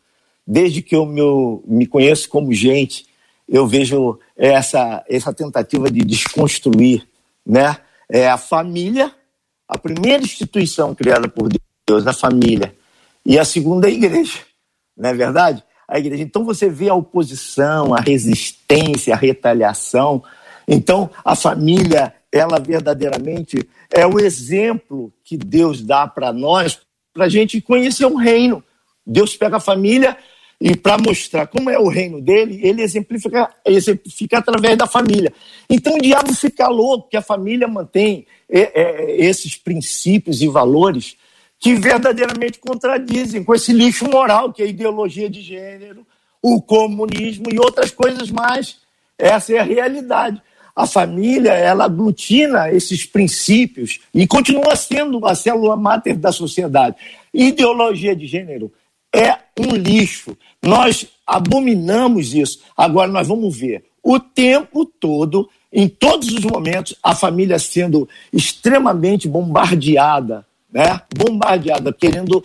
desde 0.49 0.81
que 0.81 0.95
eu 0.95 1.05
me, 1.05 1.21
me 1.67 1.85
conheço 1.85 2.27
como 2.27 2.51
gente, 2.51 3.05
eu 3.49 3.65
vejo 3.65 4.19
essa, 4.37 5.03
essa 5.09 5.33
tentativa 5.33 5.89
de 5.89 6.01
desconstruir 6.01 7.07
né? 7.45 7.77
é 8.07 8.27
a 8.29 8.37
família, 8.37 9.11
a 9.67 9.77
primeira 9.77 10.23
instituição 10.23 10.93
criada 10.93 11.27
por 11.27 11.49
Deus, 11.87 12.05
a 12.05 12.13
família, 12.13 12.75
e 13.25 13.39
a 13.39 13.43
segunda 13.43 13.87
é 13.87 13.91
a 13.91 13.93
igreja, 13.93 14.39
não 14.95 15.09
é 15.09 15.13
verdade? 15.13 15.63
A 15.87 15.97
igreja. 15.97 16.21
Então 16.21 16.45
você 16.45 16.69
vê 16.69 16.89
a 16.89 16.93
oposição, 16.93 17.95
a 17.95 17.99
resistência, 17.99 19.13
a 19.13 19.17
retaliação. 19.17 20.23
Então 20.67 21.09
a 21.25 21.35
família, 21.35 22.13
ela 22.31 22.59
verdadeiramente 22.59 23.67
é 23.91 24.05
o 24.05 24.19
exemplo 24.19 25.11
que 25.23 25.35
Deus 25.35 25.81
dá 25.81 26.07
para 26.07 26.31
nós, 26.31 26.79
para 27.11 27.25
a 27.25 27.29
gente 27.29 27.59
conhecer 27.59 28.05
o 28.05 28.15
reino. 28.15 28.63
Deus 29.05 29.35
pega 29.35 29.57
a 29.57 29.59
família 29.59 30.15
e 30.61 30.75
para 30.75 30.97
mostrar 30.97 31.47
como 31.47 31.69
é 31.69 31.79
o 31.79 31.87
reino 31.87 32.21
dele, 32.21 32.59
ele 32.61 32.81
exemplifica, 32.81 33.49
exemplifica 33.65 34.39
através 34.39 34.77
da 34.77 34.85
família. 34.85 35.31
Então 35.69 35.95
o 35.95 36.01
diabo 36.01 36.33
fica 36.35 36.67
louco 36.67 37.09
que 37.09 37.15
a 37.15 37.21
família 37.21 37.67
mantém 37.67 38.25
é, 38.49 38.81
é, 38.81 39.25
esses 39.25 39.55
princípios 39.55 40.41
e 40.41 40.49
valores 40.49 41.15
que 41.57 41.75
verdadeiramente 41.75 42.59
contradizem 42.59 43.43
com 43.43 43.55
esse 43.55 43.71
lixo 43.71 44.09
moral 44.09 44.51
que 44.51 44.61
é 44.61 44.65
a 44.65 44.69
ideologia 44.69 45.29
de 45.29 45.41
gênero, 45.41 46.05
o 46.41 46.61
comunismo 46.61 47.45
e 47.49 47.57
outras 47.57 47.91
coisas 47.91 48.29
mais. 48.29 48.77
Essa 49.17 49.53
é 49.53 49.59
a 49.59 49.63
realidade. 49.63 50.41
A 50.75 50.85
família, 50.85 51.51
ela 51.51 51.85
aglutina 51.85 52.71
esses 52.71 53.05
princípios 53.05 53.99
e 54.13 54.25
continua 54.27 54.75
sendo 54.75 55.25
a 55.25 55.35
célula 55.35 55.75
máter 55.75 56.17
da 56.17 56.31
sociedade. 56.31 56.95
Ideologia 57.33 58.15
de 58.15 58.25
gênero 58.27 58.71
é 59.13 59.37
um 59.59 59.75
lixo. 59.75 60.37
Nós 60.61 61.07
abominamos 61.25 62.33
isso. 62.33 62.59
Agora 62.75 63.11
nós 63.11 63.27
vamos 63.27 63.57
ver 63.57 63.83
o 64.03 64.19
tempo 64.19 64.85
todo, 64.85 65.49
em 65.71 65.87
todos 65.87 66.31
os 66.31 66.43
momentos, 66.43 66.95
a 67.03 67.13
família 67.13 67.59
sendo 67.59 68.07
extremamente 68.33 69.27
bombardeada, 69.27 70.45
né? 70.71 71.01
Bombardeada, 71.15 71.93
querendo 71.93 72.41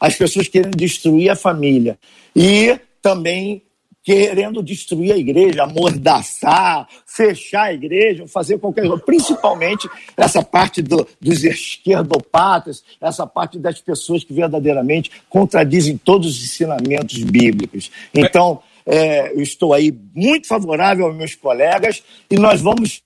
as 0.00 0.16
pessoas 0.16 0.48
querendo 0.48 0.76
destruir 0.76 1.30
a 1.30 1.36
família. 1.36 1.98
E 2.34 2.78
também 3.00 3.62
querendo 4.08 4.62
destruir 4.62 5.12
a 5.12 5.18
igreja, 5.18 5.64
amordaçar, 5.64 6.88
fechar 7.04 7.64
a 7.64 7.74
igreja, 7.74 8.26
fazer 8.26 8.56
qualquer 8.58 8.86
coisa. 8.86 9.02
Principalmente 9.04 9.86
essa 10.16 10.42
parte 10.42 10.80
do, 10.80 11.06
dos 11.20 11.44
esquerdopatas, 11.44 12.82
essa 13.02 13.26
parte 13.26 13.58
das 13.58 13.82
pessoas 13.82 14.24
que 14.24 14.32
verdadeiramente 14.32 15.10
contradizem 15.28 15.98
todos 15.98 16.38
os 16.38 16.42
ensinamentos 16.42 17.22
bíblicos. 17.22 17.90
Então, 18.14 18.62
é, 18.86 19.30
eu 19.34 19.42
estou 19.42 19.74
aí 19.74 19.94
muito 20.14 20.48
favorável 20.48 21.04
aos 21.04 21.14
meus 21.14 21.34
colegas 21.34 22.02
e 22.30 22.36
nós 22.36 22.62
vamos 22.62 23.02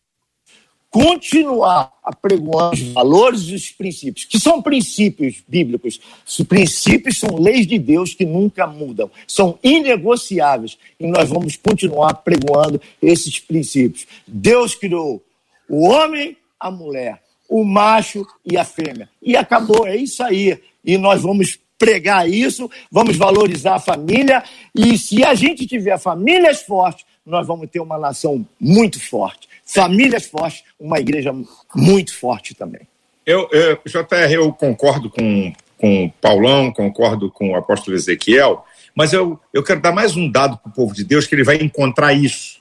continuar 0.93 1.91
apregoando 2.05 2.75
os 2.75 2.93
valores 2.93 3.41
e 3.45 3.55
os 3.55 3.71
princípios, 3.71 4.27
que 4.27 4.39
são 4.39 4.61
princípios 4.61 5.43
bíblicos. 5.49 5.99
Os 6.27 6.47
princípios 6.47 7.19
são 7.19 7.39
leis 7.39 7.67
de 7.67 7.79
Deus 7.79 8.13
que 8.13 8.27
nunca 8.27 8.67
mudam, 8.67 9.11
são 9.27 9.59
inegociáveis 9.63 10.77
e 11.01 11.07
nós 11.07 11.31
vamos 11.31 11.57
continuar 11.57 12.11
apregoando 12.11 12.79
esses 13.01 13.41
princípios. 13.41 14.07
Deus 14.27 14.75
criou 14.75 15.25
o 15.67 15.89
homem, 15.89 16.37
a 16.61 16.71
mulher, 16.71 17.23
o 17.49 17.65
macho 17.65 18.27
e 18.45 18.59
a 18.59 18.65
fêmea. 18.65 19.09
E 19.23 19.35
acabou, 19.35 19.87
é 19.87 19.97
isso 19.97 20.23
aí. 20.23 20.61
E 20.85 20.99
nós 20.99 21.23
vamos 21.23 21.59
pregar 21.79 22.29
isso, 22.29 22.71
vamos 22.91 23.17
valorizar 23.17 23.77
a 23.77 23.81
família 23.81 24.45
e 24.75 24.99
se 24.99 25.25
a 25.25 25.35
gente 25.35 25.67
tiver 25.67 25.99
famílias 25.99 26.63
fortes, 26.63 27.07
nós 27.25 27.47
vamos 27.47 27.71
ter 27.71 27.81
uma 27.81 27.99
nação 27.99 28.47
muito 28.61 29.01
forte 29.01 29.52
famílias 29.73 30.27
fortes, 30.27 30.65
uma 30.79 31.01
igreja 31.01 31.35
muito 31.75 32.15
forte 32.15 32.55
também. 32.55 32.87
Eu, 33.25 33.49
eu 33.51 33.81
JR, 33.87 34.33
eu 34.33 34.53
concordo 34.53 35.09
com, 35.09 35.53
com 35.79 36.13
Paulão, 36.21 36.71
concordo 36.71 37.31
com 37.31 37.53
o 37.53 37.57
apóstolo 37.57 37.97
Ezequiel, 37.97 38.67
mas 38.95 39.13
eu, 39.13 39.41
eu 39.53 39.63
quero 39.63 39.81
dar 39.81 39.93
mais 39.93 40.15
um 40.15 40.31
dado 40.31 40.59
para 40.59 40.71
o 40.71 40.75
povo 40.75 40.93
de 40.93 41.05
Deus 41.05 41.27
que 41.27 41.35
ele 41.35 41.45
vai 41.45 41.57
encontrar 41.57 42.13
isso. 42.13 42.61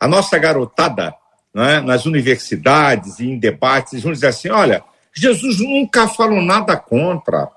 A 0.00 0.08
nossa 0.08 0.38
garotada, 0.38 1.14
né, 1.52 1.80
nas 1.80 2.06
universidades 2.06 3.18
e 3.18 3.26
em 3.26 3.38
debates, 3.38 4.02
vão 4.02 4.12
dizer 4.12 4.28
assim: 4.28 4.48
olha, 4.48 4.82
Jesus 5.12 5.60
nunca 5.60 6.08
falou 6.08 6.40
nada 6.40 6.76
contra. 6.76 7.50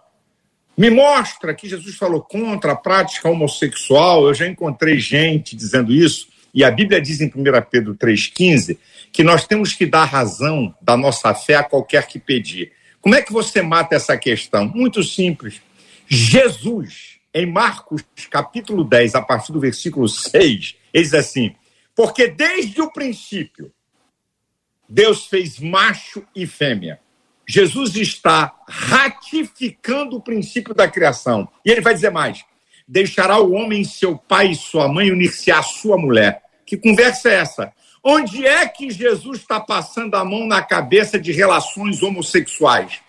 Me 0.78 0.90
mostra 0.90 1.54
que 1.54 1.70
Jesus 1.70 1.96
falou 1.96 2.22
contra 2.22 2.72
a 2.72 2.76
prática 2.76 3.30
homossexual. 3.30 4.28
Eu 4.28 4.34
já 4.34 4.48
encontrei 4.48 4.98
gente 4.98 5.56
dizendo 5.56 5.94
isso. 5.94 6.28
E 6.54 6.64
a 6.64 6.72
Bíblia 6.72 7.02
diz 7.02 7.22
em 7.22 7.28
1 7.28 7.32
Pedro 7.70 7.96
3,15 7.96 8.78
que 9.12 9.24
nós 9.24 9.46
temos 9.46 9.74
que 9.74 9.86
dar 9.86 10.06
razão 10.06 10.74
da 10.82 10.96
nossa 10.98 11.34
fé 11.34 11.56
a 11.56 11.64
qualquer 11.64 12.08
que 12.08 12.20
pedir. 12.20 12.72
Como 13.02 13.16
é 13.16 13.22
que 13.22 13.32
você 13.32 13.62
mata 13.62 13.96
essa 13.96 14.18
questão? 14.18 14.68
Muito 14.68 15.04
simples. 15.04 15.62
Jesus, 16.08 17.20
em 17.34 17.46
Marcos 17.46 18.04
capítulo 18.30 18.84
10, 18.84 19.16
a 19.16 19.22
partir 19.22 19.52
do 19.52 19.60
versículo 19.60 20.08
6, 20.08 20.76
ele 20.94 21.04
diz 21.04 21.14
assim: 21.14 21.56
Porque 21.96 22.28
desde 22.28 22.82
o 22.82 22.92
princípio 22.92 23.72
Deus 24.90 25.28
fez 25.28 25.60
macho 25.60 26.26
e 26.36 26.48
fêmea. 26.48 27.00
Jesus 27.48 27.96
está 27.96 28.56
ratificando 28.68 30.18
o 30.18 30.22
princípio 30.22 30.74
da 30.74 30.88
criação. 30.88 31.48
E 31.64 31.72
ele 31.72 31.82
vai 31.82 31.94
dizer 31.94 32.10
mais: 32.10 32.44
deixará 32.90 33.40
o 33.40 33.54
homem 33.54 33.84
seu 33.84 34.18
pai 34.18 34.48
e 34.48 34.56
sua 34.56 34.88
mãe 34.88 35.12
unir-se 35.12 35.52
à 35.52 35.62
sua 35.62 35.96
mulher. 35.96 36.42
Que 36.66 36.76
conversa 36.76 37.30
é 37.30 37.36
essa? 37.36 37.72
Onde 38.04 38.48
é 38.48 38.68
que 38.68 38.90
Jesus 38.90 39.40
está 39.40 39.60
passando 39.60 40.16
a 40.16 40.26
mão 40.26 40.48
na 40.48 40.64
cabeça 40.64 41.20
de 41.20 41.32
relações 41.32 42.02
homossexuais? 42.02 43.00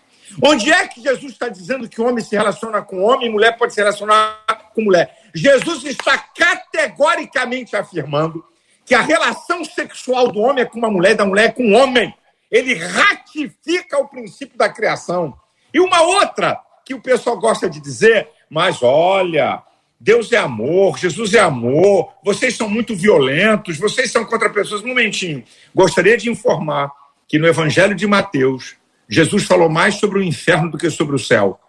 Onde 0.41 0.71
é 0.71 0.87
que 0.87 1.01
Jesus 1.01 1.33
está 1.33 1.49
dizendo 1.49 1.89
que 1.89 1.99
homem 1.99 2.23
se 2.23 2.35
relaciona 2.35 2.81
com 2.83 3.01
homem 3.01 3.27
e 3.27 3.31
mulher 3.31 3.57
pode 3.57 3.73
se 3.73 3.81
relacionar 3.81 4.37
com 4.73 4.83
mulher? 4.83 5.17
Jesus 5.33 5.83
está 5.83 6.15
categoricamente 6.17 7.75
afirmando 7.75 8.45
que 8.85 8.93
a 8.93 9.01
relação 9.01 9.65
sexual 9.65 10.31
do 10.31 10.39
homem 10.41 10.63
é 10.63 10.65
com 10.65 10.77
uma 10.77 10.91
mulher 10.91 11.15
da 11.15 11.25
mulher 11.25 11.45
é 11.45 11.51
com 11.51 11.63
um 11.63 11.75
homem. 11.75 12.13
Ele 12.51 12.75
ratifica 12.75 13.97
o 13.97 14.07
princípio 14.07 14.57
da 14.57 14.69
criação. 14.69 15.33
E 15.73 15.79
uma 15.79 16.01
outra 16.01 16.59
que 16.85 16.93
o 16.93 17.01
pessoal 17.01 17.39
gosta 17.39 17.69
de 17.69 17.79
dizer, 17.79 18.29
mas 18.49 18.83
olha, 18.83 19.63
Deus 20.03 20.31
é 20.31 20.37
amor, 20.37 20.97
Jesus 20.97 21.35
é 21.35 21.39
amor, 21.39 22.11
vocês 22.23 22.55
são 22.55 22.67
muito 22.67 22.95
violentos, 22.95 23.77
vocês 23.77 24.11
são 24.11 24.25
contra 24.25 24.49
pessoas. 24.49 24.81
Um 24.81 24.87
momentinho. 24.87 25.43
Gostaria 25.75 26.17
de 26.17 26.27
informar 26.27 26.91
que 27.27 27.37
no 27.37 27.45
Evangelho 27.45 27.93
de 27.93 28.07
Mateus, 28.07 28.75
Jesus 29.07 29.43
falou 29.43 29.69
mais 29.69 29.95
sobre 29.95 30.17
o 30.17 30.23
inferno 30.23 30.71
do 30.71 30.77
que 30.79 30.89
sobre 30.89 31.15
o 31.15 31.19
céu, 31.19 31.61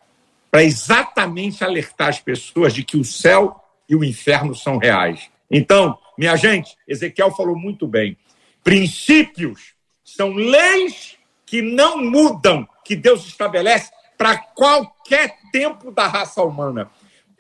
para 0.51 0.64
exatamente 0.64 1.62
alertar 1.62 2.09
as 2.09 2.20
pessoas 2.20 2.72
de 2.72 2.83
que 2.83 2.97
o 2.97 3.05
céu 3.05 3.62
e 3.87 3.95
o 3.95 4.03
inferno 4.03 4.55
são 4.55 4.78
reais. 4.78 5.28
Então, 5.51 5.99
minha 6.16 6.35
gente, 6.35 6.74
Ezequiel 6.89 7.33
falou 7.33 7.55
muito 7.55 7.87
bem. 7.87 8.16
Princípios 8.64 9.74
são 10.03 10.33
leis 10.33 11.18
que 11.45 11.61
não 11.61 11.99
mudam, 11.99 12.66
que 12.83 12.97
Deus 12.97 13.26
estabelece 13.26 13.91
para 14.16 14.39
qualquer 14.39 15.37
tempo 15.53 15.91
da 15.91 16.07
raça 16.07 16.43
humana. 16.43 16.91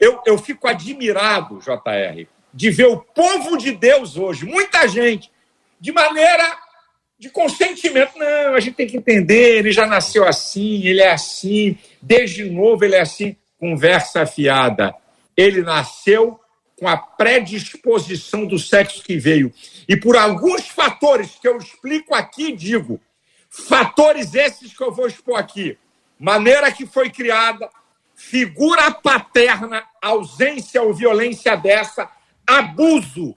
Eu, 0.02 0.20
eu 0.26 0.36
fico 0.36 0.66
admirado, 0.66 1.60
JR, 1.60 2.26
de 2.52 2.70
ver 2.70 2.86
o 2.86 2.96
povo 2.96 3.56
de 3.56 3.70
Deus 3.70 4.16
hoje, 4.16 4.44
muita 4.44 4.88
gente, 4.88 5.30
de 5.78 5.92
maneira 5.92 6.58
de 7.20 7.30
consentimento. 7.30 8.18
Não, 8.18 8.56
a 8.56 8.58
gente 8.58 8.74
tem 8.74 8.88
que 8.88 8.96
entender, 8.96 9.58
ele 9.58 9.70
já 9.70 9.86
nasceu 9.86 10.26
assim, 10.26 10.84
ele 10.84 11.00
é 11.00 11.12
assim, 11.12 11.78
desde 12.02 12.50
novo 12.50 12.84
ele 12.84 12.96
é 12.96 13.00
assim. 13.00 13.36
Conversa 13.60 14.26
fiada. 14.26 14.92
Ele 15.36 15.62
nasceu 15.62 16.40
com 16.76 16.88
a 16.88 16.96
predisposição 16.96 18.44
do 18.44 18.58
sexo 18.58 19.04
que 19.04 19.16
veio. 19.16 19.54
E 19.88 19.96
por 19.96 20.16
alguns 20.16 20.66
fatores 20.66 21.38
que 21.40 21.46
eu 21.46 21.56
explico 21.58 22.12
aqui, 22.12 22.50
digo, 22.50 23.00
fatores 23.48 24.34
esses 24.34 24.76
que 24.76 24.82
eu 24.82 24.90
vou 24.90 25.06
expor 25.06 25.38
aqui. 25.38 25.78
Maneira 26.18 26.72
que 26.72 26.86
foi 26.86 27.08
criada, 27.08 27.70
figura 28.30 28.90
paterna, 28.90 29.84
ausência 30.00 30.82
ou 30.82 30.94
violência 30.94 31.56
dessa, 31.56 32.10
abuso 32.46 33.36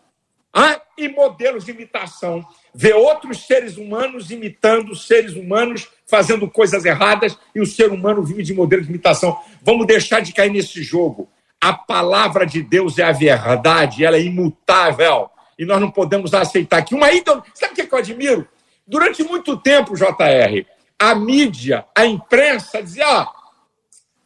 ah, 0.53 0.81
e 0.97 1.07
modelos 1.09 1.65
de 1.65 1.71
imitação 1.71 2.45
ver 2.75 2.93
outros 2.93 3.47
seres 3.47 3.77
humanos 3.77 4.29
imitando 4.29 4.93
seres 4.93 5.33
humanos, 5.33 5.87
fazendo 6.05 6.49
coisas 6.49 6.83
erradas, 6.83 7.37
e 7.55 7.61
o 7.61 7.65
ser 7.65 7.89
humano 7.89 8.21
vive 8.21 8.43
de 8.43 8.53
modelo 8.53 8.83
de 8.83 8.89
imitação. 8.89 9.39
Vamos 9.61 9.87
deixar 9.87 10.19
de 10.19 10.33
cair 10.33 10.51
nesse 10.51 10.83
jogo. 10.83 11.29
A 11.61 11.71
palavra 11.71 12.45
de 12.45 12.61
Deus 12.61 12.99
é 12.99 13.03
a 13.03 13.13
verdade, 13.13 14.03
ela 14.03 14.17
é 14.17 14.21
imutável. 14.21 15.29
E 15.57 15.63
nós 15.63 15.79
não 15.79 15.89
podemos 15.89 16.33
aceitar 16.33 16.83
que 16.83 16.93
uma 16.93 17.11
ídolo. 17.13 17.41
Sabe 17.53 17.71
o 17.71 17.75
que 17.87 17.93
eu 17.93 17.97
admiro? 17.97 18.45
Durante 18.85 19.23
muito 19.23 19.55
tempo, 19.55 19.95
JR, 19.95 20.65
a 20.99 21.15
mídia, 21.15 21.85
a 21.95 22.05
imprensa 22.05 22.83
dizia: 22.83 23.07
ó, 23.07 23.27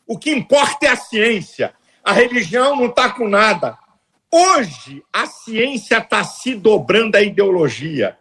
o 0.10 0.18
que 0.18 0.32
importa 0.32 0.88
é 0.88 0.89
a 0.89 0.95
ciência, 0.95 1.72
a 2.03 2.12
religião 2.12 2.76
não 2.76 2.88
está 2.88 3.12
com 3.12 3.28
nada. 3.28 3.78
Hoje, 4.32 5.03
a 5.14 5.28
ciência 5.28 5.99
está 5.99 6.24
se 6.24 6.55
dobrando 6.55 7.16
à 7.16 7.22
ideologia. 7.22 8.18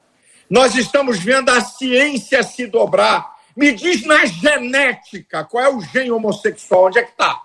Nós 0.51 0.75
estamos 0.75 1.19
vendo 1.19 1.49
a 1.49 1.63
ciência 1.63 2.43
se 2.43 2.67
dobrar. 2.67 3.35
Me 3.57 3.73
diz 3.73 4.05
na 4.05 4.27
genética 4.27 5.45
qual 5.45 5.65
é 5.65 5.75
o 5.75 5.81
gene 5.81 6.11
homossexual, 6.11 6.89
onde 6.89 6.99
é 6.99 7.05
que 7.05 7.13
está? 7.13 7.41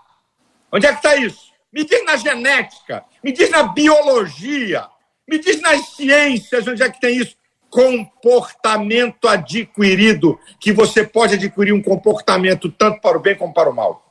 Onde 0.70 0.88
é 0.88 0.90
que 0.90 0.98
está 0.98 1.16
isso? 1.16 1.54
Me 1.72 1.86
diz 1.86 2.04
na 2.04 2.18
genética, 2.18 3.06
me 3.24 3.32
diz 3.32 3.50
na 3.50 3.64
biologia, 3.64 4.88
me 5.26 5.40
diz 5.40 5.62
nas 5.62 5.88
ciências 5.96 6.68
onde 6.68 6.84
é 6.84 6.90
que 6.90 7.00
tem 7.00 7.16
isso. 7.16 7.38
Comportamento 7.70 9.26
adquirido, 9.26 10.38
que 10.60 10.74
você 10.74 11.06
pode 11.06 11.36
adquirir 11.36 11.72
um 11.72 11.82
comportamento 11.82 12.70
tanto 12.70 13.00
para 13.00 13.18
o 13.18 13.22
bem 13.22 13.38
como 13.38 13.54
para 13.54 13.70
o 13.70 13.74
mal. 13.74 14.03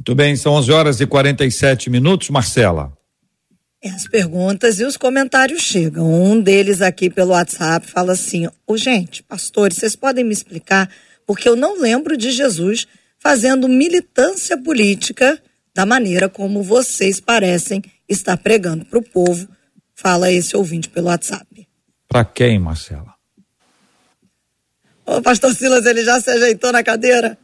Muito 0.00 0.14
bem, 0.14 0.34
são 0.34 0.54
11 0.54 0.72
horas 0.72 1.00
e 1.02 1.06
47 1.06 1.90
minutos, 1.90 2.30
Marcela. 2.30 2.90
As 3.84 4.08
perguntas 4.08 4.80
e 4.80 4.84
os 4.84 4.96
comentários 4.96 5.60
chegam. 5.60 6.10
Um 6.10 6.40
deles 6.40 6.80
aqui 6.80 7.10
pelo 7.10 7.32
WhatsApp 7.32 7.86
fala 7.86 8.14
assim: 8.14 8.48
Ô, 8.66 8.78
gente, 8.78 9.22
pastores, 9.22 9.76
vocês 9.76 9.94
podem 9.94 10.24
me 10.24 10.32
explicar? 10.32 10.88
Porque 11.26 11.46
eu 11.46 11.54
não 11.54 11.78
lembro 11.78 12.16
de 12.16 12.30
Jesus 12.30 12.86
fazendo 13.18 13.68
militância 13.68 14.56
política 14.56 15.38
da 15.74 15.84
maneira 15.84 16.30
como 16.30 16.62
vocês 16.62 17.20
parecem 17.20 17.82
estar 18.08 18.38
pregando 18.38 18.86
para 18.86 18.98
o 18.98 19.02
povo. 19.02 19.46
Fala 19.94 20.32
esse 20.32 20.56
ouvinte 20.56 20.88
pelo 20.88 21.08
WhatsApp. 21.08 21.68
Para 22.08 22.24
quem, 22.24 22.58
Marcela? 22.58 23.14
Ô, 25.04 25.20
pastor 25.20 25.54
Silas, 25.54 25.84
ele 25.84 26.02
já 26.02 26.18
se 26.22 26.30
ajeitou 26.30 26.72
na 26.72 26.82
cadeira? 26.82 27.36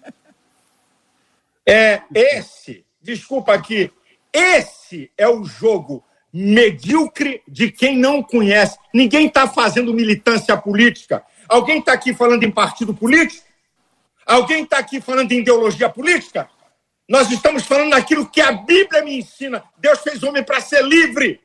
É 1.68 2.02
esse, 2.14 2.84
desculpa 3.02 3.52
aqui, 3.52 3.90
esse 4.32 5.10
é 5.18 5.28
o 5.28 5.44
jogo 5.44 6.04
medíocre 6.32 7.42
de 7.48 7.72
quem 7.72 7.96
não 7.96 8.22
conhece. 8.22 8.78
Ninguém 8.92 9.26
está 9.26 9.48
fazendo 9.48 9.94
militância 9.94 10.56
política. 10.56 11.24
Alguém 11.48 11.78
está 11.78 11.92
aqui 11.92 12.12
falando 12.12 12.44
em 12.44 12.50
partido 12.50 12.92
político? 12.92 13.44
Alguém 14.26 14.64
está 14.64 14.78
aqui 14.78 15.00
falando 15.00 15.32
em 15.32 15.40
ideologia 15.40 15.88
política? 15.88 16.48
Nós 17.08 17.30
estamos 17.30 17.64
falando 17.64 17.90
daquilo 17.90 18.28
que 18.28 18.40
a 18.40 18.52
Bíblia 18.52 19.02
me 19.02 19.18
ensina. 19.18 19.62
Deus 19.78 20.00
fez 20.00 20.22
homem 20.22 20.42
para 20.42 20.60
ser 20.60 20.84
livre. 20.84 21.40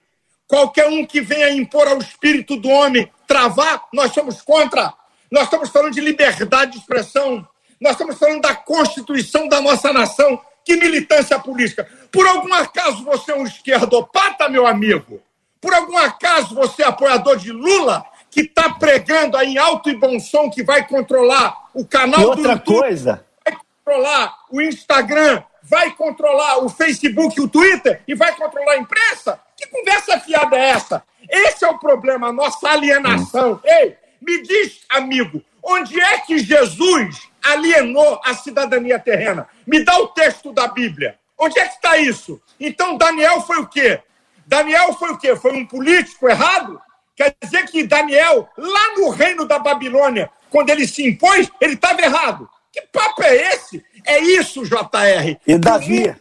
Qualquer 0.48 0.88
um 0.88 1.06
que 1.06 1.22
venha 1.22 1.50
impor 1.52 1.88
ao 1.88 2.00
espírito 2.00 2.58
do 2.58 2.68
homem 2.68 3.10
travar, 3.28 3.88
nós 3.94 4.12
somos 4.12 4.42
contra. 4.42 4.94
Nós 5.32 5.44
estamos 5.44 5.70
falando 5.70 5.94
de 5.94 6.02
liberdade 6.02 6.74
de 6.74 6.80
expressão. 6.80 7.48
Nós 7.82 7.94
estamos 7.94 8.20
falando 8.20 8.42
da 8.42 8.54
constituição 8.54 9.48
da 9.48 9.60
nossa 9.60 9.92
nação. 9.92 10.40
Que 10.64 10.76
militância 10.76 11.40
política? 11.40 11.90
Por 12.12 12.28
algum 12.28 12.54
acaso 12.54 13.04
você 13.04 13.32
é 13.32 13.36
um 13.36 13.48
esquerdopata, 13.48 14.48
meu 14.48 14.68
amigo? 14.68 15.20
Por 15.60 15.74
algum 15.74 15.98
acaso 15.98 16.54
você 16.54 16.84
é 16.84 16.86
apoiador 16.86 17.38
de 17.38 17.52
Lula, 17.52 18.06
que 18.30 18.42
está 18.42 18.70
pregando 18.70 19.36
aí 19.36 19.54
em 19.54 19.58
alto 19.58 19.90
e 19.90 19.96
bom 19.96 20.20
som 20.20 20.52
que 20.52 20.64
vai 20.64 20.88
controlar 20.88 21.70
o 21.74 21.84
canal 21.84 22.22
e 22.22 22.26
outra 22.26 22.44
do 22.44 22.60
YouTube, 22.60 22.80
coisa. 22.80 23.26
vai 23.44 23.56
controlar 23.56 24.38
o 24.52 24.62
Instagram, 24.62 25.44
vai 25.64 25.92
controlar 25.96 26.64
o 26.64 26.70
Facebook, 26.70 27.42
o 27.42 27.48
Twitter 27.48 28.04
e 28.08 28.14
vai 28.14 28.36
controlar 28.36 28.74
a 28.74 28.78
imprensa? 28.78 29.40
Que 29.58 29.68
conversa 29.68 30.20
fiada 30.20 30.56
é 30.56 30.70
essa? 30.70 31.04
Esse 31.28 31.66
é 31.66 31.68
o 31.68 31.80
problema, 31.80 32.28
a 32.28 32.34
nossa 32.34 32.70
alienação. 32.70 33.54
Hum. 33.54 33.60
Ei, 33.64 33.98
me 34.22 34.44
diz, 34.44 34.82
amigo, 34.90 35.44
onde 35.64 36.00
é 36.00 36.20
que 36.20 36.38
Jesus 36.38 37.31
alienou 37.44 38.20
a 38.24 38.34
cidadania 38.34 39.00
terrena? 39.00 39.48
Me 39.66 39.84
dá 39.84 39.98
o 39.98 40.08
texto 40.08 40.52
da 40.52 40.68
Bíblia. 40.68 41.20
Onde 41.38 41.60
é 41.60 41.68
que 41.68 41.76
está 41.76 41.98
isso? 41.98 42.42
Então 42.60 42.98
Daniel 42.98 43.42
foi 43.42 43.58
o 43.58 43.68
quê? 43.68 44.02
Daniel 44.46 44.94
foi 44.94 45.12
o 45.12 45.18
quê? 45.18 45.36
Foi 45.36 45.54
um 45.54 45.66
político 45.66 46.30
errado? 46.30 46.80
Quer 47.16 47.36
dizer 47.42 47.66
que 47.68 47.84
Daniel, 47.84 48.50
lá 48.58 48.96
no 48.96 49.10
reino 49.10 49.46
da 49.46 49.60
Babilônia, 49.60 50.30
quando 50.50 50.70
ele 50.70 50.88
se 50.88 51.08
impôs, 51.08 51.50
ele 51.60 51.74
estava 51.74 52.02
errado. 52.02 52.50
Que 52.72 52.82
papo 52.92 53.24
é 53.24 53.54
esse? 53.54 53.84
É 54.06 54.20
isso, 54.20 54.64
JR. 54.64 55.38
E 55.46 55.58
Davi? 55.58 56.16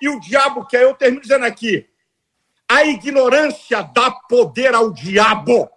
E 0.00 0.08
o 0.08 0.20
diabo 0.20 0.66
quer. 0.66 0.82
Eu 0.82 0.94
termino 0.94 1.22
dizendo 1.22 1.44
aqui. 1.44 1.86
A 2.68 2.84
ignorância 2.84 3.82
dá 3.82 4.10
poder 4.10 4.74
ao 4.74 4.92
diabo. 4.92 5.70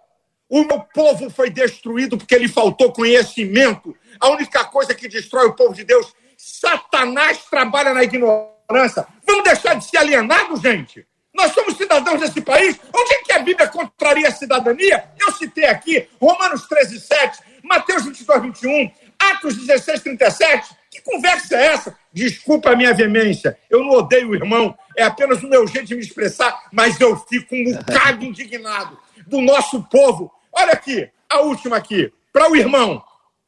O 0.48 0.64
meu 0.64 0.80
povo 0.80 1.30
foi 1.30 1.48
destruído 1.48 2.18
porque 2.18 2.36
lhe 2.36 2.48
faltou 2.48 2.92
conhecimento. 2.92 3.96
A 4.20 4.28
única 4.28 4.64
coisa 4.64 4.94
que 4.94 5.08
destrói 5.08 5.46
o 5.46 5.54
povo 5.54 5.74
de 5.74 5.82
Deus, 5.82 6.14
Satanás 6.36 7.44
trabalha 7.50 7.94
na 7.94 8.04
ignorância. 8.04 9.06
Vamos 9.26 9.44
deixar 9.44 9.74
de 9.74 9.84
ser 9.84 9.96
alienados, 9.96 10.60
gente? 10.60 11.06
Nós 11.34 11.52
somos 11.52 11.76
cidadãos 11.76 12.20
desse 12.20 12.40
país. 12.40 12.78
Onde 12.94 13.14
é 13.14 13.22
que 13.22 13.32
a 13.32 13.38
Bíblia 13.38 13.68
contraria 13.68 14.28
a 14.28 14.32
cidadania? 14.32 15.04
Eu 15.18 15.32
citei 15.32 15.64
aqui 15.64 16.06
Romanos 16.20 16.66
13, 16.66 17.00
7, 17.00 17.38
Mateus 17.62 18.04
22, 18.04 18.42
21, 18.42 18.90
Atos 19.18 19.56
16, 19.56 20.02
37. 20.02 20.76
Que 20.90 21.00
conversa 21.02 21.56
é 21.56 21.66
essa? 21.66 21.96
Desculpa 22.12 22.72
a 22.72 22.76
minha 22.76 22.92
veemência. 22.92 23.56
Eu 23.70 23.80
não 23.84 23.90
odeio 23.90 24.30
o 24.30 24.34
irmão. 24.34 24.76
É 24.96 25.04
apenas 25.04 25.42
o 25.42 25.48
meu 25.48 25.66
jeito 25.66 25.86
de 25.86 25.94
me 25.94 26.02
expressar, 26.02 26.68
mas 26.72 27.00
eu 27.00 27.16
fico 27.16 27.54
um 27.54 27.72
bocado 27.72 28.24
indignado 28.26 28.98
do 29.26 29.40
nosso 29.40 29.82
povo. 29.84 30.30
Olha 30.52 30.72
aqui, 30.72 31.08
a 31.28 31.40
última 31.40 31.76
aqui. 31.76 32.12
Para 32.32 32.50
o 32.50 32.56
irmão. 32.56 33.02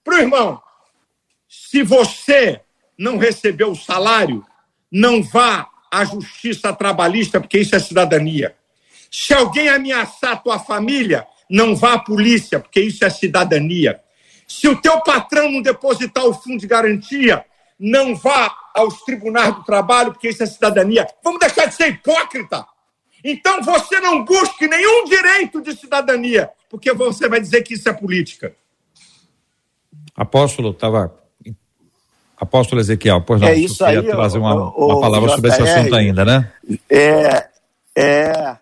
Para 0.05 0.17
o 0.17 0.19
irmão. 0.19 0.63
Se 1.49 1.83
você 1.83 2.61
não 2.99 3.19
recebeu 3.19 3.73
o 3.73 3.77
salário, 3.77 4.45
não 4.91 5.23
vá 5.23 5.69
à 5.91 6.05
justiça 6.05 6.73
trabalhista, 6.73 7.41
porque 7.41 7.59
isso 7.59 7.75
é 7.75 7.79
cidadania. 7.79 8.57
Se 9.11 9.35
alguém 9.35 9.69
ameaçar 9.69 10.33
a 10.33 10.37
tua 10.37 10.59
família, 10.59 11.27
não 11.49 11.77
vá 11.77 11.95
à 11.95 11.99
polícia, 11.99 12.59
porque 12.59 12.81
isso 12.81 13.05
é 13.05 13.11
cidadania. 13.11 14.01
Se 14.49 14.69
o 14.69 14.81
teu 14.81 15.01
patrão 15.01 15.51
não 15.51 15.61
depositar 15.63 16.25
o 16.25 16.35
fundo 16.35 16.59
de 16.59 16.67
garantia, 16.67 17.45
não 17.79 18.15
vá 18.15 18.55
aos 18.75 19.03
tribunais 19.03 19.55
do 19.55 19.65
trabalho, 19.65 20.13
porque 20.13 20.29
isso 20.29 20.43
é 20.43 20.47
cidadania. 20.47 21.07
Vamos 21.23 21.41
deixar 21.41 21.67
de 21.67 21.75
ser 21.75 21.89
hipócrita. 21.89 22.67
Então 23.25 23.63
você 23.63 24.01
não 24.01 24.25
busque 24.25 24.67
nenhum 24.67 25.05
direito 25.05 25.61
de 25.61 25.77
cidadania, 25.77 26.51
porque 26.69 26.93
você 26.93 27.29
vai 27.29 27.41
dizer 27.41 27.63
que 27.63 27.75
isso 27.75 27.89
é 27.89 27.93
política. 27.93 28.57
Apóstolo, 30.17 30.71
estava. 30.71 31.13
Apóstolo 32.37 32.81
Ezequiel, 32.81 33.23
pois 33.23 33.41
não, 33.41 33.47
é 33.47 33.55
isso 33.55 33.85
aí, 33.85 34.03
trazer 34.03 34.39
uma, 34.39 34.71
o, 34.77 34.87
uma 34.87 35.01
palavra 35.01 35.29
sobre 35.31 35.51
esse 35.51 35.63
assunto 35.63 35.95
ainda, 35.95 36.25
né? 36.25 36.53
É, 36.91 37.47
é 37.97 38.57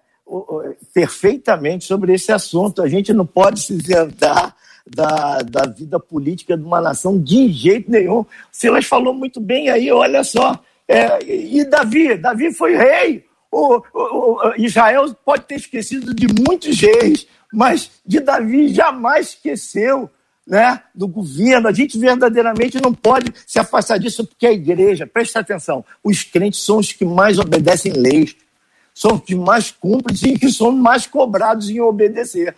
perfeitamente 0.93 1.87
sobre 1.87 2.13
esse 2.13 2.31
assunto. 2.31 2.83
A 2.83 2.89
gente 2.89 3.13
não 3.13 3.25
pode 3.25 3.61
se 3.61 3.73
isentar 3.73 4.55
da, 4.87 5.39
da 5.39 5.67
vida 5.67 5.99
política 5.99 6.57
de 6.57 6.65
uma 6.65 6.81
nação 6.81 7.19
de 7.19 7.51
jeito 7.51 7.91
nenhum. 7.91 8.21
O 8.21 8.27
Silas 8.53 8.85
falou 8.85 9.15
muito 9.15 9.41
bem 9.41 9.71
aí, 9.71 9.91
olha 9.91 10.23
só. 10.25 10.59
É, 10.87 11.23
e 11.25 11.65
Davi? 11.65 12.17
Davi 12.17 12.53
foi 12.53 12.77
rei. 12.77 13.25
O, 13.51 13.77
o, 13.93 14.49
o, 14.49 14.55
Israel 14.57 15.15
pode 15.25 15.45
ter 15.45 15.57
esquecido 15.57 16.15
de 16.15 16.27
muitos 16.27 16.79
reis, 16.81 17.27
mas 17.53 17.91
de 18.07 18.21
Davi 18.21 18.69
jamais 18.69 19.29
esqueceu 19.29 20.11
né, 20.51 20.83
do 20.93 21.07
governo. 21.07 21.69
A 21.69 21.73
gente 21.73 21.97
verdadeiramente 21.97 22.83
não 22.83 22.93
pode 22.93 23.33
se 23.47 23.61
afastar 23.61 23.99
disso, 23.99 24.27
porque 24.27 24.49
a 24.49 24.53
igreja, 24.53 25.07
presta 25.07 25.39
atenção, 25.39 25.85
os 26.03 26.25
crentes 26.25 26.65
são 26.65 26.79
os 26.79 26.93
que 26.93 27.05
mais 27.05 27.39
obedecem 27.39 27.93
leis, 27.93 28.35
são 28.93 29.15
os 29.15 29.23
que 29.23 29.37
mais 29.37 29.71
cumprem 29.71 30.35
e 30.35 30.37
que 30.37 30.51
são 30.51 30.73
mais 30.73 31.07
cobrados 31.07 31.71
em 31.71 31.81
obedecer. 31.81 32.57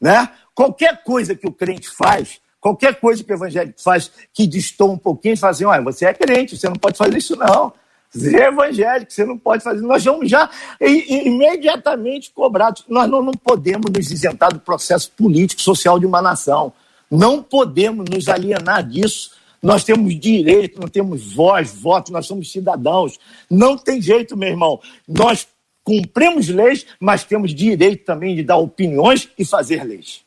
Né? 0.00 0.28
Qualquer 0.52 1.04
coisa 1.04 1.36
que 1.36 1.46
o 1.46 1.52
crente 1.52 1.88
faz, 1.88 2.40
qualquer 2.60 2.98
coisa 2.98 3.22
que 3.22 3.32
o 3.32 3.36
evangélico 3.36 3.80
faz 3.80 4.10
que 4.34 4.44
distou 4.44 4.90
um 4.90 4.98
pouquinho, 4.98 5.36
fala 5.36 5.52
assim: 5.52 5.64
olha, 5.64 5.80
você 5.82 6.06
é 6.06 6.14
crente, 6.14 6.58
você 6.58 6.68
não 6.68 6.74
pode 6.76 6.98
fazer 6.98 7.16
isso, 7.16 7.36
não. 7.36 7.72
Você 8.12 8.36
é 8.36 8.48
evangélico, 8.48 9.12
você 9.12 9.24
não 9.24 9.38
pode 9.38 9.62
fazer. 9.62 9.80
Nós 9.82 10.04
vamos 10.04 10.28
já 10.28 10.50
imediatamente 10.80 12.32
cobrados. 12.32 12.84
Nós 12.88 13.08
não, 13.08 13.22
não 13.22 13.32
podemos 13.32 13.88
nos 13.92 14.10
isentar 14.10 14.52
do 14.52 14.58
processo 14.58 15.12
político, 15.12 15.62
social 15.62 16.00
de 16.00 16.06
uma 16.06 16.20
nação. 16.20 16.72
Não 17.10 17.42
podemos 17.42 18.08
nos 18.10 18.28
alienar 18.28 18.86
disso. 18.86 19.32
Nós 19.62 19.82
temos 19.82 20.18
direito, 20.18 20.80
nós 20.80 20.90
temos 20.90 21.32
voz, 21.32 21.74
voto, 21.74 22.12
nós 22.12 22.26
somos 22.26 22.52
cidadãos. 22.52 23.18
Não 23.50 23.76
tem 23.76 24.00
jeito, 24.00 24.36
meu 24.36 24.48
irmão. 24.48 24.80
Nós 25.06 25.48
cumprimos 25.82 26.48
leis, 26.48 26.86
mas 27.00 27.24
temos 27.24 27.54
direito 27.54 28.04
também 28.04 28.36
de 28.36 28.42
dar 28.42 28.58
opiniões 28.58 29.28
e 29.38 29.44
fazer 29.44 29.82
leis. 29.84 30.22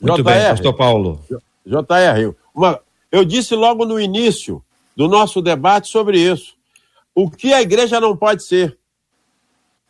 Muito 0.00 0.22
JR, 0.22 0.24
bem, 0.24 0.48
pastor 0.48 0.74
Paulo. 0.74 1.20
JR, 1.66 2.34
uma, 2.54 2.80
eu 3.12 3.24
disse 3.24 3.54
logo 3.54 3.84
no 3.84 4.00
início 4.00 4.64
do 4.96 5.06
nosso 5.06 5.42
debate 5.42 5.88
sobre 5.88 6.18
isso. 6.18 6.54
O 7.14 7.30
que 7.30 7.52
a 7.52 7.60
igreja 7.60 8.00
não 8.00 8.16
pode 8.16 8.42
ser? 8.42 8.78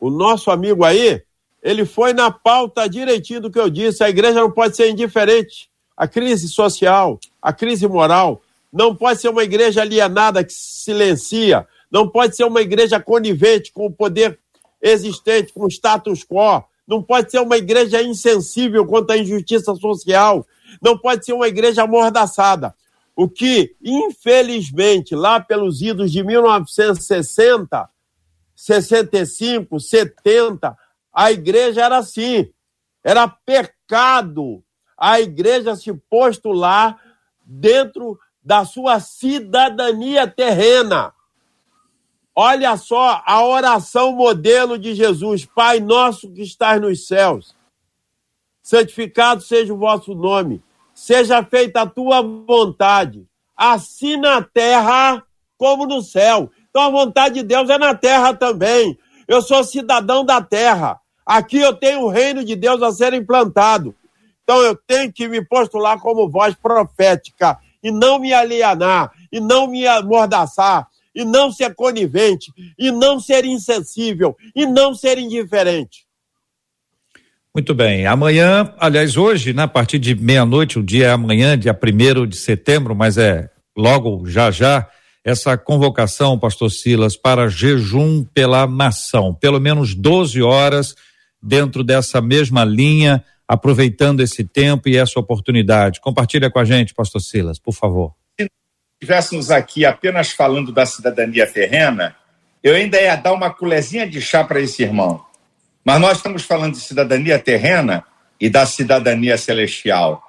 O 0.00 0.10
nosso 0.10 0.50
amigo 0.50 0.84
aí, 0.84 1.22
ele 1.62 1.84
foi 1.84 2.12
na 2.12 2.30
pauta 2.30 2.88
direitinho 2.88 3.42
do 3.42 3.50
que 3.50 3.60
eu 3.60 3.70
disse. 3.70 4.02
A 4.02 4.10
igreja 4.10 4.40
não 4.40 4.50
pode 4.50 4.74
ser 4.74 4.90
indiferente. 4.90 5.69
A 6.00 6.08
crise 6.08 6.48
social, 6.48 7.20
a 7.42 7.52
crise 7.52 7.86
moral, 7.86 8.40
não 8.72 8.96
pode 8.96 9.20
ser 9.20 9.28
uma 9.28 9.44
igreja 9.44 9.82
alienada 9.82 10.42
que 10.42 10.50
silencia, 10.50 11.68
não 11.92 12.08
pode 12.08 12.34
ser 12.34 12.44
uma 12.44 12.62
igreja 12.62 12.98
conivente 12.98 13.70
com 13.70 13.84
o 13.84 13.92
poder 13.92 14.38
existente, 14.80 15.52
com 15.52 15.66
o 15.66 15.70
status 15.70 16.24
quo. 16.24 16.64
Não 16.88 17.02
pode 17.02 17.30
ser 17.30 17.40
uma 17.40 17.58
igreja 17.58 18.02
insensível 18.02 18.86
quanto 18.86 19.10
à 19.10 19.18
injustiça 19.18 19.74
social. 19.74 20.46
Não 20.80 20.96
pode 20.96 21.22
ser 21.26 21.34
uma 21.34 21.48
igreja 21.48 21.82
amordaçada. 21.82 22.74
O 23.14 23.28
que, 23.28 23.76
infelizmente, 23.84 25.14
lá 25.14 25.38
pelos 25.38 25.82
idos 25.82 26.10
de 26.10 26.24
1960, 26.24 27.90
65, 28.56 29.78
70, 29.78 30.78
a 31.12 31.30
igreja 31.30 31.84
era 31.84 31.98
assim. 31.98 32.48
Era 33.04 33.28
pecado 33.28 34.64
a 35.00 35.18
igreja 35.18 35.74
se 35.74 35.90
postular 35.94 37.00
dentro 37.42 38.20
da 38.44 38.66
sua 38.66 39.00
cidadania 39.00 40.26
terrena. 40.28 41.14
Olha 42.36 42.76
só 42.76 43.22
a 43.24 43.42
oração 43.42 44.12
modelo 44.12 44.78
de 44.78 44.94
Jesus: 44.94 45.46
Pai 45.46 45.80
nosso 45.80 46.30
que 46.30 46.42
estás 46.42 46.78
nos 46.78 47.06
céus, 47.06 47.54
santificado 48.62 49.40
seja 49.40 49.72
o 49.72 49.78
vosso 49.78 50.14
nome, 50.14 50.62
seja 50.94 51.42
feita 51.42 51.82
a 51.82 51.86
tua 51.86 52.22
vontade, 52.22 53.26
assim 53.56 54.18
na 54.18 54.42
terra 54.42 55.24
como 55.56 55.86
no 55.86 56.02
céu. 56.02 56.50
Então 56.68 56.82
a 56.82 56.90
vontade 56.90 57.36
de 57.36 57.42
Deus 57.42 57.68
é 57.70 57.78
na 57.78 57.94
terra 57.94 58.34
também. 58.34 58.98
Eu 59.26 59.42
sou 59.42 59.64
cidadão 59.64 60.24
da 60.24 60.42
terra. 60.42 61.00
Aqui 61.24 61.58
eu 61.58 61.74
tenho 61.74 62.02
o 62.02 62.08
reino 62.08 62.44
de 62.44 62.56
Deus 62.56 62.82
a 62.82 62.92
ser 62.92 63.12
implantado. 63.12 63.94
Então 64.42 64.60
eu 64.62 64.74
tenho 64.74 65.12
que 65.12 65.28
me 65.28 65.44
postular 65.44 65.98
como 66.00 66.28
voz 66.28 66.54
profética 66.54 67.58
e 67.82 67.90
não 67.90 68.18
me 68.18 68.32
alienar, 68.32 69.10
e 69.32 69.40
não 69.40 69.66
me 69.66 69.86
amordaçar, 69.86 70.86
e 71.14 71.24
não 71.24 71.50
ser 71.50 71.74
conivente, 71.74 72.52
e 72.78 72.90
não 72.90 73.18
ser 73.18 73.44
insensível, 73.44 74.36
e 74.54 74.66
não 74.66 74.94
ser 74.94 75.18
indiferente. 75.18 76.04
Muito 77.54 77.74
bem. 77.74 78.06
Amanhã, 78.06 78.72
aliás, 78.78 79.16
hoje, 79.16 79.52
né, 79.52 79.64
a 79.64 79.68
partir 79.68 79.98
de 79.98 80.14
meia-noite, 80.14 80.78
o 80.78 80.82
dia 80.82 81.08
é 81.08 81.10
amanhã, 81.10 81.58
dia 81.58 81.74
primeiro 81.74 82.26
de 82.26 82.36
setembro, 82.36 82.94
mas 82.94 83.18
é 83.18 83.50
logo 83.76 84.24
já 84.26 84.50
já, 84.50 84.88
essa 85.24 85.58
convocação, 85.58 86.38
pastor 86.38 86.70
Silas, 86.70 87.16
para 87.16 87.48
jejum 87.48 88.24
pela 88.24 88.66
nação. 88.66 89.34
Pelo 89.34 89.60
menos 89.60 89.94
12 89.94 90.40
horas 90.42 90.94
dentro 91.42 91.82
dessa 91.82 92.20
mesma 92.20 92.64
linha, 92.64 93.24
aproveitando 93.52 94.20
esse 94.20 94.44
tempo 94.44 94.88
e 94.88 94.96
essa 94.96 95.18
oportunidade. 95.18 96.00
Compartilha 96.00 96.50
com 96.50 96.58
a 96.58 96.64
gente, 96.64 96.94
pastor 96.94 97.20
Silas, 97.20 97.58
por 97.58 97.72
favor 97.72 98.14
estivéssemos 99.00 99.50
aqui 99.50 99.86
apenas 99.86 100.30
falando 100.30 100.70
da 100.70 100.84
cidadania 100.84 101.46
terrena, 101.46 102.14
eu 102.62 102.74
ainda 102.74 103.00
ia 103.00 103.16
dar 103.16 103.32
uma 103.32 103.48
colherzinha 103.48 104.06
de 104.06 104.20
chá 104.20 104.44
para 104.44 104.60
esse 104.60 104.82
irmão. 104.82 105.24
Mas 105.82 105.98
nós 105.98 106.18
estamos 106.18 106.42
falando 106.42 106.74
de 106.74 106.80
cidadania 106.80 107.38
terrena 107.38 108.04
e 108.38 108.50
da 108.50 108.66
cidadania 108.66 109.38
celestial. 109.38 110.22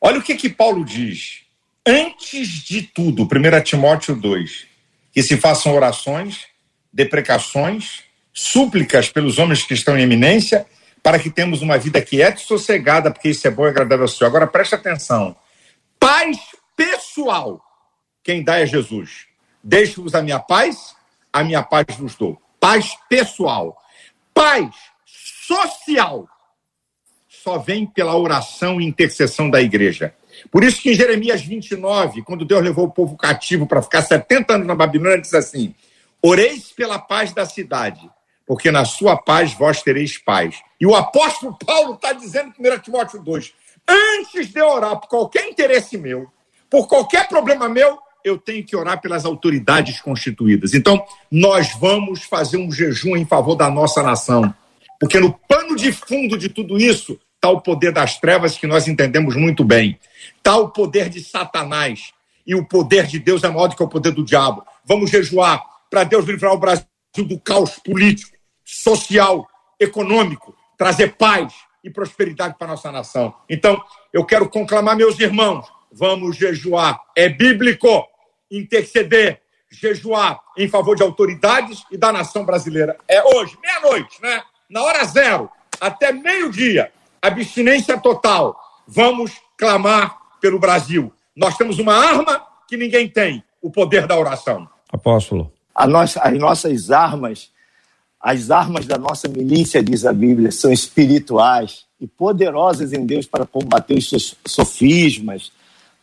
Olha 0.00 0.18
o 0.18 0.22
que 0.22 0.34
que 0.36 0.48
Paulo 0.48 0.82
diz. 0.82 1.42
Antes 1.86 2.48
de 2.64 2.80
tudo, 2.80 3.24
1 3.24 3.62
Timóteo 3.62 4.16
2, 4.16 4.66
que 5.12 5.22
se 5.22 5.36
façam 5.36 5.74
orações, 5.74 6.46
deprecações, 6.90 8.04
súplicas 8.32 9.10
pelos 9.10 9.38
homens 9.38 9.62
que 9.62 9.74
estão 9.74 9.98
em 9.98 10.02
eminência, 10.02 10.64
para 11.04 11.20
que 11.20 11.30
temos 11.30 11.62
uma 11.62 11.78
vida 11.78 12.02
quieta 12.02 12.40
e 12.40 12.44
sossegada, 12.44 13.12
porque 13.12 13.28
isso 13.28 13.46
é 13.46 13.50
bom 13.50 13.66
e 13.66 13.68
agradável 13.68 14.04
ao 14.04 14.08
Senhor. 14.08 14.28
Agora 14.28 14.48
preste 14.48 14.74
atenção. 14.74 15.36
Paz 16.00 16.38
pessoal 16.74 17.62
quem 18.24 18.42
dá 18.42 18.58
é 18.58 18.66
Jesus. 18.66 19.26
Deixo-vos 19.62 20.14
a 20.14 20.22
minha 20.22 20.40
paz, 20.40 20.96
a 21.30 21.44
minha 21.44 21.62
paz 21.62 21.84
vos 21.98 22.16
dou. 22.16 22.40
Paz 22.58 22.96
pessoal. 23.08 23.76
Paz 24.32 24.74
social 25.04 26.26
só 27.28 27.58
vem 27.58 27.86
pela 27.86 28.16
oração 28.16 28.80
e 28.80 28.86
intercessão 28.86 29.50
da 29.50 29.60
igreja. 29.60 30.14
Por 30.50 30.64
isso 30.64 30.80
que 30.80 30.90
em 30.90 30.94
Jeremias 30.94 31.42
29, 31.42 32.22
quando 32.22 32.46
Deus 32.46 32.64
levou 32.64 32.86
o 32.86 32.90
povo 32.90 33.14
cativo 33.16 33.66
para 33.66 33.82
ficar 33.82 34.00
70 34.00 34.54
anos 34.54 34.66
na 34.66 34.74
Babilônia, 34.74 35.20
diz 35.20 35.34
assim: 35.34 35.74
Oreis 36.22 36.72
pela 36.72 36.98
paz 36.98 37.32
da 37.34 37.44
cidade, 37.44 38.10
porque 38.46 38.70
na 38.70 38.86
sua 38.86 39.16
paz 39.18 39.52
vós 39.52 39.82
tereis 39.82 40.16
paz. 40.16 40.56
E 40.84 40.86
o 40.86 40.94
apóstolo 40.94 41.56
Paulo 41.64 41.94
está 41.94 42.12
dizendo 42.12 42.52
em 42.58 42.70
1 42.70 42.78
Timóteo 42.80 43.22
2: 43.22 43.54
Antes 43.88 44.52
de 44.52 44.60
orar 44.60 45.00
por 45.00 45.08
qualquer 45.08 45.48
interesse 45.48 45.96
meu, 45.96 46.30
por 46.68 46.86
qualquer 46.86 47.26
problema 47.26 47.70
meu, 47.70 47.98
eu 48.22 48.36
tenho 48.36 48.62
que 48.62 48.76
orar 48.76 49.00
pelas 49.00 49.24
autoridades 49.24 49.98
constituídas. 50.02 50.74
Então, 50.74 51.02
nós 51.30 51.74
vamos 51.80 52.24
fazer 52.24 52.58
um 52.58 52.70
jejum 52.70 53.16
em 53.16 53.24
favor 53.24 53.54
da 53.54 53.70
nossa 53.70 54.02
nação. 54.02 54.54
Porque 55.00 55.18
no 55.18 55.32
pano 55.48 55.74
de 55.74 55.90
fundo 55.90 56.36
de 56.36 56.50
tudo 56.50 56.76
isso 56.76 57.18
está 57.34 57.48
o 57.48 57.62
poder 57.62 57.90
das 57.90 58.20
trevas, 58.20 58.58
que 58.58 58.66
nós 58.66 58.86
entendemos 58.86 59.34
muito 59.36 59.64
bem. 59.64 59.98
Está 60.36 60.58
o 60.58 60.68
poder 60.68 61.08
de 61.08 61.24
Satanás. 61.24 62.12
E 62.46 62.54
o 62.54 62.62
poder 62.62 63.06
de 63.06 63.18
Deus 63.18 63.42
é 63.42 63.48
maior 63.48 63.68
do 63.68 63.76
que 63.76 63.82
o 63.82 63.88
poder 63.88 64.12
do 64.12 64.22
diabo. 64.22 64.62
Vamos 64.84 65.10
jejuar 65.10 65.64
para 65.88 66.04
Deus 66.04 66.26
livrar 66.26 66.52
o 66.52 66.58
Brasil 66.58 66.84
do 67.16 67.40
caos 67.40 67.70
político, 67.78 68.36
social, 68.62 69.48
econômico, 69.80 70.54
trazer 70.76 71.16
paz 71.16 71.54
e 71.82 71.90
prosperidade 71.90 72.56
para 72.58 72.66
a 72.66 72.70
nossa 72.70 72.90
nação. 72.90 73.34
Então, 73.48 73.82
eu 74.12 74.24
quero 74.24 74.48
conclamar 74.48 74.96
meus 74.96 75.18
irmãos, 75.20 75.66
vamos 75.92 76.36
jejuar. 76.36 77.00
É 77.16 77.28
bíblico 77.28 78.06
interceder, 78.50 79.42
jejuar 79.70 80.40
em 80.56 80.68
favor 80.68 80.96
de 80.96 81.02
autoridades 81.02 81.84
e 81.90 81.96
da 81.96 82.12
nação 82.12 82.44
brasileira. 82.44 82.96
É 83.08 83.22
hoje, 83.22 83.58
meia-noite, 83.62 84.20
né? 84.22 84.42
Na 84.68 84.82
hora 84.82 85.04
zero, 85.04 85.50
até 85.80 86.12
meio-dia, 86.12 86.92
abstinência 87.20 88.00
total. 88.00 88.58
Vamos 88.86 89.32
clamar 89.56 90.18
pelo 90.40 90.58
Brasil. 90.58 91.12
Nós 91.36 91.56
temos 91.56 91.78
uma 91.78 91.94
arma 91.94 92.46
que 92.68 92.76
ninguém 92.76 93.08
tem: 93.08 93.42
o 93.60 93.70
poder 93.70 94.06
da 94.06 94.18
oração. 94.18 94.68
Apóstolo. 94.92 95.52
Nossa, 95.88 96.20
as 96.20 96.38
nossas 96.38 96.90
armas, 96.90 97.50
as 98.24 98.50
armas 98.50 98.86
da 98.86 98.96
nossa 98.96 99.28
milícia, 99.28 99.82
diz 99.82 100.06
a 100.06 100.12
Bíblia, 100.12 100.50
são 100.50 100.72
espirituais 100.72 101.84
e 102.00 102.06
poderosas 102.06 102.94
em 102.94 103.04
Deus 103.04 103.26
para 103.26 103.44
combater 103.44 103.98
os 103.98 104.34
sofismas, 104.46 105.52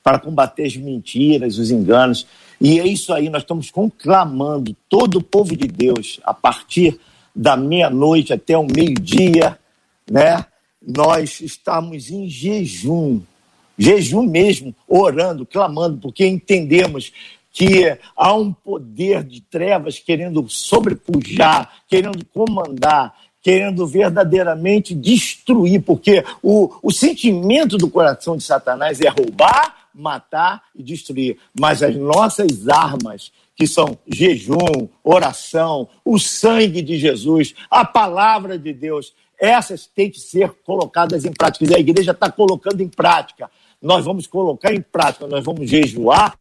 para 0.04 0.20
combater 0.20 0.68
as 0.68 0.78
mentiras, 0.78 1.58
os 1.58 1.72
enganos. 1.72 2.28
E 2.62 2.80
é 2.80 2.86
isso 2.86 3.12
aí, 3.12 3.28
nós 3.28 3.42
estamos 3.42 3.72
conclamando 3.72 4.78
todo 4.88 5.18
o 5.18 5.24
povo 5.24 5.58
de 5.58 5.68
Deus 5.68 6.20
a 6.24 6.32
partir 6.32 7.00
da 7.36 7.58
meia-noite 7.58 8.32
até 8.32 8.56
o 8.56 8.68
meio-dia, 8.68 9.58
né? 10.08 10.46
Nós 10.80 11.42
estamos 11.42 12.12
em 12.12 12.30
jejum, 12.30 13.22
jejum 13.76 14.28
mesmo, 14.28 14.76
orando, 14.88 15.44
clamando, 15.44 15.98
porque 15.98 16.28
entendemos 16.28 17.12
que 17.52 17.98
há 18.16 18.34
um 18.34 18.54
poder 18.54 19.24
de 19.24 19.42
trevas 19.42 20.00
querendo 20.00 20.48
sobrepujar, 20.48 21.70
querendo 21.88 22.26
comandar, 22.26 23.14
querendo 23.42 23.86
verdadeiramente 23.86 24.94
destruir, 24.94 25.82
porque 25.82 26.24
o, 26.42 26.72
o 26.82 26.92
sentimento 26.92 27.78
do 27.78 27.90
coração 27.90 28.38
de 28.38 28.44
Satanás 28.44 29.02
é 29.02 29.10
roubar, 29.10 29.88
matar 29.94 30.64
e 30.76 30.84
destruir. 30.84 31.38
Mas 31.60 31.84
as 31.84 31.96
nossas 31.96 32.70
armas, 32.70 33.32
que 33.56 33.68
são 33.68 33.98
jejum, 34.08 34.88
oração, 35.04 35.90
o 36.06 36.18
sangue 36.20 36.82
de 36.82 36.98
Jesus, 36.98 37.54
a 37.70 37.84
palavra 37.84 38.58
de 38.58 38.72
Deus, 38.74 39.14
essas 39.40 39.88
têm 39.88 40.10
que 40.10 40.20
ser 40.20 40.52
colocadas 40.64 41.26
em 41.26 41.34
prática. 41.34 41.66
E 41.66 41.76
a 41.76 41.80
igreja 41.80 42.12
está 42.12 42.32
colocando 42.32 42.82
em 42.82 42.88
prática. 42.88 43.50
Nós 43.82 44.06
vamos 44.06 44.28
colocar 44.28 44.72
em 44.72 44.82
prática, 44.82 45.26
nós 45.26 45.44
vamos 45.44 45.68
jejuar, 45.68 46.38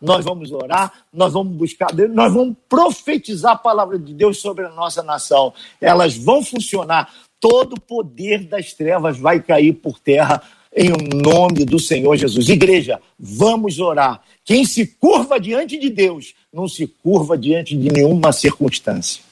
nós 0.00 0.24
vamos 0.24 0.52
orar, 0.52 0.92
nós 1.12 1.32
vamos 1.32 1.56
buscar 1.56 1.92
Deus, 1.92 2.12
nós 2.12 2.32
vamos 2.32 2.56
profetizar 2.68 3.52
a 3.52 3.58
palavra 3.58 3.98
de 3.98 4.12
Deus 4.14 4.38
sobre 4.38 4.64
a 4.64 4.70
nossa 4.70 5.02
nação. 5.02 5.52
Elas 5.80 6.16
vão 6.16 6.44
funcionar. 6.44 7.12
Todo 7.40 7.74
o 7.74 7.80
poder 7.80 8.44
das 8.44 8.72
trevas 8.72 9.18
vai 9.18 9.40
cair 9.40 9.74
por 9.74 9.98
terra 9.98 10.42
em 10.74 10.90
nome 11.22 11.64
do 11.64 11.78
Senhor 11.78 12.16
Jesus. 12.16 12.48
Igreja, 12.48 13.00
vamos 13.18 13.78
orar. 13.78 14.20
Quem 14.44 14.64
se 14.64 14.86
curva 14.86 15.38
diante 15.38 15.78
de 15.78 15.88
Deus 15.88 16.34
não 16.52 16.66
se 16.66 16.86
curva 16.86 17.38
diante 17.38 17.76
de 17.76 17.90
nenhuma 17.90 18.32
circunstância. 18.32 19.22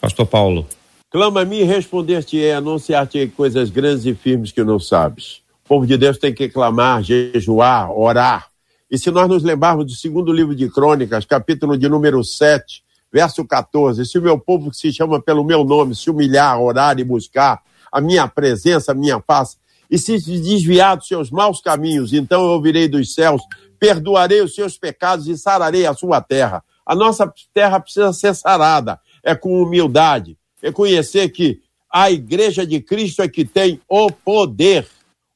Pastor 0.00 0.26
Paulo. 0.26 0.66
Clama 1.10 1.42
a 1.42 1.44
mim 1.44 1.58
e 1.58 1.64
responder-te-ei, 1.64 2.52
anunciar-te 2.52 3.26
coisas 3.28 3.70
grandes 3.70 4.04
e 4.04 4.14
firmes 4.14 4.50
que 4.50 4.62
não 4.64 4.78
sabes. 4.78 5.40
O 5.64 5.68
povo 5.68 5.86
de 5.86 5.96
Deus 5.96 6.18
tem 6.18 6.34
que 6.34 6.48
clamar, 6.48 7.02
jejuar, 7.02 7.90
orar. 7.90 8.48
E 8.90 8.98
se 8.98 9.10
nós 9.10 9.28
nos 9.28 9.42
lembrarmos 9.42 9.86
do 9.86 9.92
segundo 9.92 10.32
livro 10.32 10.54
de 10.54 10.68
Crônicas, 10.68 11.24
capítulo 11.24 11.76
de 11.76 11.88
número 11.88 12.22
7, 12.22 12.84
verso 13.10 13.44
14, 13.44 14.04
se 14.04 14.18
o 14.18 14.22
meu 14.22 14.38
povo 14.38 14.70
que 14.70 14.76
se 14.76 14.92
chama 14.92 15.20
pelo 15.20 15.42
meu 15.42 15.64
nome 15.64 15.94
se 15.94 16.10
humilhar, 16.10 16.60
orar 16.60 16.98
e 16.98 17.04
buscar 17.04 17.62
a 17.90 18.00
minha 18.00 18.28
presença, 18.28 18.92
a 18.92 18.94
minha 18.94 19.20
face, 19.20 19.56
e 19.90 19.98
se 19.98 20.18
desviar 20.18 20.96
dos 20.96 21.08
seus 21.08 21.30
maus 21.30 21.60
caminhos, 21.60 22.12
então 22.12 22.42
eu 22.42 22.50
ouvirei 22.50 22.86
dos 22.86 23.14
céus, 23.14 23.42
perdoarei 23.78 24.42
os 24.42 24.54
seus 24.54 24.76
pecados 24.76 25.28
e 25.28 25.38
sararei 25.38 25.86
a 25.86 25.94
sua 25.94 26.20
terra. 26.20 26.62
A 26.84 26.94
nossa 26.94 27.32
terra 27.54 27.80
precisa 27.80 28.12
ser 28.12 28.34
sarada, 28.34 29.00
é 29.22 29.34
com 29.34 29.62
humildade, 29.62 30.36
reconhecer 30.62 31.30
que 31.30 31.60
a 31.90 32.10
igreja 32.10 32.66
de 32.66 32.80
Cristo 32.80 33.22
é 33.22 33.28
que 33.28 33.44
tem 33.44 33.80
o 33.88 34.10
poder. 34.10 34.86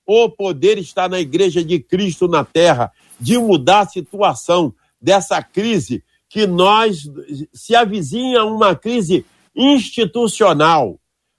O 0.04 0.28
poder 0.28 0.78
está 0.78 1.08
na 1.08 1.20
igreja 1.20 1.62
de 1.62 1.78
Cristo 1.78 2.26
na 2.26 2.44
terra 2.44 2.92
de 3.18 3.38
mudar 3.38 3.80
a 3.80 3.88
situação 3.88 4.74
dessa 5.00 5.42
crise 5.42 6.02
que 6.28 6.46
nós 6.46 7.08
se 7.52 7.74
avizinha 7.74 8.44
uma 8.44 8.74
crise 8.74 9.24
institucional. 9.54 10.98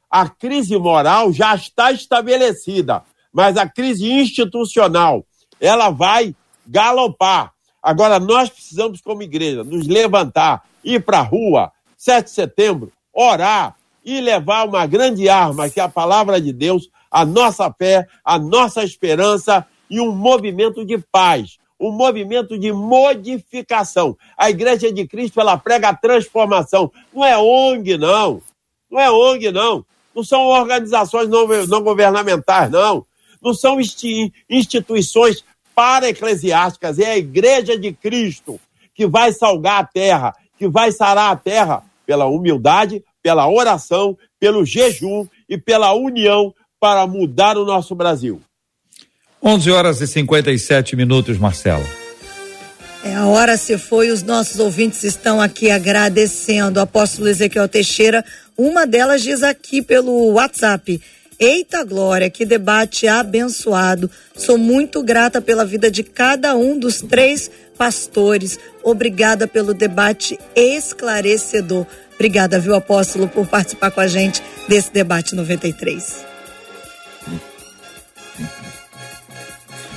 A 0.09 0.27
crise 0.27 0.77
moral 0.77 1.31
já 1.31 1.53
está 1.53 1.91
estabelecida, 1.91 3.03
mas 3.31 3.57
a 3.57 3.69
crise 3.69 4.11
institucional, 4.11 5.23
ela 5.61 5.89
vai 5.89 6.35
galopar. 6.65 7.53
Agora, 7.81 8.19
nós 8.19 8.49
precisamos, 8.49 9.01
como 9.01 9.23
igreja, 9.23 9.63
nos 9.63 9.87
levantar, 9.87 10.63
ir 10.83 11.03
para 11.03 11.19
a 11.19 11.23
rua, 11.23 11.71
7 11.95 12.25
de 12.25 12.31
setembro, 12.31 12.91
orar 13.13 13.75
e 14.03 14.19
levar 14.19 14.67
uma 14.67 14.85
grande 14.87 15.29
arma, 15.29 15.69
que 15.69 15.79
é 15.79 15.83
a 15.83 15.89
palavra 15.89 16.41
de 16.41 16.51
Deus, 16.51 16.89
a 17.11 17.25
nossa 17.25 17.71
fé, 17.71 18.07
a 18.23 18.39
nossa 18.39 18.83
esperança 18.83 19.65
e 19.89 19.99
um 19.99 20.11
movimento 20.11 20.85
de 20.85 20.97
paz, 20.97 21.58
um 21.79 21.91
movimento 21.91 22.57
de 22.57 22.71
modificação. 22.71 24.17
A 24.37 24.49
Igreja 24.49 24.91
de 24.91 25.07
Cristo, 25.07 25.39
ela 25.39 25.57
prega 25.57 25.89
a 25.89 25.95
transformação. 25.95 26.91
Não 27.13 27.23
é 27.23 27.37
ONG, 27.37 27.97
não. 27.97 28.41
Não 28.91 28.99
é 28.99 29.09
ONG, 29.09 29.51
não. 29.51 29.85
Não 30.13 30.23
são 30.23 30.41
organizações 30.47 31.29
não, 31.29 31.47
não 31.67 31.81
governamentais, 31.81 32.69
não. 32.69 33.05
Não 33.41 33.53
são 33.53 33.77
instituições 34.49 35.45
para-eclesiásticas. 35.73 36.99
É 36.99 37.11
a 37.11 37.17
Igreja 37.17 37.77
de 37.79 37.93
Cristo 37.93 38.59
que 38.93 39.07
vai 39.07 39.31
salgar 39.31 39.81
a 39.81 39.85
terra, 39.85 40.35
que 40.57 40.67
vai 40.67 40.91
sarar 40.91 41.31
a 41.31 41.35
terra 41.37 41.83
pela 42.05 42.25
humildade, 42.25 43.01
pela 43.23 43.49
oração, 43.49 44.17
pelo 44.37 44.65
jejum 44.65 45.25
e 45.47 45.57
pela 45.57 45.93
união 45.93 46.53
para 46.79 47.07
mudar 47.07 47.57
o 47.57 47.65
nosso 47.65 47.95
Brasil. 47.95 48.41
11 49.43 49.71
horas 49.71 50.01
e 50.01 50.07
57 50.07 50.95
minutos, 50.95 51.37
Marcelo. 51.37 51.85
É, 53.03 53.15
a 53.15 53.27
hora 53.27 53.55
se 53.55 53.77
foi, 53.77 54.11
os 54.11 54.23
nossos 54.23 54.59
ouvintes 54.59 55.03
estão 55.03 55.41
aqui 55.41 55.71
agradecendo. 55.71 56.79
Apóstolo 56.81 57.29
Ezequiel 57.29 57.67
Teixeira, 57.67 58.25
uma 58.57 58.85
delas 58.85 59.21
diz 59.21 59.41
aqui 59.41 59.81
pelo 59.81 60.33
WhatsApp. 60.33 61.01
Eita 61.39 61.85
glória, 61.85 62.29
que 62.29 62.45
debate 62.45 63.07
abençoado. 63.07 64.11
Sou 64.35 64.57
muito 64.57 65.01
grata 65.01 65.41
pela 65.41 65.63
vida 65.63 65.89
de 65.89 66.03
cada 66.03 66.53
um 66.57 66.77
dos 66.77 67.01
três 67.01 67.49
pastores. 67.77 68.59
Obrigada 68.83 69.47
pelo 69.47 69.73
debate 69.73 70.37
esclarecedor. 70.53 71.85
Obrigada, 72.15 72.59
viu, 72.59 72.75
apóstolo, 72.75 73.29
por 73.29 73.47
participar 73.47 73.91
com 73.91 74.01
a 74.01 74.07
gente 74.07 74.43
desse 74.67 74.91
debate 74.91 75.33
93. 75.33 76.25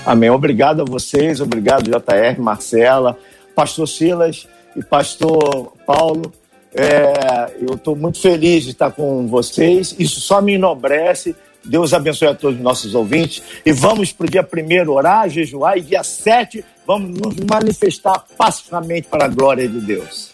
Amém. 0.05 0.31
Obrigado 0.31 0.83
a 0.83 0.85
vocês, 0.85 1.41
obrigado 1.41 1.85
JR, 1.85 2.41
Marcela, 2.41 3.17
Pastor 3.55 3.87
Silas 3.87 4.49
e 4.75 4.83
Pastor 4.83 5.73
Paulo. 5.87 6.33
É, 6.75 7.55
eu 7.61 7.75
estou 7.75 7.95
muito 7.95 8.21
feliz 8.21 8.65
de 8.65 8.71
estar 8.71 8.91
com 8.91 9.27
vocês. 9.29 9.95
Isso 9.99 10.21
só 10.21 10.41
me 10.41 10.55
enobrece. 10.55 11.37
Deus 11.65 11.95
abençoe 11.95 12.29
a 12.29 12.35
todos 12.35 12.57
os 12.57 12.63
nossos 12.63 12.95
ouvintes. 12.95 13.43
E 13.65 13.73
vamos 13.73 14.13
para 14.13 14.27
o 14.27 14.31
dia 14.31 14.43
primeiro 14.43 14.93
orar, 14.93 15.29
jejuar, 15.29 15.79
e 15.79 15.83
dia 15.83 16.03
7 16.03 16.65
vamos 16.87 17.21
nos 17.21 17.37
manifestar 17.49 18.25
pacificamente 18.37 19.07
para 19.09 19.27
a 19.27 19.29
glória 19.29 19.69
de 19.69 19.81
Deus. 19.81 20.33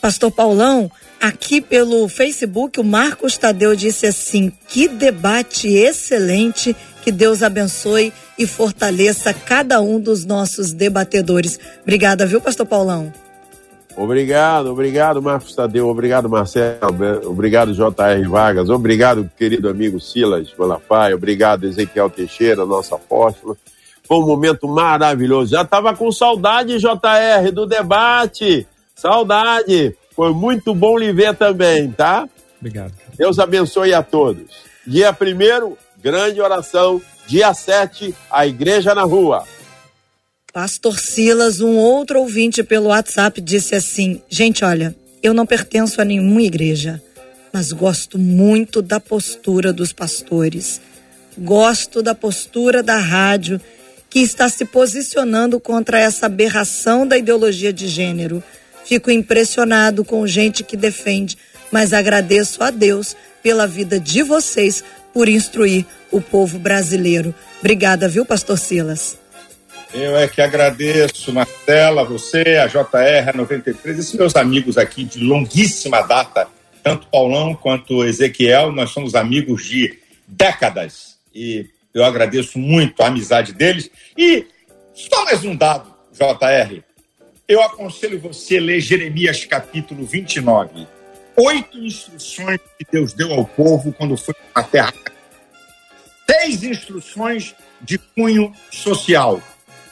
Pastor 0.00 0.30
Paulão, 0.30 0.88
aqui 1.20 1.60
pelo 1.60 2.08
Facebook, 2.08 2.80
o 2.80 2.84
Marcos 2.84 3.36
Tadeu 3.36 3.74
disse 3.74 4.06
assim: 4.06 4.52
que 4.68 4.88
debate 4.88 5.68
excelente 5.68 6.74
que 7.02 7.12
Deus 7.12 7.42
abençoe 7.42 8.12
e 8.38 8.46
fortaleça 8.46 9.32
cada 9.32 9.80
um 9.80 9.98
dos 9.98 10.24
nossos 10.24 10.72
debatedores. 10.72 11.58
Obrigada, 11.82 12.26
viu, 12.26 12.40
Pastor 12.40 12.66
Paulão? 12.66 13.12
Obrigado, 13.96 14.70
obrigado, 14.70 15.20
Marcos 15.20 15.56
Tadeu, 15.56 15.88
obrigado, 15.88 16.28
Marcelo, 16.28 16.78
obrigado, 17.24 17.74
J.R. 17.74 18.28
Vargas, 18.28 18.70
obrigado, 18.70 19.28
querido 19.36 19.68
amigo 19.68 19.98
Silas 19.98 20.54
Malafaia, 20.56 21.16
obrigado, 21.16 21.66
Ezequiel 21.66 22.08
Teixeira, 22.08 22.64
nosso 22.64 22.94
apóstolo. 22.94 23.58
Foi 24.08 24.18
um 24.18 24.26
momento 24.26 24.66
maravilhoso. 24.66 25.50
Já 25.50 25.62
estava 25.62 25.94
com 25.94 26.10
saudade, 26.10 26.78
J.R., 26.78 27.50
do 27.50 27.66
debate. 27.66 28.66
Saudade. 28.94 29.94
Foi 30.18 30.34
muito 30.34 30.74
bom 30.74 30.98
lhe 30.98 31.12
ver 31.12 31.36
também, 31.36 31.92
tá? 31.92 32.28
Obrigado. 32.58 32.92
Deus 33.16 33.38
abençoe 33.38 33.94
a 33.94 34.02
todos. 34.02 34.46
Dia 34.84 35.12
primeiro, 35.12 35.78
grande 36.02 36.40
oração. 36.40 37.00
Dia 37.28 37.54
7, 37.54 38.12
a 38.28 38.44
igreja 38.44 38.96
na 38.96 39.04
rua. 39.04 39.44
Pastor 40.52 40.98
Silas, 40.98 41.60
um 41.60 41.76
outro 41.76 42.18
ouvinte 42.18 42.64
pelo 42.64 42.88
WhatsApp, 42.88 43.40
disse 43.40 43.76
assim: 43.76 44.20
Gente, 44.28 44.64
olha, 44.64 44.92
eu 45.22 45.32
não 45.32 45.46
pertenço 45.46 46.00
a 46.00 46.04
nenhuma 46.04 46.42
igreja, 46.42 47.00
mas 47.52 47.70
gosto 47.70 48.18
muito 48.18 48.82
da 48.82 48.98
postura 48.98 49.72
dos 49.72 49.92
pastores. 49.92 50.80
Gosto 51.38 52.02
da 52.02 52.12
postura 52.12 52.82
da 52.82 52.98
rádio, 52.98 53.60
que 54.10 54.18
está 54.18 54.48
se 54.48 54.64
posicionando 54.64 55.60
contra 55.60 56.00
essa 56.00 56.26
aberração 56.26 57.06
da 57.06 57.16
ideologia 57.16 57.72
de 57.72 57.86
gênero. 57.86 58.42
Fico 58.88 59.10
impressionado 59.10 60.02
com 60.02 60.26
gente 60.26 60.64
que 60.64 60.74
defende, 60.74 61.36
mas 61.70 61.92
agradeço 61.92 62.64
a 62.64 62.70
Deus 62.70 63.14
pela 63.42 63.66
vida 63.66 64.00
de 64.00 64.22
vocês 64.22 64.82
por 65.12 65.28
instruir 65.28 65.84
o 66.10 66.22
povo 66.22 66.58
brasileiro. 66.58 67.34
Obrigada, 67.60 68.08
viu, 68.08 68.24
pastor 68.24 68.58
Silas? 68.58 69.18
Eu 69.92 70.16
é 70.16 70.26
que 70.26 70.40
agradeço, 70.40 71.30
Marcela, 71.34 72.02
você, 72.02 72.56
a 72.56 72.66
JR, 72.66 73.28
a 73.28 73.36
93, 73.36 73.98
esses 73.98 74.14
meus 74.14 74.34
amigos 74.34 74.78
aqui 74.78 75.04
de 75.04 75.20
longuíssima 75.20 76.00
data, 76.00 76.48
tanto 76.82 77.08
Paulão 77.08 77.54
quanto 77.54 78.02
Ezequiel, 78.02 78.72
nós 78.72 78.88
somos 78.88 79.14
amigos 79.14 79.66
de 79.66 79.98
décadas 80.26 81.18
e 81.34 81.66
eu 81.92 82.04
agradeço 82.04 82.58
muito 82.58 83.02
a 83.02 83.08
amizade 83.08 83.52
deles. 83.52 83.90
E 84.16 84.46
só 84.94 85.26
mais 85.26 85.44
um 85.44 85.54
dado, 85.54 85.94
JR. 86.10 86.87
Eu 87.48 87.62
aconselho 87.62 88.20
você 88.20 88.58
a 88.58 88.60
ler 88.60 88.80
Jeremias 88.80 89.44
capítulo 89.44 90.04
29. 90.04 90.86
Oito 91.36 91.78
instruções 91.78 92.60
que 92.78 92.86
Deus 92.90 93.12
deu 93.12 93.32
ao 93.32 93.44
povo 93.44 93.92
quando 93.92 94.16
foi 94.16 94.34
a 94.54 94.62
terra. 94.62 94.92
Seis 96.30 96.62
instruções 96.62 97.54
de 97.80 97.96
cunho 97.96 98.52
social 98.70 99.40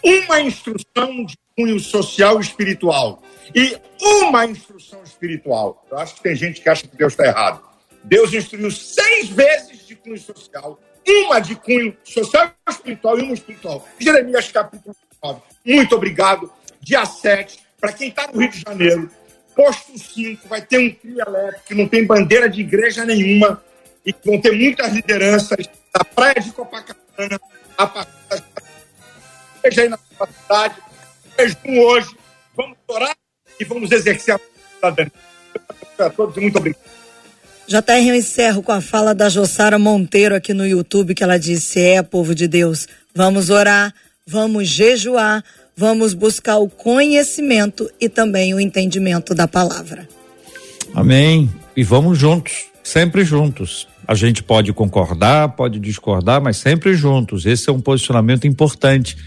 uma 0.06 0.40
instrução 0.40 1.24
de 1.24 1.36
cunho 1.56 1.80
social 1.80 2.38
e 2.38 2.42
espiritual 2.42 3.22
e 3.54 3.76
uma 4.00 4.46
instrução 4.46 5.02
espiritual. 5.02 5.84
Eu 5.90 5.98
acho 5.98 6.14
que 6.16 6.22
tem 6.22 6.36
gente 6.36 6.60
que 6.60 6.68
acha 6.68 6.86
que 6.86 6.96
Deus 6.96 7.12
está 7.12 7.26
errado. 7.26 7.60
Deus 8.04 8.32
instruiu 8.32 8.70
seis 8.70 9.28
vezes 9.28 9.84
de 9.84 9.96
cunho 9.96 10.18
social, 10.18 10.78
uma 11.04 11.40
de 11.40 11.56
cunho 11.56 11.96
social 12.04 12.52
e 12.68 12.70
espiritual 12.70 13.18
e 13.18 13.22
uma 13.22 13.34
espiritual. 13.34 13.86
Jeremias 13.98 14.50
capítulo 14.52 14.94
9. 15.22 15.40
Muito 15.64 15.96
obrigado. 15.96 16.52
Dia 16.86 17.04
7, 17.04 17.58
para 17.80 17.92
quem 17.92 18.10
está 18.10 18.30
no 18.32 18.38
Rio 18.38 18.48
de 18.48 18.60
Janeiro, 18.60 19.10
posto 19.56 19.98
5, 19.98 20.46
vai 20.46 20.62
ter 20.62 20.78
um 20.78 20.94
trio 20.94 21.20
elétrico 21.20 21.66
que 21.66 21.74
não 21.74 21.88
tem 21.88 22.06
bandeira 22.06 22.48
de 22.48 22.60
igreja 22.60 23.04
nenhuma 23.04 23.60
e 24.06 24.14
vão 24.24 24.40
ter 24.40 24.52
muitas 24.52 24.92
lideranças 24.92 25.66
da 25.92 26.04
praia 26.04 26.40
de 26.40 26.52
Copacabana 26.52 27.40
a 27.76 27.86
partir 27.88 28.12
esteja 29.56 29.82
aí 29.82 29.88
na 29.88 29.98
cidade, 29.98 30.74
jejum 31.36 31.80
hoje, 31.80 32.16
vamos 32.56 32.76
orar 32.86 33.16
e 33.58 33.64
vamos 33.64 33.90
exercer 33.90 34.34
a 34.34 34.40
cidadania. 34.76 35.12
A 35.98 36.10
todos 36.10 36.36
muito 36.36 36.56
obrigado. 36.58 36.84
JR, 37.66 38.08
eu 38.08 38.14
encerro 38.14 38.62
com 38.62 38.70
a 38.70 38.80
fala 38.80 39.12
da 39.12 39.28
Jossara 39.28 39.76
Monteiro 39.76 40.36
aqui 40.36 40.54
no 40.54 40.64
YouTube, 40.64 41.16
que 41.16 41.24
ela 41.24 41.36
disse: 41.36 41.80
É, 41.80 42.00
povo 42.00 42.32
de 42.32 42.46
Deus, 42.46 42.86
vamos 43.12 43.50
orar, 43.50 43.92
vamos 44.24 44.68
jejuar, 44.68 45.42
vamos 45.78 46.14
buscar 46.14 46.56
o 46.56 46.70
conhecimento 46.70 47.90
e 48.00 48.08
também 48.08 48.54
o 48.54 48.60
entendimento 48.60 49.34
da 49.34 49.46
palavra. 49.46 50.08
Amém. 50.94 51.50
E 51.76 51.84
vamos 51.84 52.18
juntos, 52.18 52.64
sempre 52.82 53.24
juntos. 53.24 53.86
A 54.08 54.14
gente 54.14 54.42
pode 54.42 54.72
concordar, 54.72 55.50
pode 55.50 55.78
discordar, 55.78 56.40
mas 56.40 56.56
sempre 56.56 56.94
juntos. 56.94 57.44
Esse 57.44 57.68
é 57.68 57.72
um 57.72 57.80
posicionamento 57.80 58.46
importante. 58.46 59.18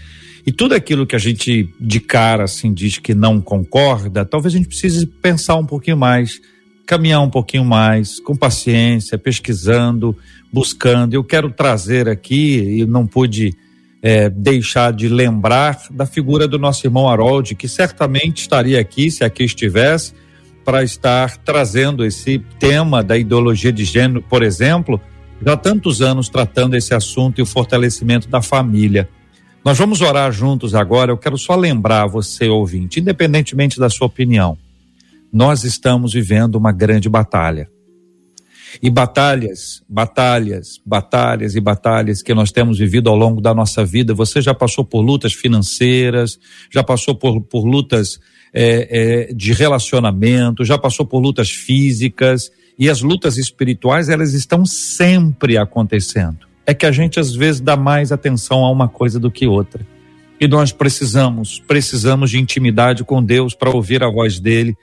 E 0.44 0.50
tudo 0.50 0.74
aquilo 0.74 1.06
que 1.06 1.14
a 1.14 1.18
gente 1.18 1.72
de 1.78 2.00
cara 2.00 2.44
assim 2.44 2.72
diz 2.72 2.98
que 2.98 3.14
não 3.14 3.40
concorda, 3.40 4.24
talvez 4.24 4.52
a 4.52 4.56
gente 4.56 4.68
precise 4.68 5.06
pensar 5.06 5.54
um 5.54 5.66
pouquinho 5.66 5.98
mais, 5.98 6.40
caminhar 6.84 7.22
um 7.22 7.30
pouquinho 7.30 7.64
mais, 7.64 8.18
com 8.18 8.34
paciência, 8.34 9.16
pesquisando, 9.16 10.16
buscando. 10.52 11.14
Eu 11.14 11.22
quero 11.22 11.52
trazer 11.52 12.08
aqui, 12.08 12.80
e 12.80 12.86
não 12.86 13.06
pude 13.06 13.54
é, 14.02 14.30
deixar 14.30 14.92
de 14.92 15.08
lembrar 15.08 15.78
da 15.90 16.06
figura 16.06 16.48
do 16.48 16.58
nosso 16.58 16.86
irmão 16.86 17.08
Harold, 17.08 17.54
que 17.54 17.68
certamente 17.68 18.42
estaria 18.42 18.80
aqui, 18.80 19.10
se 19.10 19.24
aqui 19.24 19.44
estivesse, 19.44 20.14
para 20.64 20.82
estar 20.82 21.36
trazendo 21.38 22.04
esse 22.04 22.38
tema 22.58 23.02
da 23.02 23.16
ideologia 23.16 23.72
de 23.72 23.84
gênero, 23.84 24.22
por 24.22 24.42
exemplo, 24.42 25.00
já 25.44 25.54
há 25.54 25.56
tantos 25.56 26.02
anos 26.02 26.28
tratando 26.28 26.76
esse 26.76 26.94
assunto 26.94 27.38
e 27.38 27.42
o 27.42 27.46
fortalecimento 27.46 28.28
da 28.28 28.42
família. 28.42 29.08
Nós 29.64 29.78
vamos 29.78 30.00
orar 30.00 30.30
juntos 30.32 30.74
agora. 30.74 31.12
Eu 31.12 31.18
quero 31.18 31.36
só 31.36 31.54
lembrar 31.54 32.06
você, 32.06 32.48
ouvinte, 32.48 33.00
independentemente 33.00 33.78
da 33.78 33.90
sua 33.90 34.06
opinião, 34.06 34.56
nós 35.32 35.64
estamos 35.64 36.12
vivendo 36.12 36.56
uma 36.56 36.72
grande 36.72 37.08
batalha. 37.08 37.68
E 38.82 38.90
batalhas, 38.90 39.82
batalhas, 39.88 40.80
batalhas 40.84 41.54
e 41.54 41.60
batalhas 41.60 42.22
que 42.22 42.34
nós 42.34 42.52
temos 42.52 42.78
vivido 42.78 43.08
ao 43.08 43.16
longo 43.16 43.40
da 43.40 43.54
nossa 43.54 43.84
vida. 43.84 44.14
Você 44.14 44.40
já 44.40 44.54
passou 44.54 44.84
por 44.84 45.00
lutas 45.00 45.32
financeiras, 45.32 46.38
já 46.70 46.82
passou 46.82 47.14
por, 47.14 47.40
por 47.40 47.64
lutas 47.64 48.20
é, 48.52 49.28
é, 49.30 49.34
de 49.34 49.52
relacionamento, 49.52 50.64
já 50.64 50.78
passou 50.78 51.06
por 51.06 51.20
lutas 51.20 51.50
físicas. 51.50 52.50
E 52.78 52.88
as 52.88 53.02
lutas 53.02 53.36
espirituais, 53.36 54.08
elas 54.08 54.34
estão 54.34 54.64
sempre 54.64 55.58
acontecendo 55.58 56.50
é 56.70 56.74
que 56.74 56.86
a 56.86 56.92
gente 56.92 57.18
às 57.18 57.34
vezes 57.34 57.60
dá 57.60 57.76
mais 57.76 58.12
atenção 58.12 58.64
a 58.64 58.70
uma 58.70 58.88
coisa 58.88 59.18
do 59.18 59.28
que 59.28 59.44
outra. 59.44 59.84
E 60.40 60.46
nós 60.46 60.70
precisamos, 60.70 61.58
precisamos 61.66 62.30
de 62.30 62.38
intimidade 62.38 63.02
com 63.02 63.22
Deus 63.22 63.54
para 63.54 63.70
ouvir 63.70 64.04
a 64.04 64.08
voz 64.08 64.38
dele, 64.38 64.76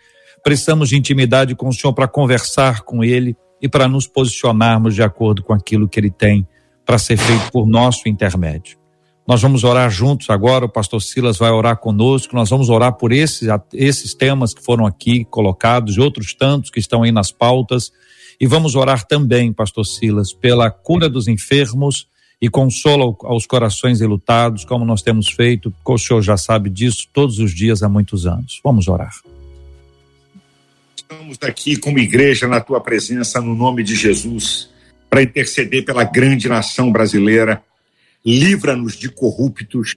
precisamos 0.43 0.89
de 0.89 0.97
intimidade 0.97 1.55
com 1.55 1.69
o 1.69 1.73
Senhor 1.73 1.93
para 1.93 2.07
conversar 2.07 2.81
com 2.81 3.03
ele 3.03 3.35
e 3.61 3.67
para 3.67 3.87
nos 3.87 4.07
posicionarmos 4.07 4.95
de 4.95 5.03
acordo 5.03 5.43
com 5.43 5.53
aquilo 5.53 5.87
que 5.87 5.99
ele 5.99 6.11
tem 6.11 6.47
para 6.85 6.97
ser 6.97 7.17
feito 7.17 7.51
por 7.51 7.67
nosso 7.67 8.07
intermédio. 8.07 8.77
Nós 9.27 9.41
vamos 9.41 9.65
orar 9.65 9.89
juntos 9.89 10.29
agora, 10.29 10.65
o 10.65 10.69
pastor 10.69 11.01
Silas 11.01 11.37
vai 11.37 11.51
orar 11.51 11.77
conosco, 11.77 12.33
nós 12.33 12.49
vamos 12.49 12.69
orar 12.69 12.93
por 12.93 13.11
esses, 13.11 13.49
esses 13.73 14.13
temas 14.13 14.53
que 14.53 14.63
foram 14.63 14.85
aqui 14.85 15.25
colocados 15.25 15.97
e 15.97 15.99
outros 15.99 16.33
tantos 16.33 16.69
que 16.69 16.79
estão 16.79 17.03
aí 17.03 17.11
nas 17.11 17.29
pautas 17.29 17.91
e 18.39 18.47
vamos 18.47 18.75
orar 18.75 19.05
também, 19.05 19.51
pastor 19.51 19.85
Silas, 19.85 20.31
pela 20.31 20.69
cura 20.69 21.09
dos 21.09 21.27
enfermos 21.27 22.07
e 22.39 22.49
consolo 22.49 23.17
aos 23.23 23.47
corações 23.47 23.99
enlutados, 23.99 24.63
como 24.63 24.85
nós 24.85 25.01
temos 25.01 25.29
feito, 25.29 25.73
o 25.83 25.97
senhor 25.97 26.21
já 26.21 26.37
sabe 26.37 26.69
disso, 26.69 27.07
todos 27.11 27.39
os 27.39 27.53
dias 27.53 27.81
há 27.81 27.89
muitos 27.89 28.27
anos. 28.27 28.61
Vamos 28.63 28.87
orar. 28.87 29.11
Estamos 31.09 31.37
aqui 31.41 31.77
como 31.77 31.99
igreja 31.99 32.49
na 32.49 32.59
tua 32.59 32.81
presença, 32.81 33.39
no 33.39 33.55
nome 33.55 33.81
de 33.81 33.95
Jesus, 33.95 34.69
para 35.09 35.23
interceder 35.23 35.85
pela 35.85 36.03
grande 36.03 36.49
nação 36.49 36.91
brasileira. 36.91 37.63
Livra-nos 38.25 38.97
de 38.97 39.07
corruptos, 39.07 39.95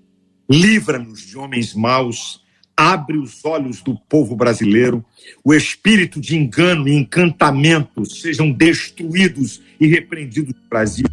livra-nos 0.49 1.27
de 1.27 1.37
homens 1.37 1.75
maus, 1.75 2.45
abre 2.77 3.19
os 3.19 3.45
olhos 3.45 3.83
do 3.83 3.99
povo 4.09 4.37
brasileiro, 4.37 5.05
o 5.43 5.53
espírito 5.53 6.21
de 6.21 6.37
engano 6.37 6.87
e 6.87 6.95
encantamento 6.95 8.05
sejam 8.05 8.53
destruídos 8.53 9.61
e 9.81 9.89
repreendidos 9.89 10.55
no 10.55 10.69
Brasil 10.69 11.07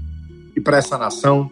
e 0.55 0.61
para 0.61 0.77
essa 0.77 0.95
nação. 0.95 1.49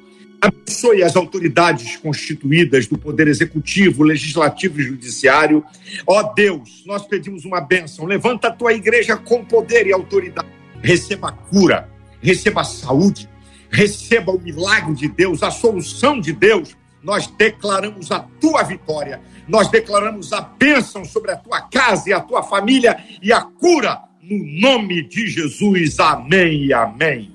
Abençoe 0.47 1.03
as 1.03 1.15
autoridades 1.15 1.97
constituídas 1.97 2.87
do 2.87 2.97
Poder 2.97 3.27
Executivo, 3.27 4.03
Legislativo 4.03 4.79
e 4.79 4.83
Judiciário. 4.83 5.63
Ó 6.05 6.21
Deus, 6.33 6.83
nós 6.85 7.05
pedimos 7.05 7.45
uma 7.45 7.61
bênção. 7.61 8.05
Levanta 8.05 8.47
a 8.47 8.51
tua 8.51 8.73
igreja 8.73 9.15
com 9.17 9.43
poder 9.43 9.87
e 9.87 9.93
autoridade. 9.93 10.47
Receba 10.81 11.29
a 11.29 11.31
cura, 11.31 11.89
receba 12.21 12.61
a 12.61 12.65
saúde, 12.65 13.29
receba 13.69 14.31
o 14.31 14.39
milagre 14.39 14.93
de 14.93 15.07
Deus, 15.07 15.43
a 15.43 15.51
solução 15.51 16.19
de 16.19 16.33
Deus. 16.33 16.75
Nós 17.03 17.27
declaramos 17.27 18.11
a 18.11 18.19
tua 18.19 18.63
vitória 18.63 19.21
nós 19.47 19.69
declaramos 19.69 20.33
a 20.33 20.41
bênção 20.41 21.05
sobre 21.05 21.31
a 21.31 21.37
tua 21.37 21.61
casa 21.61 22.09
e 22.09 22.13
a 22.13 22.19
tua 22.19 22.41
família 22.43 22.97
e 23.21 23.31
a 23.31 23.41
cura 23.41 24.01
no 24.21 24.43
nome 24.59 25.03
de 25.03 25.27
Jesus. 25.27 25.99
Amém 25.99 26.65
e 26.65 26.73
amém. 26.73 27.34